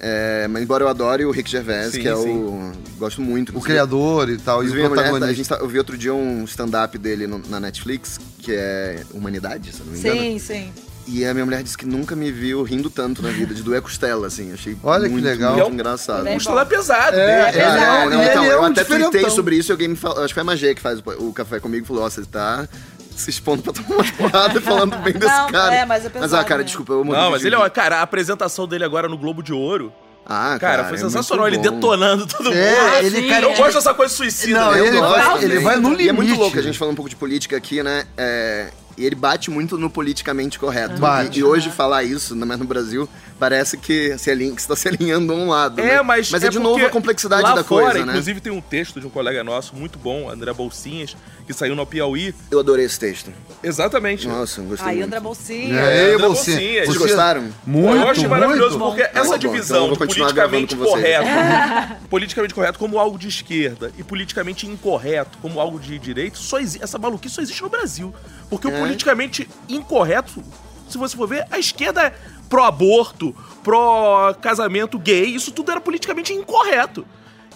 É, 0.00 0.48
mas 0.48 0.62
embora 0.62 0.82
eu 0.82 0.88
adore 0.88 1.26
o 1.26 1.30
Rick 1.30 1.50
Gervais, 1.50 1.92
Sim, 1.92 2.00
que 2.00 2.08
é 2.08 2.16
sim. 2.16 2.30
o. 2.34 2.72
Gosto 2.98 3.20
muito. 3.20 3.54
O 3.54 3.60
criador 3.60 4.30
e 4.30 4.38
tal, 4.38 4.64
e 4.64 4.66
o 4.66 4.70
a 4.70 4.72
mulher, 4.72 4.86
a 4.86 4.90
protagonista. 4.90 5.34
gente 5.34 5.48
tá- 5.50 5.56
eu 5.56 5.68
vi 5.68 5.76
outro 5.76 5.98
dia 5.98 6.14
um 6.14 6.42
stand-up 6.44 6.96
dele 6.96 7.26
no- 7.26 7.42
na 7.50 7.60
Netflix, 7.60 8.18
que 8.38 8.52
é 8.54 9.02
Humanidade, 9.12 9.72
se 9.72 9.80
eu 9.80 9.84
não 9.86 9.92
me 9.92 9.98
engano. 9.98 10.20
Sim, 10.20 10.38
sim. 10.38 10.72
E 11.06 11.24
a 11.24 11.34
minha 11.34 11.44
mulher 11.44 11.62
disse 11.62 11.76
que 11.76 11.84
nunca 11.84 12.14
me 12.14 12.30
viu 12.30 12.62
rindo 12.62 12.88
tanto 12.88 13.22
na 13.22 13.30
vida, 13.30 13.52
de 13.54 13.62
doer 13.62 13.78
a 13.78 13.82
costela, 13.82 14.26
assim. 14.28 14.52
Achei 14.52 14.76
Olha 14.82 15.04
que 15.04 15.10
muito, 15.10 15.24
legal. 15.24 15.52
muito 15.54 15.64
é 15.64 15.68
um- 15.68 15.72
engraçado. 15.74 16.26
Ele 16.26 16.30
é 16.46 16.50
O 16.50 16.54
lá 16.54 16.64
pesado. 16.64 17.16
É, 17.16 17.26
né? 17.26 17.50
é, 17.54 17.58
É, 17.58 17.66
não, 17.66 18.10
não, 18.10 18.22
então, 18.24 18.42
ele 18.44 18.52
é 18.52 18.54
eu 18.54 18.60
um 18.62 18.64
até 18.66 18.84
tuitei 18.84 19.28
sobre 19.30 19.56
isso 19.56 19.70
e 19.70 19.72
alguém 19.72 19.88
me 19.88 19.96
falou, 19.96 20.18
acho 20.18 20.28
que 20.28 20.34
foi 20.34 20.40
a 20.42 20.44
Magê 20.44 20.74
que 20.74 20.80
faz 20.80 21.00
o, 21.00 21.28
o 21.28 21.32
café 21.32 21.58
comigo, 21.60 21.84
falou, 21.86 22.04
ó, 22.04 22.08
você 22.10 22.24
tá 22.24 22.68
se 23.16 23.28
expondo 23.30 23.62
pra 23.62 23.72
tomar 23.72 23.96
umas 23.96 24.10
porradas 24.12 24.62
falando 24.62 24.96
bem 24.98 25.12
desse 25.12 25.26
Não, 25.26 25.50
cara. 25.50 25.74
é, 25.74 25.84
mas 25.84 26.04
é 26.04 26.08
Mas, 26.08 26.16
ah, 26.16 26.20
pesado, 26.20 26.44
cara, 26.46 26.58
né? 26.58 26.64
desculpa, 26.64 26.92
eu 26.92 27.04
morri 27.04 27.18
Não, 27.18 27.30
mas 27.32 27.44
ele 27.44 27.54
é. 27.56 27.70
Cara, 27.70 27.98
a 27.98 28.02
apresentação 28.02 28.66
dele 28.68 28.84
agora 28.84 29.08
no 29.08 29.18
Globo 29.18 29.42
de 29.42 29.52
Ouro. 29.52 29.92
Ah, 30.24 30.56
Cara, 30.60 30.84
foi 30.84 30.94
é 30.94 31.00
sensacional. 31.00 31.48
Ele 31.48 31.56
bom. 31.56 31.62
detonando 31.64 32.26
todo 32.28 32.44
mundo. 32.44 32.54
É, 32.56 33.04
ele, 33.04 33.22
sim, 33.22 33.28
cara, 33.28 33.44
Eu 33.46 33.54
gosto 33.56 33.74
dessa 33.74 33.92
coisa 33.92 34.14
suicida. 34.14 34.60
Não, 34.60 34.70
né? 34.70 34.86
ele 34.86 34.96
gosto. 35.00 35.42
ele 35.42 35.58
vai 35.58 35.76
no 35.76 36.00
E 36.00 36.08
é 36.08 36.12
muito 36.12 36.26
limite. 36.28 36.38
louco 36.40 36.56
a 36.58 36.62
gente 36.62 36.78
falando 36.78 36.92
um 36.92 36.96
pouco 36.96 37.08
de 37.10 37.16
política 37.16 37.56
aqui, 37.56 37.82
né? 37.82 38.04
É, 38.16 38.68
e 38.96 39.04
ele 39.04 39.14
bate 39.14 39.50
muito 39.50 39.76
no 39.78 39.88
politicamente 39.90 40.58
correto. 40.58 40.98
Bate. 41.00 41.38
E, 41.38 41.40
e 41.40 41.44
hoje 41.44 41.70
falar 41.70 42.02
isso, 42.04 42.34
ainda 42.34 42.46
mais 42.46 42.58
no 42.60 42.66
Brasil, 42.66 43.08
parece 43.38 43.76
que 43.76 44.16
se 44.18 44.30
alinha, 44.30 44.54
que 44.54 44.62
você 44.62 44.68
tá 44.68 44.76
se 44.76 44.88
alinhando 44.88 45.32
a 45.32 45.36
um 45.36 45.48
lado. 45.48 45.80
É, 45.80 45.96
né? 45.96 46.02
mas, 46.02 46.30
mas 46.30 46.44
é, 46.44 46.48
de 46.48 46.58
novo 46.58 46.84
a 46.84 46.90
complexidade 46.90 47.42
lá 47.42 47.54
da 47.54 47.64
fora, 47.64 47.86
coisa, 47.90 48.06
né? 48.06 48.12
Inclusive 48.12 48.40
tem 48.40 48.52
um 48.52 48.60
texto 48.60 49.00
de 49.00 49.06
um 49.06 49.10
colega 49.10 49.42
nosso, 49.42 49.74
muito 49.74 49.98
bom, 49.98 50.30
André 50.30 50.52
Bolsinhas, 50.52 51.16
que 51.46 51.52
saiu 51.52 51.74
no 51.74 51.84
Piauí. 51.84 52.34
Eu 52.50 52.60
adorei 52.60 52.84
esse 52.84 52.98
texto. 52.98 53.32
Exatamente. 53.62 54.28
Nossa, 54.28 54.60
eu 54.60 54.64
gostei 54.66 54.88
Aí, 54.88 54.94
muito. 54.96 55.06
André 55.08 55.20
Bolsinha. 55.20 55.74
É, 55.80 56.14
André 56.14 56.18
você, 56.18 56.22
Bolsinhas. 56.22 56.86
Vocês 56.86 56.86
você- 56.98 56.98
gostaram? 57.08 57.48
Muito, 57.66 57.96
eu 58.02 58.08
achei 58.08 58.28
maravilhoso, 58.28 58.78
muito. 58.78 58.96
porque 58.96 59.18
essa 59.18 59.32
bom, 59.32 59.38
divisão 59.38 59.84
então 59.86 59.96
politicamente 59.96 60.76
correto, 60.76 61.26
politicamente 62.08 62.54
correto 62.54 62.78
como 62.78 62.98
algo 62.98 63.18
de 63.18 63.28
esquerda 63.28 63.92
e 63.98 64.04
politicamente 64.04 64.66
incorreto 64.66 65.38
como 65.38 65.60
algo 65.60 65.78
de 65.80 65.98
direita, 65.98 66.36
só 66.36 66.58
exi- 66.60 66.78
essa 66.82 66.98
maluquice 66.98 67.34
só 67.34 67.42
existe 67.42 67.62
no 67.62 67.68
Brasil. 67.68 68.14
Porque 68.52 68.68
o 68.68 68.70
É. 68.70 68.78
politicamente 68.80 69.48
incorreto, 69.66 70.44
se 70.86 70.98
você 70.98 71.16
for 71.16 71.26
ver, 71.26 71.46
a 71.50 71.58
esquerda 71.58 72.02
é 72.02 72.14
pró-aborto, 72.50 73.34
pró-casamento 73.64 74.98
gay, 74.98 75.34
isso 75.34 75.50
tudo 75.50 75.70
era 75.70 75.80
politicamente 75.80 76.34
incorreto. 76.34 77.06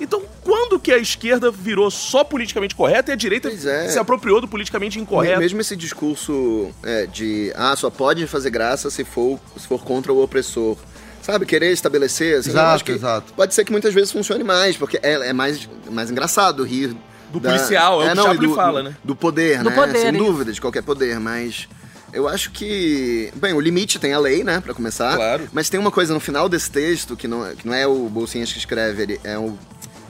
Então, 0.00 0.22
quando 0.42 0.80
que 0.80 0.90
a 0.90 0.96
esquerda 0.96 1.50
virou 1.50 1.90
só 1.90 2.24
politicamente 2.24 2.74
correta 2.74 3.10
e 3.10 3.12
a 3.12 3.16
direita 3.16 3.50
é. 3.50 3.88
se 3.90 3.98
apropriou 3.98 4.40
do 4.40 4.48
politicamente 4.48 4.98
incorreto? 4.98 5.38
Mesmo 5.38 5.60
esse 5.60 5.76
discurso 5.76 6.70
é, 6.82 7.04
de 7.04 7.52
ah, 7.54 7.76
só 7.76 7.90
pode 7.90 8.26
fazer 8.26 8.48
graça 8.48 8.88
se 8.88 9.04
for, 9.04 9.38
se 9.54 9.66
for 9.66 9.84
contra 9.84 10.10
o 10.10 10.22
opressor. 10.22 10.78
Sabe, 11.20 11.44
querer 11.44 11.72
estabelecer, 11.72 12.38
assim, 12.38 12.50
eu 12.50 12.54
Exato, 12.54 12.74
acho 12.74 12.84
que 12.84 12.92
exato. 12.92 13.34
pode 13.34 13.52
ser 13.52 13.64
que 13.66 13.72
muitas 13.72 13.92
vezes 13.92 14.12
funcione 14.12 14.44
mais, 14.44 14.78
porque 14.78 14.98
é, 15.02 15.28
é 15.28 15.32
mais, 15.34 15.68
mais 15.90 16.10
engraçado 16.10 16.62
rir. 16.62 16.96
Do 17.40 17.48
policial, 17.48 18.02
é 18.02 18.06
o 18.06 18.08
que 18.10 18.14
não, 18.14 18.24
Chaplin 18.24 18.48
do, 18.48 18.54
fala, 18.54 18.82
do- 18.82 18.88
né? 18.90 18.96
Do 19.04 19.16
poder, 19.16 19.58
Do 19.62 19.70
né? 19.70 19.76
poder, 19.76 19.98
Sem 19.98 20.14
isso. 20.14 20.24
dúvida, 20.24 20.52
de 20.52 20.60
qualquer 20.60 20.82
poder, 20.82 21.18
mas 21.20 21.68
eu 22.12 22.28
acho 22.28 22.50
que. 22.50 23.30
Bem, 23.36 23.52
o 23.52 23.60
limite 23.60 23.98
tem 23.98 24.12
a 24.12 24.18
lei, 24.18 24.42
né, 24.44 24.60
pra 24.60 24.72
começar. 24.74 25.14
Claro. 25.16 25.48
Mas 25.52 25.68
tem 25.68 25.78
uma 25.78 25.90
coisa 25.90 26.12
no 26.14 26.20
final 26.20 26.48
desse 26.48 26.70
texto, 26.70 27.16
que 27.16 27.26
não, 27.28 27.46
é- 27.46 27.54
que 27.54 27.66
não 27.66 27.74
é 27.74 27.86
o 27.86 28.08
Bolsinhas 28.08 28.52
que 28.52 28.58
escreve, 28.58 29.02
ele 29.02 29.20
é 29.24 29.36
o. 29.38 29.56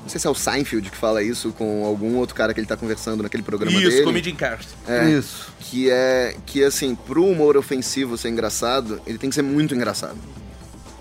Não 0.03 0.11
sei 0.11 0.21
se 0.21 0.27
é 0.29 0.31
o 0.31 0.35
Seinfeld 0.37 0.89
que 0.89 0.97
fala 0.97 1.21
isso 1.21 1.53
com 1.53 1.85
algum 1.85 2.15
outro 2.15 2.33
cara 2.33 2.55
que 2.55 2.61
ele 2.61 2.67
tá 2.69 2.77
conversando 2.77 3.25
naquele 3.25 3.43
programa 3.43 3.77
Isso, 3.77 3.91
dele. 3.91 4.05
Comedian 4.05 4.37
Cast. 4.37 4.69
É, 4.87 5.11
Isso. 5.11 5.49
Que 5.59 5.91
é 5.91 6.37
que, 6.47 6.63
assim, 6.63 6.95
pro 6.95 7.25
humor 7.25 7.57
ofensivo 7.57 8.17
ser 8.17 8.29
engraçado, 8.29 9.01
ele 9.05 9.19
tem 9.19 9.29
que 9.29 9.35
ser 9.35 9.43
muito 9.43 9.75
engraçado. 9.75 10.17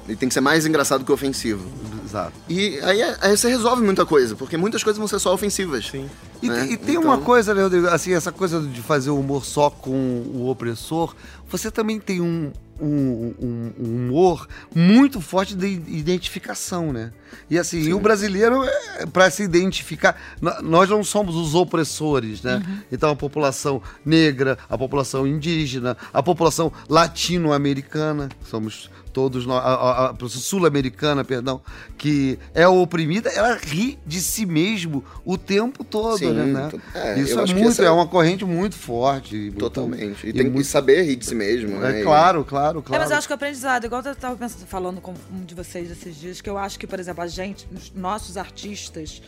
Ele 0.07 0.15
tem 0.15 0.27
que 0.29 0.33
ser 0.33 0.41
mais 0.41 0.65
engraçado 0.65 1.03
que 1.03 1.11
ofensivo. 1.11 1.65
Exato. 2.05 2.33
E 2.47 2.79
aí, 2.81 3.01
aí 3.21 3.35
você 3.35 3.49
resolve 3.49 3.81
muita 3.83 4.05
coisa, 4.05 4.35
porque 4.35 4.55
muitas 4.55 4.83
coisas 4.83 4.97
vão 4.99 5.07
ser 5.07 5.19
só 5.19 5.33
ofensivas. 5.33 5.87
Sim. 5.87 6.07
E, 6.41 6.47
né? 6.47 6.67
e 6.69 6.77
tem 6.77 6.95
Então- 6.95 7.03
uma 7.09 7.17
coisa, 7.17 7.53
né, 7.53 7.63
Rodrigo? 7.63 7.87
Assim, 7.87 8.13
essa 8.13 8.31
coisa 8.31 8.61
de 8.61 8.81
fazer 8.81 9.09
o 9.09 9.19
humor 9.19 9.43
só 9.43 9.69
com 9.69 9.91
o 10.33 10.47
opressor, 10.49 11.15
você 11.49 11.71
também 11.71 11.99
tem 11.99 12.21
um, 12.21 12.51
um, 12.79 13.33
um- 13.41 13.71
um 13.79 13.95
humor 14.07 14.47
muito 14.73 15.19
forte 15.19 15.55
de 15.55 15.65
identificação, 15.67 16.93
né? 16.93 17.11
E 17.49 17.57
assim, 17.57 17.79
e 17.81 17.93
o 17.93 17.99
brasileiro, 17.99 18.63
é, 18.63 19.05
para 19.07 19.29
se 19.31 19.41
identificar, 19.43 20.15
nós 20.61 20.87
não 20.89 21.03
somos 21.03 21.35
os 21.35 21.55
opressores, 21.55 22.43
né? 22.43 22.61
Então 22.91 23.09
a 23.09 23.15
população 23.15 23.81
negra, 24.05 24.57
a 24.69 24.77
população 24.77 25.25
indígena, 25.25 25.97
a 26.13 26.21
população 26.21 26.71
latino-americana, 26.87 28.29
somos 28.49 28.89
todos 29.15 29.45
nós, 29.45 29.63
a, 29.63 29.69
a- 29.73 30.09
a 30.11 30.29
sul-americana, 30.29 31.23
perdão, 31.23 31.61
que 31.97 32.37
é 32.53 32.67
oprimida, 32.67 33.29
ela 33.29 33.55
ri 33.55 33.97
de 34.05 34.19
si 34.19 34.45
mesmo 34.45 35.01
o 35.23 35.37
tempo 35.37 35.85
todo, 35.85 36.17
Sim, 36.17 36.33
né? 36.33 36.43
né? 36.45 36.71
é, 36.93 37.19
Isso 37.21 37.39
é 37.39 37.43
acho 37.43 37.53
que 37.53 37.59
muito, 37.61 37.71
essa- 37.71 37.85
é 37.85 37.89
uma 37.89 38.05
corrente 38.07 38.43
muito 38.43 38.75
forte. 38.75 39.35
muito- 39.35 39.57
Totalmente. 39.57 40.25
E, 40.25 40.29
e 40.31 40.33
tem 40.33 40.43
muito- 40.43 40.57
que 40.57 40.63
saber 40.65 41.03
rir 41.03 41.15
de 41.15 41.25
si 41.25 41.33
mesmo, 41.33 41.79
né? 41.79 41.95
É 41.97 42.01
E- 42.01 42.03
claro, 42.03 42.43
claro, 42.43 42.79
É, 42.79 42.81
claro. 42.81 43.01
mas 43.03 43.09
eu 43.11 43.17
acho 43.17 43.25
que 43.27 43.33
o 43.33 43.35
aprendizado, 43.35 43.85
igual 43.85 44.01
eu 44.03 44.13
tava 44.15 44.35
pensando, 44.35 44.65
falando 44.67 44.99
com 44.99 45.13
um 45.33 45.45
de 45.45 45.55
vocês 45.55 45.89
esses 45.89 46.13
dias, 46.19 46.41
que 46.41 46.49
eu 46.49 46.57
acho 46.57 46.77
que, 46.77 46.85
por 46.85 46.99
exemplo, 46.99 47.23
a 47.23 47.27
gente, 47.27 47.65
os 47.73 47.93
nossos 47.95 48.35
artistas 48.35 49.21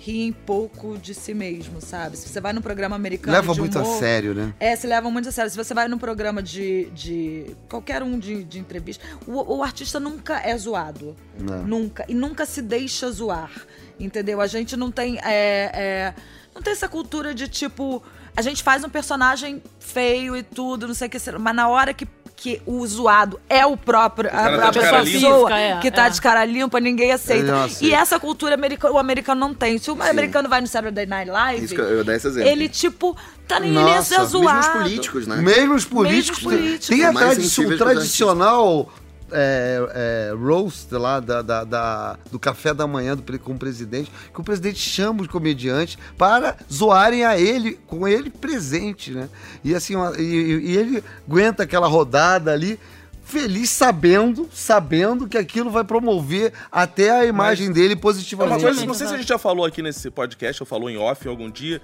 riem 0.00 0.32
pouco 0.32 0.96
de 0.96 1.12
si 1.12 1.34
mesmo, 1.34 1.78
sabe? 1.80 2.16
Se 2.16 2.26
você 2.26 2.40
vai 2.40 2.54
num 2.54 2.62
programa 2.62 2.96
americano 2.96 3.36
Leva 3.36 3.54
muito 3.54 3.78
a 3.78 3.82
humor, 3.82 3.98
sério, 3.98 4.34
né? 4.34 4.54
É, 4.58 4.74
se 4.74 4.86
levam 4.86 5.12
muito 5.12 5.28
a 5.28 5.32
sério. 5.32 5.50
Se 5.50 5.56
você 5.56 5.74
vai 5.74 5.88
num 5.88 5.98
programa 5.98 6.42
de. 6.42 6.86
de 6.90 7.54
qualquer 7.68 8.02
um 8.02 8.18
de, 8.18 8.42
de 8.42 8.58
entrevista, 8.58 9.04
o, 9.26 9.58
o 9.58 9.62
artista 9.62 10.00
nunca 10.00 10.40
é 10.40 10.56
zoado. 10.56 11.14
Não. 11.38 11.66
Nunca. 11.66 12.06
E 12.08 12.14
nunca 12.14 12.46
se 12.46 12.62
deixa 12.62 13.10
zoar. 13.10 13.52
Entendeu? 13.98 14.40
A 14.40 14.46
gente 14.46 14.74
não 14.74 14.90
tem. 14.90 15.18
é, 15.18 15.70
é, 15.74 16.14
não 16.54 16.62
tem 16.62 16.72
essa 16.72 16.88
cultura 16.88 17.34
de 17.34 17.46
tipo. 17.46 18.02
A 18.34 18.42
gente 18.42 18.62
faz 18.62 18.82
um 18.82 18.88
personagem 18.88 19.62
feio 19.78 20.34
e 20.34 20.42
tudo, 20.42 20.86
não 20.86 20.94
sei 20.94 21.08
o 21.08 21.10
que, 21.10 21.18
mas 21.38 21.54
na 21.54 21.68
hora 21.68 21.92
que. 21.92 22.08
Que 22.42 22.62
o 22.64 22.86
zoado 22.86 23.38
é 23.50 23.66
o 23.66 23.76
próprio, 23.76 24.30
a, 24.30 24.32
tá 24.32 24.68
a 24.68 24.72
pessoa 24.72 25.00
limpa. 25.00 25.20
pessoa 25.20 25.58
É, 25.58 25.78
que 25.78 25.90
tá 25.90 26.06
é. 26.06 26.10
de 26.10 26.20
cara 26.22 26.42
limpa, 26.46 26.80
ninguém 26.80 27.12
aceita. 27.12 27.52
Não 27.52 27.68
E 27.82 27.92
essa 27.92 28.18
cultura 28.18 28.54
americana, 28.54 28.94
o 28.94 28.98
americano 28.98 29.38
não 29.38 29.52
tem. 29.52 29.76
Se 29.76 29.90
o 29.90 30.02
americano 30.02 30.48
vai 30.48 30.62
no 30.62 30.66
Saturday 30.66 31.04
Night 31.04 31.30
Live, 31.30 31.64
Isso 31.66 31.74
que 31.74 31.80
eu, 31.82 32.00
esse 32.00 32.28
exemplo. 32.28 32.48
ele, 32.48 32.66
tipo, 32.68 33.14
tá 33.46 33.60
nem 33.60 33.68
ele 33.70 33.78
Nossa, 33.80 33.90
ia 33.94 34.02
ser 34.02 34.18
mesmo 34.20 34.30
zoado. 34.30 34.56
Mesmo 34.56 34.70
os 34.72 34.82
políticos, 34.82 35.26
né? 35.26 35.36
Mesmo 35.36 35.74
os 35.74 35.84
políticos. 35.84 36.42
Mesmo 36.42 36.50
os 36.54 36.60
políticos. 36.62 36.86
Tem 36.88 37.04
a 37.04 37.12
Mais 37.12 37.26
tradici- 37.26 37.48
sensíveis 37.50 37.78
o 37.80 37.84
que 37.84 37.90
os 37.90 37.94
tradicional 37.94 38.90
é, 39.32 40.30
é, 40.30 40.34
roast 40.34 40.92
lá 40.92 41.20
da, 41.20 41.42
da- 41.42 41.64
da- 41.64 42.18
do 42.30 42.38
café 42.38 42.72
da 42.74 42.86
manhã 42.86 43.16
do, 43.16 43.38
com 43.38 43.52
o 43.52 43.58
presidente, 43.58 44.10
que 44.32 44.40
o 44.40 44.44
presidente 44.44 44.78
chama 44.78 45.22
os 45.22 45.28
comediantes 45.28 45.96
para 46.18 46.56
zoarem 46.72 47.24
a 47.24 47.38
ele, 47.38 47.78
com 47.86 48.06
ele 48.06 48.30
presente, 48.30 49.12
né? 49.12 49.28
E 49.64 49.74
assim, 49.74 49.94
uma- 49.96 50.14
e, 50.18 50.22
e 50.24 50.76
ele 50.76 51.02
aguenta 51.28 51.62
aquela 51.62 51.86
rodada 51.86 52.52
ali. 52.52 52.78
Feliz 53.22 53.70
sabendo, 53.70 54.48
sabendo 54.52 55.28
que 55.28 55.38
aquilo 55.38 55.70
vai 55.70 55.84
promover 55.84 56.52
até 56.72 57.10
a 57.12 57.24
imagem 57.24 57.70
dele 57.70 57.92
É 57.92 57.94
uma 57.94 58.00
positivamente. 58.02 58.60
coisa, 58.64 58.84
não 58.84 58.92
sei 58.94 59.06
se 59.06 59.14
a 59.14 59.16
gente 59.16 59.28
já 59.28 59.38
falou 59.38 59.64
aqui 59.64 59.80
nesse 59.82 60.10
podcast, 60.10 60.60
ou 60.60 60.66
falou 60.66 60.90
em 60.90 60.96
off 60.96 61.24
em 61.24 61.30
algum 61.30 61.48
dia, 61.48 61.80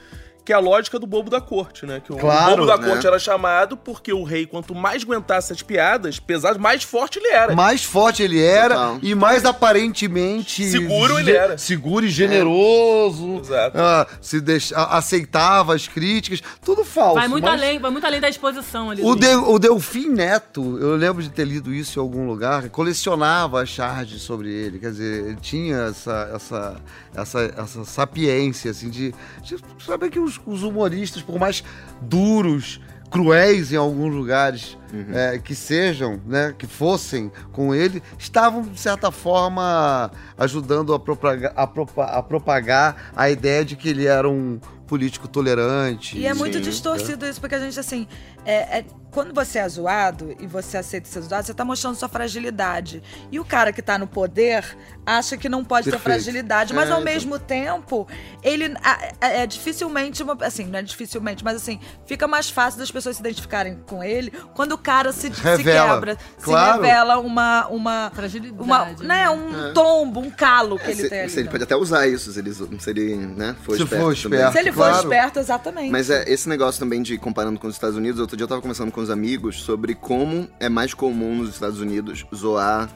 que 0.47 0.53
é 0.53 0.57
a 0.57 0.61
lógica 0.61 0.97
do 0.99 1.07
bobo 1.09 1.29
da 1.29 1.41
corte, 1.41 1.85
né? 1.85 2.01
Que 2.03 2.13
o 2.13 2.17
Claro, 2.17 2.53
bobo 2.59 2.67
da 2.67 2.77
né? 2.79 2.87
corte 2.89 3.07
era 3.07 3.19
chamado 3.19 3.77
porque 3.77 4.13
o 4.13 4.23
rei, 4.23 4.47
quanto 4.47 4.75
mais 4.75 5.03
aguentasse 5.03 5.53
as 5.53 5.61
piadas 5.61 6.21
pesadas, 6.21 6.57
mais 6.57 6.85
forte 6.85 7.19
ele 7.19 7.29
era. 7.29 7.55
mais 7.55 7.83
forte 7.85 8.23
ele 8.23 8.41
era 8.41 8.75
Total. 8.77 8.99
e 9.03 9.15
mais 9.15 9.45
aparentemente 9.45 10.65
Seguro 10.71 11.19
ele 11.19 11.33
era. 11.33 11.59
seguro 11.59 12.07
e 12.07 12.09
generoso 12.09 13.39
Exato. 13.41 13.79
ah, 13.79 14.07
se 14.21 14.41
deixa, 14.41 14.77
aceitava 14.87 15.75
as 15.75 15.89
críticas 15.89 16.41
tudo 16.65 16.85
falso 16.85 17.15
Vai 17.17 17.29
muito 17.29 17.45
mas 17.45 17.53
além, 17.61 17.79
vai 17.79 17.91
muito 17.91 18.07
além 18.07 18.21
da 18.21 18.29
exposição 18.29 18.91
ali. 18.91 19.03
o, 19.03 19.15
De- 19.15 19.35
o 19.35 19.59
Delfim 19.59 20.09
Neto 20.11 20.79
eu 20.81 20.97
lembro 20.97 21.23
de 21.23 21.31
ter 21.31 21.45
lido 21.45 21.73
isso 21.75 21.99
em 21.99 22.03
algum 22.03 22.27
lugar 22.27 22.69
colecionava 22.71 23.63
as 23.63 23.69
charges 23.69 24.23
sobre 24.23 24.49
ele 24.53 24.79
quer 24.79 24.91
dizer 24.91 25.25
ele 25.27 25.37
tinha 25.41 25.77
essa 25.91 26.31
essa 26.35 26.77
essa, 27.15 27.41
essa 27.57 27.85
sapiência 27.85 28.71
assim 28.71 28.91
de, 28.91 29.15
de 29.43 29.57
saber 29.85 30.11
que 30.11 30.19
os, 30.19 30.36
os 30.45 30.63
humoristas 30.63 31.23
por 31.23 31.39
mais 31.39 31.63
duros 32.03 32.81
cruéis 33.11 33.73
em 33.73 33.77
alguns 33.77 34.13
lugares 34.15 34.77
é, 35.15 35.39
que 35.39 35.55
sejam, 35.55 36.21
né, 36.27 36.55
que 36.59 36.67
fossem 36.67 37.31
com 37.53 37.75
ele, 37.75 38.03
estavam, 38.19 38.63
de 38.63 38.79
certa 38.81 39.11
forma, 39.11 40.11
ajudando 40.37 40.93
a 40.95 40.99
propagar 40.99 41.53
a, 41.55 41.67
propa- 41.67 42.05
a 42.07 42.23
propagar 42.23 43.11
a 43.15 43.31
ideia 43.31 43.65
de 43.65 43.77
que 43.77 43.89
ele 43.89 44.07
era 44.07 44.29
um 44.29 44.59
político 44.87 45.27
tolerante. 45.29 46.17
E 46.19 46.27
é 46.27 46.35
muito 46.35 46.59
Sim, 46.59 46.63
distorcido 46.65 47.27
isso, 47.27 47.41
porque 47.41 47.55
a 47.55 47.59
gente, 47.61 47.79
assim, 47.79 48.07
é- 48.45 48.79
é- 48.81 48.85
quando 49.11 49.33
você 49.35 49.59
é 49.59 49.69
zoado 49.69 50.37
e 50.39 50.47
você 50.47 50.77
aceita 50.77 51.09
ser 51.09 51.23
zoado, 51.23 51.47
você 51.47 51.55
tá 51.55 51.65
mostrando 51.65 51.95
sua 51.97 52.09
fragilidade. 52.09 53.03
E 53.33 53.41
o 53.41 53.45
cara 53.45 53.73
que 53.73 53.81
tá 53.81 53.97
no 53.99 54.07
poder 54.07 54.77
acha 55.07 55.37
que 55.39 55.49
não 55.49 55.65
pode 55.65 55.87
ter 55.87 55.93
Perfeito. 55.93 56.13
fragilidade, 56.15 56.75
mas 56.75 56.89
É, 56.89 56.93
ao 56.93 57.01
então. 57.01 57.13
mesmo 57.15 57.39
tempo, 57.39 58.07
ele 58.43 58.75
é, 59.21 59.43
é 59.43 59.47
dificilmente, 59.47 60.23
uma, 60.23 60.37
assim, 60.43 60.65
não 60.67 60.79
é 60.79 60.83
dificilmente, 60.83 61.43
mas 61.43 61.57
assim, 61.57 61.81
fica 62.07 62.29
mais 62.29 62.51
fácil 62.51 62.79
das 62.79 62.91
pessoas 62.91 63.17
se 63.17 63.23
identificarem 63.23 63.79
com 63.87 64.05
ele 64.05 64.31
quando 64.55 64.73
o 64.73 64.79
cara 64.79 65.13
se, 65.13 65.33
se 65.35 65.41
Revela. 65.41 65.95
quebra, 65.95 66.19
Claro. 66.43 66.73
se 66.83 66.87
revela 66.87 67.19
uma. 67.19 67.67
uma 67.69 68.11
Fragilidade, 68.15 68.63
Uma, 68.63 68.85
né? 68.85 68.97
né, 69.03 69.31
um 69.31 69.73
tombo, 69.73 70.21
um 70.21 70.31
calo 70.31 70.79
que 70.79 70.87
É, 70.89 70.91
ele 70.91 71.03
se, 71.03 71.09
tem 71.09 71.21
ali. 71.23 71.31
se 71.31 71.37
ele 71.39 71.45
né? 71.47 71.51
pode 71.51 71.65
até 71.65 71.75
usar 71.77 72.07
isso, 72.07 72.33
se 72.33 72.39
ele, 72.39 72.53
se 72.53 72.91
ele 72.91 73.17
né, 73.17 73.57
for 73.63 73.77
Se 73.77 73.83
esperto. 73.83 74.05
for 74.05 74.13
esperto. 74.13 74.53
Se 74.53 74.59
ele 74.59 74.73
for 74.77 74.89
claro. 74.89 75.03
esperto, 75.03 75.39
exatamente. 75.39 75.91
Mas 75.91 76.11
é, 76.11 76.25
esse 76.31 76.49
negócio 76.49 76.79
também 76.79 77.03
de 77.03 77.17
comparando 77.19 77.59
com 77.59 77.67
os 77.67 77.75
Estados 77.75 77.97
Unidos, 77.97 78.21
outro 78.21 78.37
dia 78.37 78.45
eu 78.45 78.49
tava 78.49 78.61
conversando 78.61 78.93
com 78.93 79.01
os 79.01 79.11
amigos 79.11 79.63
sobre 79.63 79.95
como 79.95 80.49
é 80.61 80.69
mais 80.69 80.95
comum 80.95 81.37
nos 81.37 81.51
Estados 81.51 81.81
Unidos 81.81 82.25
zoar 82.35 82.89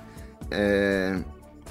é, 0.50 1.18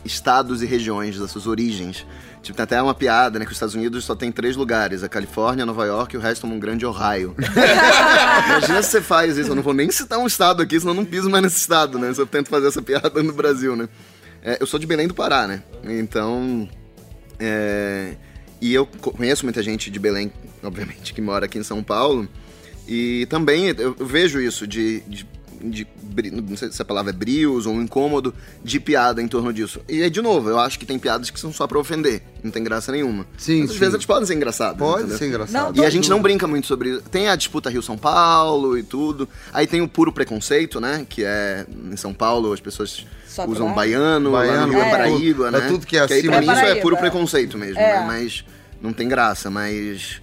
estados 0.04 0.62
e 0.62 0.66
regiões 0.66 1.18
das 1.18 1.32
suas 1.32 1.48
origens. 1.48 2.06
Tipo, 2.42 2.56
tem 2.56 2.64
até 2.64 2.82
uma 2.82 2.94
piada, 2.94 3.38
né, 3.38 3.46
que 3.46 3.52
os 3.52 3.56
Estados 3.56 3.76
Unidos 3.76 4.06
só 4.06 4.16
tem 4.16 4.32
três 4.32 4.56
lugares, 4.56 5.04
a 5.04 5.10
Califórnia, 5.10 5.66
Nova 5.66 5.86
York 5.86 6.16
e 6.16 6.18
o 6.18 6.22
resto 6.22 6.48
é 6.48 6.50
um 6.50 6.60
grande 6.60 6.86
Ohio. 6.86 7.36
Imagina 8.48 8.82
se 8.82 8.92
você 8.92 9.02
faz 9.02 9.38
isso, 9.38 9.52
eu 9.52 9.56
não 9.56 9.64
vou 9.64 9.74
nem 9.74 9.92
citar 9.92 10.18
um 10.18 10.26
estado 10.26 10.62
aqui, 10.62 10.80
senão 10.80 10.94
eu 10.94 10.98
não 10.98 11.06
piso 11.06 11.30
mais 11.30 11.44
nesse 11.44 11.58
estado, 11.58 12.00
né, 12.00 12.14
se 12.14 12.22
eu 12.22 12.26
tento 12.26 12.50
fazer 12.50 12.68
essa 12.68 12.82
piada 12.82 13.22
no 13.22 13.34
Brasil, 13.34 13.76
né. 13.76 13.90
É, 14.42 14.58
eu 14.62 14.66
sou 14.66 14.80
de 14.80 14.88
Belém 14.88 15.08
do 15.08 15.14
Pará, 15.14 15.48
né, 15.48 15.62
então... 15.84 16.68
É, 17.38 18.16
e 18.62 18.74
eu 18.74 18.86
co- 18.86 19.12
conheço 19.12 19.46
muita 19.46 19.62
gente 19.64 19.90
de 19.90 20.00
Belém, 20.00 20.32
obviamente, 20.64 21.14
que 21.14 21.22
mora 21.22 21.46
aqui 21.46 21.58
em 21.58 21.64
São 21.64 21.82
Paulo. 21.84 22.28
E 22.88 23.28
também 23.30 23.68
eu 23.78 23.94
vejo 24.00 24.42
isso 24.42 24.66
de, 24.66 25.02
de, 25.02 25.26
de 25.62 25.86
não 26.32 26.58
sei 26.58 26.72
se 26.72 26.82
a 26.82 26.86
palavra 26.86 27.12
é 27.12 27.14
brios 27.14 27.66
ou 27.66 27.74
um 27.74 27.82
incômodo 27.82 28.34
de 28.64 28.80
piada 28.80 29.22
em 29.22 29.28
torno 29.28 29.52
disso. 29.54 29.80
E 29.88 30.02
aí, 30.04 30.10
de 30.10 30.22
novo, 30.22 30.50
eu 30.50 30.60
acho 30.60 30.78
que 30.80 30.86
tem 30.86 30.98
piadas 31.00 31.30
que 31.30 31.40
são 31.40 31.52
só 31.54 31.66
pra 31.68 31.78
ofender, 31.80 32.22
não 32.44 32.52
tem 32.52 32.64
graça 32.64 32.92
nenhuma. 32.92 33.26
Sim, 33.38 33.62
Mas, 33.62 33.70
às 33.70 33.74
sim. 33.76 33.80
vezes 33.80 33.94
eles 33.96 34.06
podem 34.06 34.26
ser 34.26 34.34
engraçadas. 34.36 34.78
Pode 34.78 35.00
entendeu? 35.02 35.18
ser 35.18 35.28
engraçado. 35.28 35.80
E 35.80 35.86
a 35.86 35.90
gente 35.90 36.10
não 36.10 36.22
brinca 36.22 36.48
muito 36.48 36.68
sobre 36.68 36.90
isso. 36.92 37.02
Tem 37.12 37.28
a 37.30 37.36
disputa 37.36 37.70
Rio-São 37.70 37.98
Paulo 37.98 38.78
e 38.78 38.84
tudo. 38.84 39.28
Aí 39.54 39.66
tem 39.68 39.82
o 39.82 39.88
puro 39.88 40.12
preconceito, 40.12 40.80
né? 40.82 41.06
Que 41.08 41.24
é 41.26 41.66
em 41.92 41.96
São 41.98 42.14
Paulo 42.14 42.52
as 42.54 42.60
pessoas 42.60 43.06
Só 43.28 43.46
usam 43.46 43.68
pra- 43.68 43.76
baiano, 43.76 44.32
lá 44.32 44.40
Baiano, 44.40 44.68
no 44.68 44.74
Rio 44.74 44.82
é 44.82 44.88
é. 44.88 44.92
Paraíba, 44.92 45.48
É 45.48 45.52
né? 45.52 45.62
tudo 45.68 45.86
que 45.86 45.98
é 45.98 46.00
aí 46.02 46.06
acima 46.06 46.32
pra 46.34 46.42
mim 46.42 46.48
disso. 46.48 46.60
isso 46.62 46.66
é 46.72 46.76
puro 46.76 46.96
é. 46.96 47.00
preconceito 47.00 47.58
mesmo, 47.58 47.80
É. 47.80 48.00
né? 48.00 48.06
Mas 48.08 48.44
não 48.82 48.92
tem 48.94 49.08
graça, 49.08 49.50
mas 49.50 50.22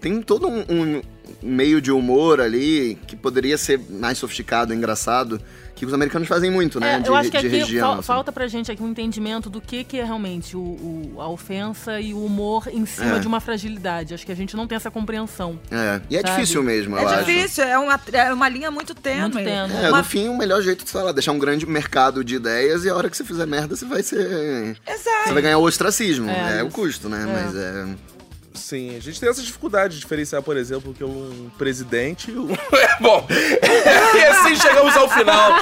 tem 0.00 0.22
todo 0.22 0.48
um, 0.48 0.64
um 0.68 1.02
meio 1.42 1.80
de 1.80 1.90
humor 1.92 2.40
ali 2.40 2.98
que 3.06 3.16
poderia 3.16 3.56
ser 3.58 3.80
mais 3.90 4.18
sofisticado, 4.18 4.72
engraçado, 4.74 5.40
que 5.74 5.86
os 5.86 5.94
americanos 5.94 6.26
fazem 6.26 6.50
muito, 6.50 6.80
né? 6.80 6.94
É, 6.96 6.98
de, 7.00 7.08
eu 7.08 7.14
acho 7.14 7.30
que 7.30 7.38
de 7.38 7.46
aqui 7.46 7.56
região. 7.58 7.86
fal- 7.86 7.92
assim. 7.98 8.02
falta 8.02 8.32
pra 8.32 8.48
gente 8.48 8.72
aqui 8.72 8.82
um 8.82 8.88
entendimento 8.88 9.48
do 9.48 9.60
que, 9.60 9.84
que 9.84 10.00
é 10.00 10.04
realmente 10.04 10.56
o, 10.56 10.60
o- 10.60 11.14
a 11.18 11.28
ofensa 11.28 12.00
e 12.00 12.12
o 12.12 12.24
humor 12.24 12.66
em 12.72 12.84
cima 12.84 13.16
É. 13.16 13.18
de 13.20 13.28
uma 13.28 13.38
fragilidade. 13.40 14.12
Acho 14.12 14.26
que 14.26 14.32
a 14.32 14.34
gente 14.34 14.56
não 14.56 14.66
tem 14.66 14.74
essa 14.74 14.90
compreensão. 14.90 15.56
É, 15.70 16.00
e 16.10 16.16
é 16.16 16.20
Sabe? 16.20 16.34
difícil 16.34 16.64
mesmo, 16.64 16.96
eu 16.96 17.08
É 17.08 17.14
acho. 17.14 17.24
difícil, 17.26 17.62
é 17.62 17.78
uma, 17.78 18.00
é 18.12 18.32
uma 18.34 18.48
linha 18.48 18.72
muito 18.72 18.92
tênue. 18.92 19.20
Muito 19.20 19.36
tênue. 19.36 19.76
É, 19.76 19.88
Uma- 19.88 19.98
no 19.98 20.04
fim, 20.04 20.26
o 20.28 20.36
melhor 20.36 20.60
jeito 20.62 20.84
de, 20.84 20.96
lá, 20.96 21.12
deixar 21.12 21.30
um 21.30 21.38
grande 21.38 21.64
mercado 21.64 22.24
de 22.24 22.34
ideias 22.34 22.84
e 22.84 22.90
a 22.90 22.96
hora 22.96 23.08
que 23.08 23.16
você 23.16 23.22
fizer 23.22 23.46
merda, 23.46 23.76
você 23.76 23.84
vai 23.86 24.02
ser. 24.02 24.76
Exato. 24.84 25.28
Você 25.28 25.32
vai 25.32 25.42
ganhar 25.42 25.58
o 25.58 25.62
ostracismo. 25.62 26.28
É, 26.28 26.58
É, 26.58 26.62
o 26.64 26.70
custo, 26.70 27.08
né? 27.08 27.24
Mas 27.24 27.54
é. 27.54 28.17
Sim, 28.58 28.96
a 28.96 29.00
gente 29.00 29.20
tem 29.20 29.28
essa 29.28 29.40
dificuldade 29.40 29.94
de 29.94 30.00
diferenciar, 30.00 30.42
por 30.42 30.56
exemplo, 30.56 30.92
que 30.92 31.04
um 31.04 31.50
presidente 31.56 32.30
um... 32.32 32.48
É, 32.78 32.96
bom, 33.00 33.26
e 33.30 34.24
assim 34.24 34.56
chegamos 34.56 34.96
ao 34.96 35.08
final 35.08 35.52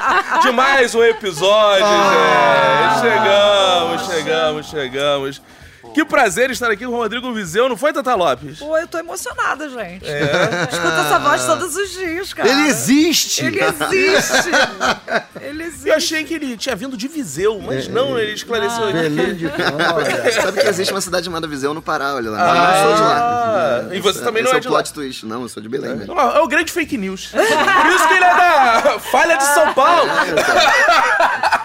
de 0.41 0.51
mais 0.51 0.95
um 0.95 1.05
episódio, 1.05 1.87
gente. 1.87 3.01
Chegamos, 3.01 4.07
chegamos, 4.07 4.67
chegamos. 4.67 5.43
Que 5.97 6.05
prazer 6.05 6.51
estar 6.51 6.71
aqui 6.71 6.85
com 6.85 6.93
o 6.93 6.97
Rodrigo 6.97 7.33
Vizeu, 7.33 7.71
não 7.71 7.77
foi, 7.77 7.91
Tata 7.91 8.15
Lopes? 8.15 8.59
Pô, 8.59 8.77
eu 8.77 8.87
tô 8.87 8.99
emocionada, 8.99 9.67
gente. 9.71 10.05
É. 10.07 10.69
Escuta 10.71 10.95
essa 11.07 11.19
voz 11.19 11.47
todos 11.47 11.75
os 11.75 11.91
dias, 11.91 12.35
cara. 12.35 12.47
Ele 12.51 12.69
existe! 12.69 13.43
Ele 13.47 13.61
existe. 13.65 14.51
Ele 15.41 15.63
existe. 15.63 15.89
Eu 15.89 15.95
achei 15.95 16.23
que 16.25 16.35
ele 16.35 16.55
tinha 16.59 16.77
vindo 16.77 16.99
de 16.99 17.09
Viseu, 17.09 17.59
mas 17.61 17.89
não, 17.89 18.19
ele 18.19 18.33
esclareceu 18.33 18.85
aqui. 18.85 18.93
Belém 18.93 19.37
de 19.37 19.47
Olha. 19.49 20.33
Sabe 20.43 20.61
que 20.61 20.69
existe 20.69 20.93
uma 20.93 21.01
cidade 21.01 21.25
chamada 21.25 21.47
Viseu 21.47 21.73
no 21.73 21.81
Pará, 21.81 22.15
olha 22.15 22.31
lá. 22.31 22.41
eu 22.41 22.55
não 22.55 22.83
sou 22.89 22.95
de 22.97 23.01
lá. 23.01 23.17
Ah, 23.91 23.95
e 23.95 24.01
você 24.01 24.21
também 24.21 24.43
Esse 24.43 24.51
não 24.51 24.55
é 24.55 24.59
é 24.59 24.61
de 24.61 24.69
lá. 24.69 24.75
plot 24.75 24.93
twist. 24.93 25.25
Não, 25.25 25.41
eu 25.41 25.49
sou 25.49 25.63
de 25.63 25.69
Belém 25.71 25.97
mesmo. 25.97 26.15
Não, 26.15 26.21
É 26.37 26.41
o 26.43 26.47
grande 26.47 26.71
fake 26.73 26.99
news. 26.99 27.29
Por 27.29 27.41
isso 27.41 28.07
que 28.09 28.13
ele 28.15 28.25
é 28.25 28.83
da 28.83 28.99
falha 28.99 29.37
de 29.39 29.45
São 29.45 29.73
Paulo. 29.73 30.11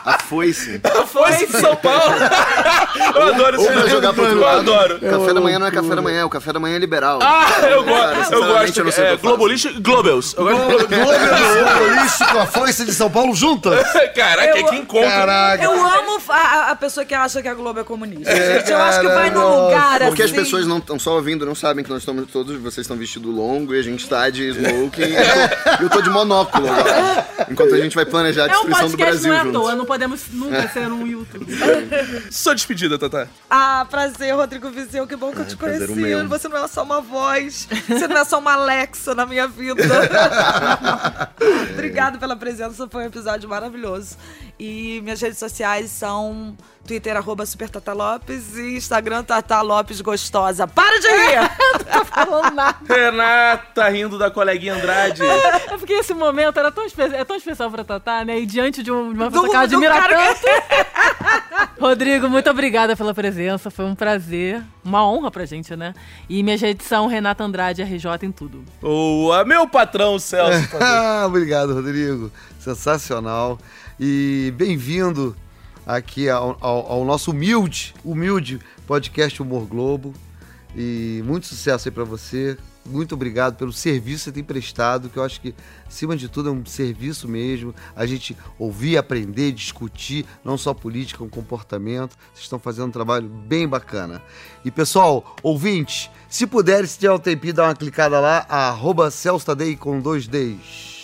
A 0.05 0.18
foice. 0.20 0.80
A 0.84 1.05
foice 1.05 1.47
de 1.47 1.58
São 1.60 1.76
Paulo. 1.76 2.16
Eu 3.16 3.28
adoro 3.34 3.60
Ou 3.60 3.66
esse 3.66 3.74
pra 3.74 3.88
jogar 3.89 4.14
outro 4.22 4.38
Eu 4.39 4.47
adoro. 4.47 4.99
Café 4.99 5.34
da 5.34 5.41
manhã 5.41 5.59
não 5.59 5.67
é 5.67 5.72
café 5.72 5.95
da 5.95 6.01
manhã, 6.01 6.19
é 6.22 6.26
o 6.26 6.30
café 6.30 6.53
da 6.53 6.59
manhã 6.59 6.78
liberal. 6.78 7.19
Ah, 7.22 7.47
eu, 7.69 7.84
gosto. 7.84 8.34
é, 8.34 8.36
eu 8.36 8.88
faço. 8.91 9.17
Globalist 9.22 9.65
e 9.65 9.74
Globals. 9.80 10.34
Eu 10.38 10.43
gosto 10.43 10.88
de 10.88 10.95
Globalista 10.95 12.26
com 12.32 12.39
a 12.39 12.45
foice 12.45 12.86
de 12.86 12.93
São 12.93 13.09
Paulo 13.09 13.34
juntas. 13.36 13.80
Caraca, 14.15 14.57
Eu- 14.59 14.65
que 14.67 14.76
encontro. 14.76 15.07
Caraca. 15.09 15.63
Eu 15.63 15.72
amo 15.74 16.22
a, 16.30 16.72
a 16.72 16.76
pessoa 16.76 17.05
que 17.05 17.13
acha 17.13 17.41
que 17.41 17.47
a 17.47 17.53
Globo 17.53 17.80
é 17.80 17.84
comunista. 17.84 18.32
gente. 18.36 18.72
Eu 18.72 18.78
acho 18.78 18.99
que 19.01 19.07
vai 19.07 19.30
num 19.30 19.39
caralho. 19.41 19.61
lugar 19.65 19.99
Porque 20.07 20.24
assim. 20.24 20.32
as 20.34 20.38
pessoas 20.43 20.67
não 20.67 20.78
estão 20.78 20.99
só 20.99 21.15
ouvindo, 21.15 21.45
não 21.45 21.55
sabem 21.55 21.84
que 21.84 21.89
nós 21.89 21.99
estamos 21.99 22.30
todos, 22.32 22.55
vocês 22.61 22.86
estão 22.86 22.97
vestidos 22.97 23.34
longo 23.34 23.74
e 23.74 23.80
a 23.80 23.84
gente 23.84 24.07
tá 24.07 24.30
de 24.30 24.49
smoking 24.49 25.01
e 25.03 25.15
eu 25.15 25.24
tô, 25.78 25.84
eu 25.84 25.89
tô 25.89 26.01
de 26.01 26.09
monóculo 26.09 26.67
agora. 26.72 27.28
Enquanto 27.49 27.76
a 27.76 27.78
gente 27.80 27.95
vai 27.95 28.05
planejar 28.05 28.45
a 28.45 28.47
É 28.47 28.57
um 28.57 28.65
destruição 28.65 28.88
do 28.88 28.97
podcast, 28.97 29.11
Brasil 29.28 29.32
não 29.32 29.38
é 29.38 29.49
à 29.49 29.51
toa. 29.51 29.76
Não 29.76 29.86
podemos 29.86 30.22
nunca 30.32 30.67
ser 30.69 30.88
um 30.91 31.05
YouTube. 31.07 31.45
Sua 32.32 32.53
despedida, 32.55 32.97
Tata. 32.97 33.30
Ah, 33.49 33.86
prazer, 33.89 34.11
Rodrigo 34.36 34.70
Vizeu, 34.70 35.07
que 35.07 35.16
bom 35.16 35.32
que 35.32 35.39
eu 35.39 35.47
te 35.47 35.55
prazer 35.55 35.88
conheci. 35.88 36.01
meu. 36.01 36.28
Você 36.28 36.47
não 36.47 36.64
é 36.64 36.68
só 36.68 36.84
uma 36.84 37.01
voz, 37.01 37.68
você 37.88 38.07
não 38.07 38.18
é 38.18 38.26
só 38.26 38.39
uma 38.39 38.53
Alexa 38.53 39.14
na 39.16 39.26
minha 39.26 39.47
vida. 39.47 39.84
Obrigado 41.74 42.20
pela 42.20 42.36
presença, 42.36 42.88
foi 42.89 43.03
um 43.03 43.07
episódio 43.07 43.49
maravilhoso. 43.49 44.18
E 44.59 45.01
minhas 45.01 45.22
redes 45.22 45.39
sociais 45.39 45.91
são 45.91 46.55
Twitter, 46.86 47.15
arroba 47.15 47.45
Super 47.45 47.69
Tata 47.69 47.93
Lopes 47.93 48.57
e 48.57 48.75
Instagram, 48.75 49.23
Tata 49.23 49.61
Lopes 49.61 50.01
Gostosa. 50.01 50.67
Para 50.67 50.99
de 50.99 51.07
rir! 51.07 51.51
Não 51.93 52.05
falando 52.05 52.53
nada. 52.55 52.77
Renata 52.93 53.88
rindo 53.89 54.17
da 54.17 54.29
coleguinha 54.32 54.73
Andrade. 54.75 55.21
É 55.23 55.77
porque 55.77 55.93
esse 55.93 56.13
momento 56.13 56.59
era 56.59 56.71
tão, 56.71 56.86
espe 56.86 57.01
é 57.03 57.23
tão 57.23 57.36
especial 57.36 57.69
pra 57.71 57.84
Tatá, 57.84 58.25
né? 58.25 58.39
E 58.39 58.45
diante 58.45 58.82
de, 58.84 58.91
um, 58.91 59.13
de 59.13 59.19
uma 59.19 59.29
Do- 59.29 59.32
pessoa 59.32 59.49
que 59.49 59.55
ela 59.55 59.63
admira 59.63 59.93
cara 59.93 60.36
tanto. 60.36 61.71
Rodrigo, 61.79 62.29
muito 62.29 62.49
obrigada 62.49 62.95
pela 62.95 63.13
presença. 63.13 63.69
Foi 63.71 63.86
um 63.86 63.95
prazer. 63.95 64.61
Uma 64.84 65.07
honra 65.07 65.32
pra 65.32 65.45
gente, 65.45 65.75
né? 65.75 65.93
E 66.27 66.43
minha 66.43 66.57
redes 66.57 66.86
são 66.88 67.07
Renata 67.07 67.43
Andrade 67.43 67.84
RJ 67.84 68.05
em 68.23 68.32
tudo. 68.32 68.63
Boa, 68.82 69.43
meu 69.45 69.67
patrão 69.67 70.17
Celso. 70.19 70.69
Ah, 70.82 71.23
Obrigado, 71.27 71.73
Rodrigo. 71.73 72.32
Sensacional. 72.59 73.59
E 73.99 74.51
bem-vindo 74.57 75.36
aqui 75.86 76.29
ao, 76.29 76.57
ao- 76.61 76.91
ao 76.91 77.05
nosso 77.05 77.32
humilde, 77.32 77.93
humilde 78.03 78.59
podcast 78.88 79.41
Humor 79.41 79.65
Globo. 79.65 80.13
E 80.75 81.21
muito 81.25 81.47
sucesso 81.47 81.88
aí 81.89 81.91
pra 81.93 82.03
você. 82.05 82.57
Muito 82.84 83.13
obrigado 83.13 83.57
pelo 83.57 83.71
serviço 83.71 84.17
que 84.19 84.23
você 84.23 84.32
tem 84.32 84.43
prestado, 84.43 85.07
que 85.09 85.17
eu 85.17 85.23
acho 85.23 85.39
que, 85.39 85.53
acima 85.86 86.15
de 86.17 86.27
tudo, 86.27 86.49
é 86.49 86.51
um 86.51 86.65
serviço 86.65 87.27
mesmo. 87.27 87.75
A 87.95 88.05
gente 88.07 88.36
ouvir, 88.57 88.97
aprender, 88.97 89.51
discutir, 89.51 90.25
não 90.43 90.57
só 90.57 90.73
política, 90.73 91.19
como 91.19 91.29
comportamento. 91.29 92.15
Vocês 92.34 92.45
estão 92.45 92.57
fazendo 92.57 92.88
um 92.88 92.91
trabalho 92.91 93.27
bem 93.27 93.67
bacana. 93.67 94.19
E, 94.65 94.71
pessoal, 94.71 95.36
ouvintes, 95.43 96.09
se 96.27 96.47
puderem, 96.47 96.88
se 96.88 96.97
tiver 96.97 97.11
um 97.13 97.19
tempinho, 97.19 97.53
dá 97.53 97.65
uma 97.65 97.75
clicada 97.75 98.19
lá, 98.19 98.45
arroba 98.49 99.11
Celso 99.11 99.45
Tadei 99.45 99.75
com 99.75 99.99
dois 99.99 100.27
Ds. 100.27 101.01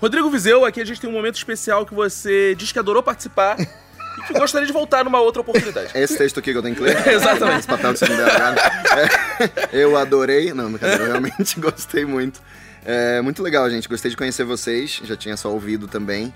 Rodrigo 0.00 0.30
Vizeu, 0.30 0.64
aqui 0.64 0.80
a 0.80 0.84
gente 0.84 1.00
tem 1.00 1.10
um 1.10 1.14
momento 1.14 1.34
especial 1.36 1.84
que 1.84 1.94
você 1.94 2.54
diz 2.54 2.70
que 2.70 2.78
adorou 2.78 3.02
participar 3.02 3.56
e 4.18 4.26
que 4.26 4.32
gostaria 4.38 4.66
de 4.66 4.72
voltar 4.72 5.04
numa 5.04 5.20
outra 5.20 5.40
oportunidade. 5.40 5.90
É 5.94 6.02
esse 6.02 6.16
texto 6.18 6.38
aqui 6.40 6.52
que 6.52 6.58
eu 6.58 6.62
tenho 6.62 6.74
que 6.74 6.82
ler? 6.82 6.96
Exatamente. 7.08 7.58
Esse 7.60 7.68
papel 7.68 7.92
que 7.92 7.98
você 7.98 8.08
me 8.08 8.16
deu 8.16 8.26
agora. 8.26 8.56
É, 9.72 9.82
eu 9.82 9.96
adorei. 9.96 10.52
Não, 10.52 10.70
brincadeira, 10.70 11.02
eu 11.04 11.06
realmente 11.08 11.58
gostei 11.60 12.04
muito. 12.04 12.40
É 12.84 13.20
muito 13.20 13.42
legal, 13.42 13.68
gente. 13.70 13.88
Gostei 13.88 14.10
de 14.10 14.16
conhecer 14.16 14.44
vocês. 14.44 15.00
Já 15.04 15.16
tinha 15.16 15.36
só 15.36 15.50
ouvido 15.50 15.86
também. 15.86 16.32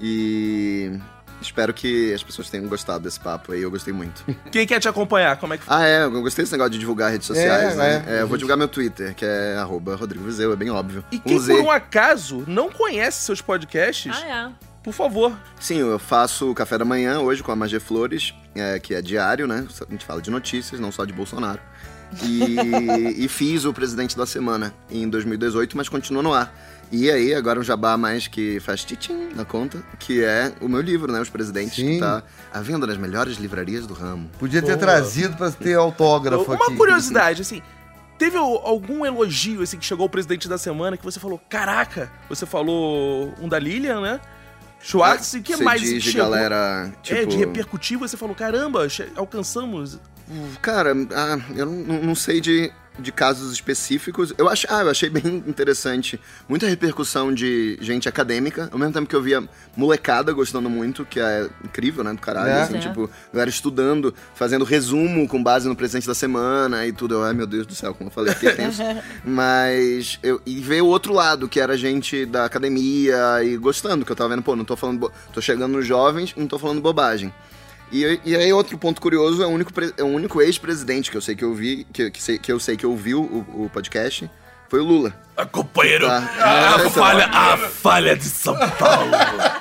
E 0.00 0.92
espero 1.40 1.72
que 1.74 2.12
as 2.14 2.22
pessoas 2.22 2.48
tenham 2.50 2.66
gostado 2.68 3.04
desse 3.04 3.18
papo 3.18 3.52
aí. 3.52 3.62
Eu 3.62 3.70
gostei 3.70 3.92
muito. 3.92 4.24
Quem 4.50 4.66
quer 4.66 4.78
te 4.78 4.88
acompanhar? 4.88 5.36
Como 5.38 5.54
é 5.54 5.58
que 5.58 5.64
Ah, 5.66 5.84
é. 5.86 6.04
Eu 6.04 6.10
gostei 6.22 6.44
desse 6.44 6.52
negócio 6.52 6.72
de 6.72 6.78
divulgar 6.78 7.10
redes 7.10 7.26
sociais, 7.26 7.72
É, 7.72 7.76
né? 7.76 8.04
é. 8.06 8.16
É, 8.18 8.20
eu 8.22 8.28
vou 8.28 8.36
divulgar 8.36 8.56
meu 8.56 8.68
Twitter, 8.68 9.14
que 9.14 9.24
é 9.24 9.56
arroba 9.56 9.96
Rodrigo 9.96 10.24
Vizeu, 10.24 10.52
é 10.52 10.56
bem 10.56 10.70
óbvio. 10.70 11.04
E 11.10 11.18
quem 11.18 11.38
Z. 11.38 11.54
por 11.56 11.62
um 11.64 11.70
acaso 11.70 12.44
não 12.46 12.70
conhece 12.70 13.22
seus 13.24 13.40
podcasts, 13.40 14.14
Ah, 14.24 14.50
por 14.86 14.94
favor, 14.94 15.36
Sim, 15.58 15.78
eu 15.78 15.98
faço 15.98 16.48
o 16.48 16.54
café 16.54 16.78
da 16.78 16.84
manhã 16.84 17.18
hoje 17.18 17.42
com 17.42 17.50
a 17.50 17.56
Magé 17.56 17.80
Flores, 17.80 18.32
é, 18.54 18.78
que 18.78 18.94
é 18.94 19.02
diário, 19.02 19.44
né? 19.48 19.66
A 19.86 19.90
gente 19.90 20.04
fala 20.04 20.22
de 20.22 20.30
notícias, 20.30 20.80
não 20.80 20.92
só 20.92 21.04
de 21.04 21.12
Bolsonaro. 21.12 21.58
E, 22.22 22.56
e 23.24 23.26
fiz 23.26 23.64
o 23.64 23.72
presidente 23.72 24.16
da 24.16 24.24
semana 24.24 24.72
em 24.88 25.08
2018, 25.08 25.76
mas 25.76 25.88
continua 25.88 26.22
no 26.22 26.32
ar. 26.32 26.54
E 26.92 27.10
aí, 27.10 27.34
agora 27.34 27.58
um 27.58 27.64
jabá 27.64 27.96
mais 27.96 28.28
que 28.28 28.60
faz 28.60 28.84
titim 28.84 29.30
na 29.34 29.44
conta, 29.44 29.82
que 29.98 30.22
é 30.22 30.52
o 30.60 30.68
meu 30.68 30.80
livro, 30.80 31.10
né? 31.12 31.20
Os 31.20 31.28
Presidentes, 31.28 31.74
Sim. 31.74 31.94
que 31.94 31.98
tá 31.98 32.22
à 32.54 32.60
venda 32.60 32.86
nas 32.86 32.96
melhores 32.96 33.38
livrarias 33.38 33.88
do 33.88 33.92
ramo. 33.92 34.30
Podia 34.38 34.62
ter 34.62 34.76
Boa. 34.76 34.78
trazido 34.78 35.36
pra 35.36 35.50
ter 35.50 35.74
autógrafo 35.74 36.44
uma 36.44 36.54
aqui. 36.54 36.76
curiosidade, 36.76 37.42
assim, 37.42 37.60
teve 38.16 38.36
al- 38.36 38.64
algum 38.64 39.04
elogio, 39.04 39.62
assim, 39.62 39.76
que 39.78 39.84
chegou 39.84 40.04
ao 40.04 40.08
presidente 40.08 40.48
da 40.48 40.56
semana 40.58 40.96
que 40.96 41.04
você 41.04 41.18
falou, 41.18 41.40
caraca, 41.48 42.08
você 42.28 42.46
falou 42.46 43.34
um 43.42 43.48
da 43.48 43.58
Lilian, 43.58 44.00
né? 44.00 44.20
Schwartz, 44.80 45.34
o 45.34 45.42
que 45.42 45.56
mais 45.56 45.80
diz 45.80 46.02
chegou? 46.02 46.30
galera, 46.30 46.92
tipo... 47.02 47.20
É, 47.20 47.24
de 47.24 47.36
repercutir, 47.36 47.98
você 47.98 48.16
falou, 48.16 48.34
caramba, 48.34 48.86
alcançamos. 49.16 49.98
Cara, 50.60 50.92
ah, 51.14 51.38
eu 51.54 51.66
não, 51.66 52.02
não 52.02 52.14
sei 52.14 52.40
de, 52.40 52.72
de 52.98 53.12
casos 53.12 53.52
específicos. 53.52 54.32
Eu 54.38 54.48
acho, 54.48 54.66
ah, 54.70 54.82
eu 54.82 54.90
achei 54.90 55.10
bem 55.10 55.42
interessante. 55.46 56.20
Muita 56.48 56.66
repercussão 56.66 57.32
de 57.32 57.78
gente 57.80 58.08
acadêmica, 58.08 58.68
ao 58.72 58.78
mesmo 58.78 58.92
tempo 58.94 59.06
que 59.08 59.14
eu 59.16 59.22
via 59.22 59.42
molecada 59.76 60.32
gostando 60.32 60.70
muito, 60.70 61.04
que 61.04 61.20
é 61.20 61.48
incrível, 61.64 62.02
né? 62.02 62.12
Do 62.12 62.20
caralho. 62.20 62.48
É. 62.50 62.62
Assim, 62.62 62.76
É. 62.76 62.80
tipo, 62.80 63.10
galera 63.32 63.50
estudando, 63.50 64.14
fazendo 64.34 64.64
resumo 64.64 65.28
com 65.28 65.42
base 65.42 65.68
no 65.68 65.76
presente 65.76 66.06
da 66.06 66.14
semana 66.14 66.86
e 66.86 66.92
tudo. 66.92 67.14
Eu, 67.16 67.22
Ai, 67.24 67.32
meu 67.34 67.46
Deus 67.46 67.66
do 67.66 67.74
céu, 67.74 67.94
como 67.94 68.08
eu 68.08 68.12
falei, 68.14 68.34
que 68.34 68.50
tenso. 68.52 68.82
Mas 69.24 70.18
eu. 70.22 70.40
E 70.46 70.60
veio 70.60 70.84
o 70.84 70.88
outro 70.88 71.12
lado, 71.12 71.48
que 71.48 71.60
era 71.60 71.76
gente 71.76 72.24
da 72.26 72.44
academia 72.44 73.42
e 73.44 73.56
gostando, 73.56 74.04
que 74.04 74.12
eu 74.12 74.16
tava 74.16 74.30
vendo, 74.30 74.42
pô, 74.42 74.56
não 74.56 74.64
tô 74.64 74.76
falando. 74.76 75.12
tô 75.32 75.40
chegando 75.40 75.72
nos 75.72 75.86
jovens, 75.86 76.34
não 76.36 76.46
tô 76.46 76.58
falando 76.58 76.80
bobagem. 76.80 77.32
E, 77.92 78.20
e 78.24 78.36
aí, 78.36 78.52
outro 78.52 78.76
ponto 78.76 79.00
curioso 79.00 79.42
é 79.42 79.46
o 79.46 79.50
único, 79.50 79.72
é 79.96 80.02
o 80.02 80.06
único 80.06 80.42
ex-presidente 80.42 81.10
que 81.10 81.16
eu 81.16 81.20
sei 81.22 81.34
que 81.36 81.44
eu 81.44 81.54
vi, 81.54 81.86
que, 81.92 82.10
que, 82.10 82.22
sei, 82.22 82.38
que 82.38 82.50
eu 82.50 82.58
sei 82.58 82.76
que 82.76 82.86
ouviu 82.86 83.20
o, 83.22 83.64
o 83.64 83.70
podcast, 83.70 84.28
foi 84.68 84.80
o 84.80 84.84
Lula. 84.84 85.14
Ah, 85.36 85.46
companheiro, 85.46 86.06
Tá. 86.06 86.16
a, 86.40 86.72
É, 86.72 86.74
então. 86.80 86.90
falha, 86.90 87.26
a 87.26 87.56
falha 87.56 88.16
de 88.16 88.24
São 88.24 88.56
Paulo. 88.56 89.12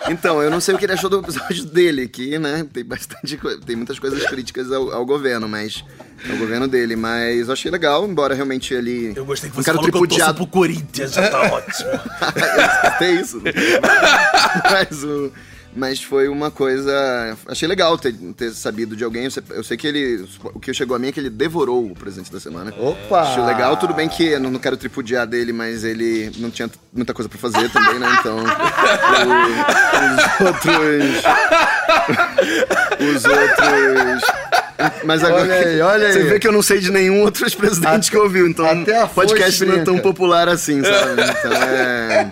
Então, 0.09 0.41
eu 0.41 0.49
não 0.49 0.59
sei 0.59 0.73
o 0.73 0.77
que 0.77 0.85
ele 0.85 0.93
achou 0.93 1.09
do 1.09 1.19
episódio 1.19 1.65
dele, 1.65 2.07
que, 2.07 2.39
né, 2.39 2.65
tem 2.73 2.83
bastante 2.83 3.37
tem 3.65 3.75
muitas 3.75 3.99
coisas 3.99 4.25
críticas 4.25 4.71
ao, 4.71 4.91
ao 4.91 5.05
governo, 5.05 5.47
mas. 5.47 5.83
Ao 6.27 6.37
governo 6.37 6.67
dele, 6.67 6.95
mas 6.95 7.47
eu 7.47 7.53
achei 7.53 7.69
legal, 7.69 8.07
embora 8.07 8.33
realmente 8.33 8.73
ele. 8.73 9.13
Eu 9.15 9.25
gostei 9.25 9.49
que 9.49 9.55
você 9.55 9.71
falou 9.71 9.83
que 9.83 10.19
eu 10.19 10.33
pro 10.33 10.47
Corinthians, 10.47 11.13
já 11.13 11.29
tá 11.29 11.41
ótimo. 11.53 11.89
Até 12.81 13.11
isso. 13.11 13.41
mas, 14.71 15.03
o, 15.03 15.31
mas 15.75 16.01
foi 16.01 16.27
uma 16.27 16.49
coisa. 16.49 17.37
Achei 17.47 17.67
legal 17.67 17.97
ter, 17.97 18.13
ter 18.37 18.51
sabido 18.51 18.95
de 18.95 19.03
alguém. 19.03 19.27
Eu 19.51 19.63
sei, 19.63 19.75
que 19.77 19.85
ele. 19.87 20.25
O 20.53 20.59
que 20.59 20.73
chegou 20.73 20.95
a 20.95 20.99
mim 20.99 21.09
é 21.09 21.11
que 21.11 21.19
ele 21.19 21.29
devorou 21.29 21.85
o 21.85 21.95
presente 21.95 22.31
da 22.31 22.39
semena. 22.39 22.73
Opa! 22.79 23.21
Acho 23.21 23.45
legal, 23.45 23.75
tudo 23.77 23.93
bem 23.93 24.07
que 24.07 24.23
eu 24.23 24.39
não, 24.39 24.49
não 24.51 24.59
quero 24.59 24.77
tripudiar 24.77 25.27
dele, 25.27 25.51
mas 25.53 25.83
ele 25.83 26.31
não 26.37 26.49
tinha 26.49 26.69
muita 26.93 27.13
coisa 27.13 27.27
pra 27.29 27.37
fazer 27.37 27.69
também, 27.69 27.99
né? 27.99 28.07
Então. 28.19 28.37
o- 28.37 28.45
os 30.15 30.41
outros. 30.47 31.23
os 32.99 33.25
outros. 33.25 34.23
Mas 35.05 35.23
agora. 35.23 35.41
Olha 35.43 35.55
aí, 35.55 35.81
olha 35.81 36.11
Você 36.11 36.19
aí. 36.19 36.25
vê 36.27 36.39
que 36.39 36.47
eu 36.47 36.51
não 36.51 36.61
sei 36.61 36.79
de 36.79 36.91
nenhum 36.91 37.21
outro 37.21 37.45
ex-presidente 37.45 38.11
que 38.11 38.17
ouviu, 38.17 38.47
então 38.47 38.65
até 38.69 38.99
a 38.99 39.05
o 39.05 39.09
podcast 39.09 39.63
não 39.65 39.75
é 39.75 39.83
tão 39.83 39.97
popular 39.99 40.49
assim, 40.49 40.83
sabe? 40.83 41.21
Então 41.23 41.51
é. 41.53 42.31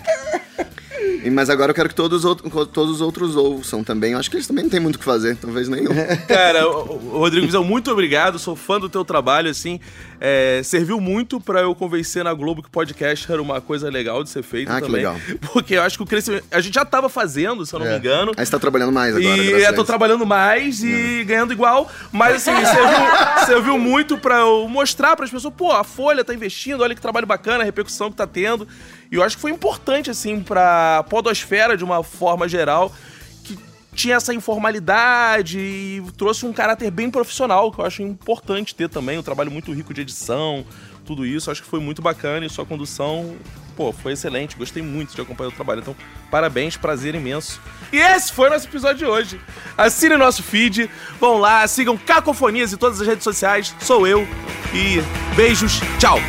E- 1.24 1.30
Mas 1.30 1.50
agora 1.50 1.72
eu 1.72 1.76
quero 1.76 1.90
que 1.90 1.96
todos 1.96 2.20
os, 2.20 2.26
outros, 2.26 2.68
todos 2.72 2.96
os 2.96 3.02
outros 3.02 3.36
ouçam 3.36 3.84
também. 3.84 4.14
Eu 4.14 4.20
acho 4.20 4.30
que 4.30 4.36
eles 4.38 4.48
também 4.48 4.64
não 4.64 4.70
têm 4.72 4.80
muito 4.80 4.96
o 4.96 5.00
que 5.00 5.06
fazer, 5.06 5.36
talvez 5.38 5.68
nenhum. 5.70 5.92
Cara, 6.28 6.64
Rodrigo 6.64 7.46
Vizão, 7.46 7.64
muito 7.64 7.92
obrigado. 7.92 8.38
Sou 8.40 8.56
fã 8.56 8.80
do 8.80 8.90
teu 8.90 9.04
trabalho, 9.06 9.50
assim. 9.50 9.80
É, 10.20 10.62
serviu 10.64 11.00
muito 11.02 11.40
pra 11.40 11.62
eu 11.62 11.76
convencer 11.76 12.24
na 12.24 12.34
Globo 12.34 12.64
que 12.64 12.70
podcast 12.70 13.30
era 13.32 13.42
uma 13.42 13.60
coisa 13.60 13.90
legal 13.90 14.24
de 14.24 14.30
ser 14.30 14.42
feito 14.44 14.70
Ah, 14.72 14.76
que 14.76 14.88
também. 14.88 14.98
legal. 14.98 15.16
Porque 15.52 15.76
eu 15.76 15.82
acho 15.82 15.98
que 15.98 16.04
o 16.04 16.06
crescimento. 16.06 16.46
A 16.52 16.62
gente 16.62 16.74
já 16.76 16.86
tava 16.86 17.10
fazendo, 17.10 17.66
se 17.66 17.74
eu 17.74 17.80
não 17.80 17.86
me 17.88 17.94
É. 17.94 17.98
engano. 17.98 18.32
Aí 18.38 18.46
você 18.46 18.52
tá 18.52 18.60
trabalhando 18.60 18.92
mais 18.92 19.16
agora, 19.16 19.36
E 19.44 19.64
eu 19.64 19.76
tô 19.76 19.84
trabalhando 19.84 20.26
mais 20.26 20.84
e 20.84 21.24
ganhando 21.26 21.52
igual. 21.54 21.92
Mas 22.12 22.36
assim, 22.48 22.52
serviu, 22.66 23.46
serviu 23.46 23.78
muito 23.80 24.18
pra 24.18 24.40
eu 24.40 24.68
mostrar 24.70 25.16
pras 25.16 25.30
pessoas, 25.30 25.54
pô, 25.56 25.72
a 25.72 25.84
Folha 25.84 26.24
tá 26.24 26.34
investindo, 26.34 26.82
olha 26.82 26.96
que 26.96 27.02
trabalho 27.02 27.28
bacana, 27.28 27.62
a 27.62 27.66
repercussão 27.66 28.10
que 28.10 28.18
tá 28.18 28.26
tendo. 28.28 28.68
E 29.14 29.16
eu 29.16 29.22
acho 29.22 29.36
que 29.36 29.42
foi 29.44 29.52
importante, 29.52 30.10
assim, 30.10 30.42
pra 30.42 31.06
podosfera 31.08 31.78
de 31.78 31.84
uma 31.84 32.02
forma 32.02 32.48
geral, 32.50 32.92
que 33.44 33.56
tinha 33.94 34.16
essa 34.16 34.34
informalidade 34.34 35.60
e 35.60 36.04
trouxe 36.18 36.48
um 36.48 36.52
caráter 36.52 36.90
bem 36.90 37.12
profissional, 37.12 37.72
que 37.72 37.80
eu 37.80 37.86
acho 37.86 38.02
importante 38.02 38.74
ter 38.74 38.90
também, 38.90 39.20
um 39.20 39.22
trabalho 39.22 39.52
muito 39.52 39.72
rico 39.72 39.94
de 39.94 40.02
edição, 40.02 40.66
tudo 41.06 41.28
isso. 41.28 41.52
Acho 41.52 41.62
que 41.62 41.70
foi 41.70 41.80
muito 41.80 42.02
bacana 42.02 42.44
e 42.44 42.50
sua 42.50 42.66
condução 42.66 43.38
pô, 43.76 43.92
foi 43.92 44.14
excelente. 44.14 44.56
Gostei 44.56 44.82
muito 44.82 45.16
de 45.16 45.22
acompanhar 45.22 45.50
o 45.50 45.52
trabalho. 45.52 45.82
Então, 45.82 45.96
parabéns, 46.32 46.76
prazer 46.76 47.14
imenso. 47.14 47.60
E 47.92 47.98
esse 47.98 48.32
foi 48.32 48.48
o 48.48 48.52
nosso 48.52 48.68
episódio 48.68 48.98
de 48.98 49.06
hoje. 49.06 49.42
Assine 49.78 50.16
nosso 50.16 50.42
feed, 50.42 50.90
vão 51.20 51.38
lá, 51.38 51.68
sigam 51.68 51.98
Cacofonias 51.98 52.74
em 52.74 52.78
todas 52.78 53.00
as 53.00 53.08
redes 53.08 53.24
sociais. 53.24 53.76
Sou 53.80 54.08
eu. 54.08 54.28
E 54.74 55.02
beijos, 55.36 55.80
tchau! 56.00 56.20